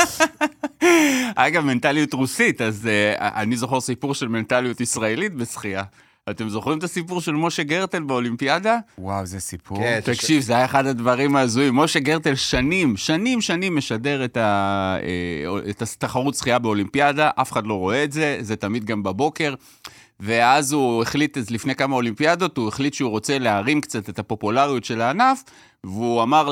[1.34, 5.82] אגב, מנטליות רוסית, אז uh, אני זוכר סיפור של מנטליות ישראלית בשחייה.
[6.30, 8.76] אתם זוכרים את הסיפור של משה גרטל באולימפיאדה?
[8.98, 9.78] וואו, זה סיפור.
[9.78, 10.00] כן.
[10.04, 11.76] תקשיב, זה היה אחד הדברים ההזויים.
[11.76, 17.66] משה גרטל שנים, שנים, שנים משדר את, ה, אה, את התחרות שחייה באולימפיאדה, אף אחד
[17.66, 19.54] לא רואה את זה, זה תמיד גם בבוקר.
[20.20, 24.84] ואז הוא החליט, אז לפני כמה אולימפיאדות, הוא החליט שהוא רוצה להרים קצת את הפופולריות
[24.84, 25.44] של הענף,
[25.84, 26.48] והוא אמר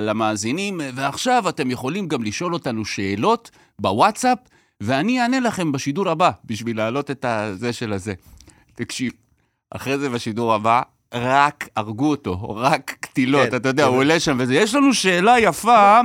[0.00, 4.38] למאזינים, ועכשיו אתם יכולים גם לשאול אותנו שאלות בוואטסאפ,
[4.80, 8.14] ואני אענה לכם בשידור הבא, בשביל להעלות את הזה של הזה.
[8.74, 9.12] תקשיב,
[9.70, 10.82] אחרי זה בשידור הבא,
[11.14, 13.88] רק הרגו אותו, רק קטילות, כן, אתה יודע, כן.
[13.88, 14.54] הוא עולה שם וזה.
[14.54, 16.00] יש לנו שאלה יפה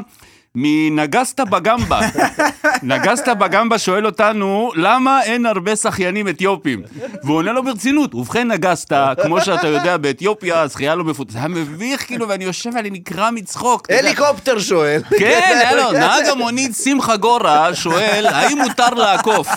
[0.56, 2.00] מנגסטה בגמבה.
[2.84, 6.82] נגסטה בגמבה שואל אותנו, למה אין הרבה שחיינים אתיופים?
[7.24, 11.34] והוא עונה לו ברצינות, ובכן נגסטה, כמו שאתה יודע, באתיופיה השחייה לא מפוצצת.
[11.34, 13.88] זה היה מביך, כאילו, ואני יושב ואני נקרע מצחוק.
[13.92, 15.02] הליקופטר שואל.
[15.20, 19.48] כן, היה לו, נהג המונית שמחה גורה שואל, האם מותר לעקוף?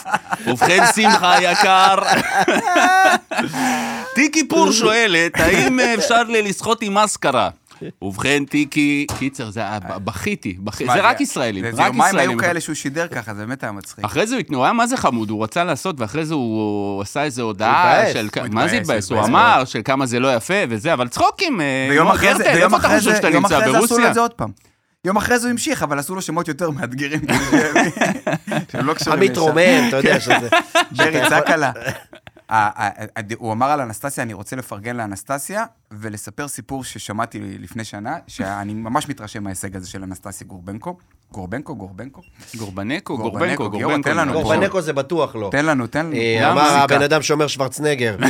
[0.47, 1.97] ובכן, שמחה היקר,
[4.15, 7.49] טיקי פור שואלת, האם אפשר לשחות עם מסקרה?
[8.03, 12.09] ובכן, טיקי, קיצר, זה היה, בכיתי, בכי- מה, זה רק ישראלים, זה רק יומיים היו
[12.09, 12.39] ישראלים.
[12.39, 14.05] כאלה שהוא שידר ככה, זה באמת היה מצחיק.
[14.05, 17.43] אחרי זה הוא היה מה זה חמוד, הוא רצה לעשות, ואחרי זה הוא עשה איזו
[17.43, 18.03] הודעה.
[18.13, 18.29] של...
[18.51, 19.11] מה זה התבאס?
[19.13, 22.75] הוא אמר של כמה זה לא יפה וזה, אבל צחוקים, אה, ויום אחרי זה, ויום
[22.75, 23.45] אתה אחרי זה, יום?
[23.45, 24.07] אחרי זה עשו לו?
[24.09, 24.51] את זה עוד פעם.
[25.05, 27.21] יום אחרי זה הוא המשיך, אבל עשו לו שמות יותר מאתגרים.
[28.75, 29.13] לא לשם.
[29.13, 30.49] המתרומם, אתה יודע שזה...
[30.91, 31.67] ברי, צעק עלה.
[31.67, 32.28] ה- ה- ה-
[33.39, 39.09] הוא אמר על אנסטסיה, אני רוצה לפרגן לאנסטסיה, ולספר סיפור ששמעתי לפני שנה, שאני ממש
[39.09, 40.97] מתרשם מההישג הזה של אנסטסיה גורבנקו.
[41.33, 42.23] גורבנקו, גורבנקו?
[42.57, 44.03] גורבנקו, גורבנקו, גורבנקו, גורבנקו.
[44.03, 44.33] תן לנו.
[44.33, 45.49] גורבנקו זה בטוח לא.
[45.53, 46.17] תן לנו, תן לנו.
[46.17, 46.71] אה, אמר.
[46.71, 48.17] הבן אדם שאומר שוורצנגר.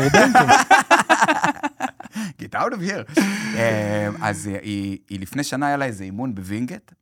[2.43, 3.21] Get out of here.
[3.57, 6.93] אה, אז היא, לפני שנה היה לה איזה אימון בווינגייט,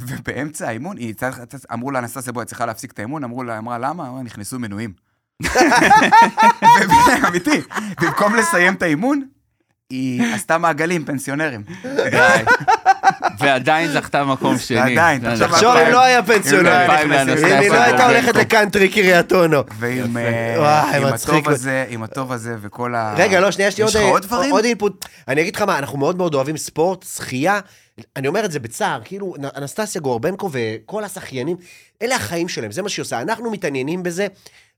[0.00, 0.96] ובאמצע האימון,
[1.72, 4.08] אמרו לה, אנסטסיה, בואי, את צריכה להפסיק את האימון, אמרו לה, אמרה, למה?
[4.08, 5.05] אמרה, נכנסו מנויים.
[7.28, 7.60] אמיתי,
[8.00, 9.22] במקום לסיים את האימון,
[9.90, 11.62] היא עשתה מעגלים פנסיונרים.
[12.10, 12.42] די.
[13.38, 14.78] ועדיין זכתה מקום שני.
[14.78, 16.84] ועדיין, תחשוב אם לא היה פנסיונר.
[16.84, 17.10] אם
[17.44, 18.06] היא לא הייתה.
[18.06, 19.62] הולכת לקאנטרי קריית אונו.
[19.78, 20.16] ועם.
[20.16, 21.14] אה.
[21.14, 23.14] הטוב הזה, עם הטוב הזה וכל ה...
[23.16, 24.52] רגע, לא, שנייה, יש לי יש עוד, דברים?
[24.52, 25.04] עוד אינפוט.
[25.28, 27.60] אני אגיד לך מה, אנחנו מאוד מאוד אוהבים ספורט, שחייה.
[28.16, 31.56] אני אומר את זה בצער, כאילו, אנסטסיה גורבנקו וכל השחיינים,
[32.02, 33.20] אלה החיים שלהם, זה מה שהיא עושה.
[33.20, 34.26] אנחנו מתעניינים בזה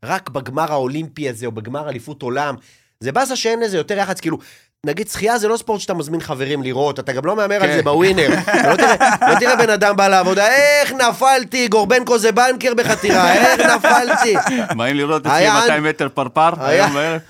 [0.03, 2.55] רק בגמר האולימפי הזה, או בגמר אליפות עולם.
[3.01, 4.39] זה באסה שאין לזה יותר יח"צ, כאילו,
[4.87, 7.77] נגיד שחייה זה לא ספורט שאתה מזמין חברים לראות, אתה גם לא מהמר על כן.
[7.77, 8.29] זה בווינר.
[8.71, 8.95] לא תראה,
[9.35, 14.35] לא תראה בן אדם בא לעבודה, איך נפלתי, גורבנקו זה בנקר בחתירה, איך נפלתי.
[14.77, 17.21] באים לראות אצלי היה- 200 מטר פרפר, היום בערב.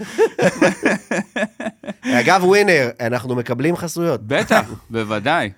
[2.20, 4.20] אגב, ווינר, אנחנו מקבלים חסויות.
[4.26, 5.51] בטח, בוודאי.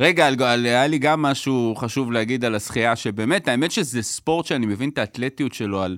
[0.00, 4.88] רגע, היה לי גם משהו חשוב להגיד על השחייה, שבאמת, האמת שזה ספורט שאני מבין
[4.88, 5.96] את האתלטיות שלו, על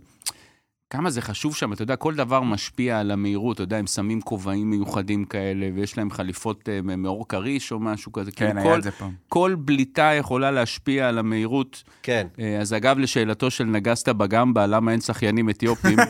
[0.90, 4.20] כמה זה חשוב שם, אתה יודע, כל דבר משפיע על המהירות, אתה יודע, הם שמים
[4.20, 8.32] כובעים מיוחדים כאלה, ויש להם חליפות אה, מאור כריש או משהו כזה.
[8.32, 9.12] כן, כאילו, היה כל- את זה פעם.
[9.28, 11.82] כל בליטה יכולה להשפיע על המהירות.
[12.02, 12.26] כן.
[12.40, 15.98] אה, אז אגב, לשאלתו של נגסת בגמבה, למה אין שחיינים אתיופים?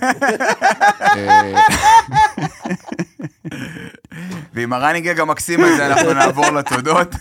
[4.54, 7.14] ועם הרניגג המקסים הזה אנחנו נעבור לתודות.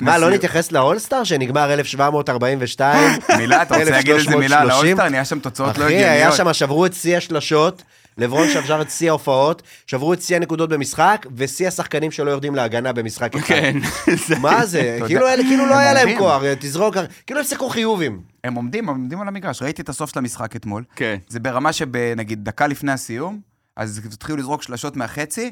[0.00, 3.12] מה, לא נתייחס לאולסטאר שנגמר 1742?
[3.38, 4.70] מילה, אתה רוצה להגיד איזה מילה על 1330?
[4.70, 5.08] האולסטאר?
[5.08, 6.36] נהיה שם תוצאות לא אחי, היה הגיוניות.
[6.36, 7.82] שם, שברו את שיא השלשות,
[8.18, 12.92] לברון שבר את שיא ההופעות, שברו את שיא הנקודות במשחק, ושיא השחקנים שלא יורדים להגנה
[12.92, 13.46] במשחק אחד.
[13.46, 13.78] כן.
[14.42, 14.98] מה זה?
[15.06, 16.18] כאילו כאילו לא היה להם.
[16.18, 16.96] כוח, תזרוק,
[17.26, 18.20] כאילו הם שיחקו חיובים.
[18.44, 19.62] הם עומדים, הם עומדים על המגרש.
[19.62, 20.84] ראיתי את הסוף של המשחק אתמול.
[20.96, 21.16] כן.
[21.28, 23.40] זה ברמה שבנגיד דקה לפני הסיום,
[23.76, 25.50] אז התחילו לזרוק שלשות מהחצי,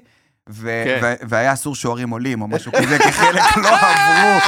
[0.51, 0.99] ו- כן.
[1.03, 4.41] ו- והיה אסור שוערים עולים או משהו כזה, כי חלק לא עברו.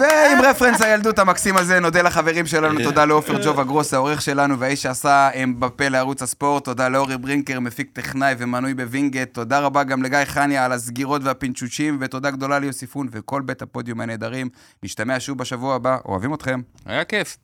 [0.00, 4.82] ועם רפרנס הילדות המקסים הזה, נודה לחברים שלנו, תודה לעופר ג'ובה גרוס, העורך שלנו, והאיש
[4.82, 10.18] שעשה בפה לערוץ הספורט, תודה לאורי ברינקר, מפיק טכנאי ומנוי בווינגייט, תודה רבה גם לגיא
[10.24, 14.48] חניה על הסגירות והפינצ'וצ'ים, ותודה גדולה ליוסיפון וכל בית הפודיום הנהדרים.
[14.82, 16.60] נשתמע שוב בשבוע הבא, אוהבים אתכם.
[16.86, 17.36] היה כיף.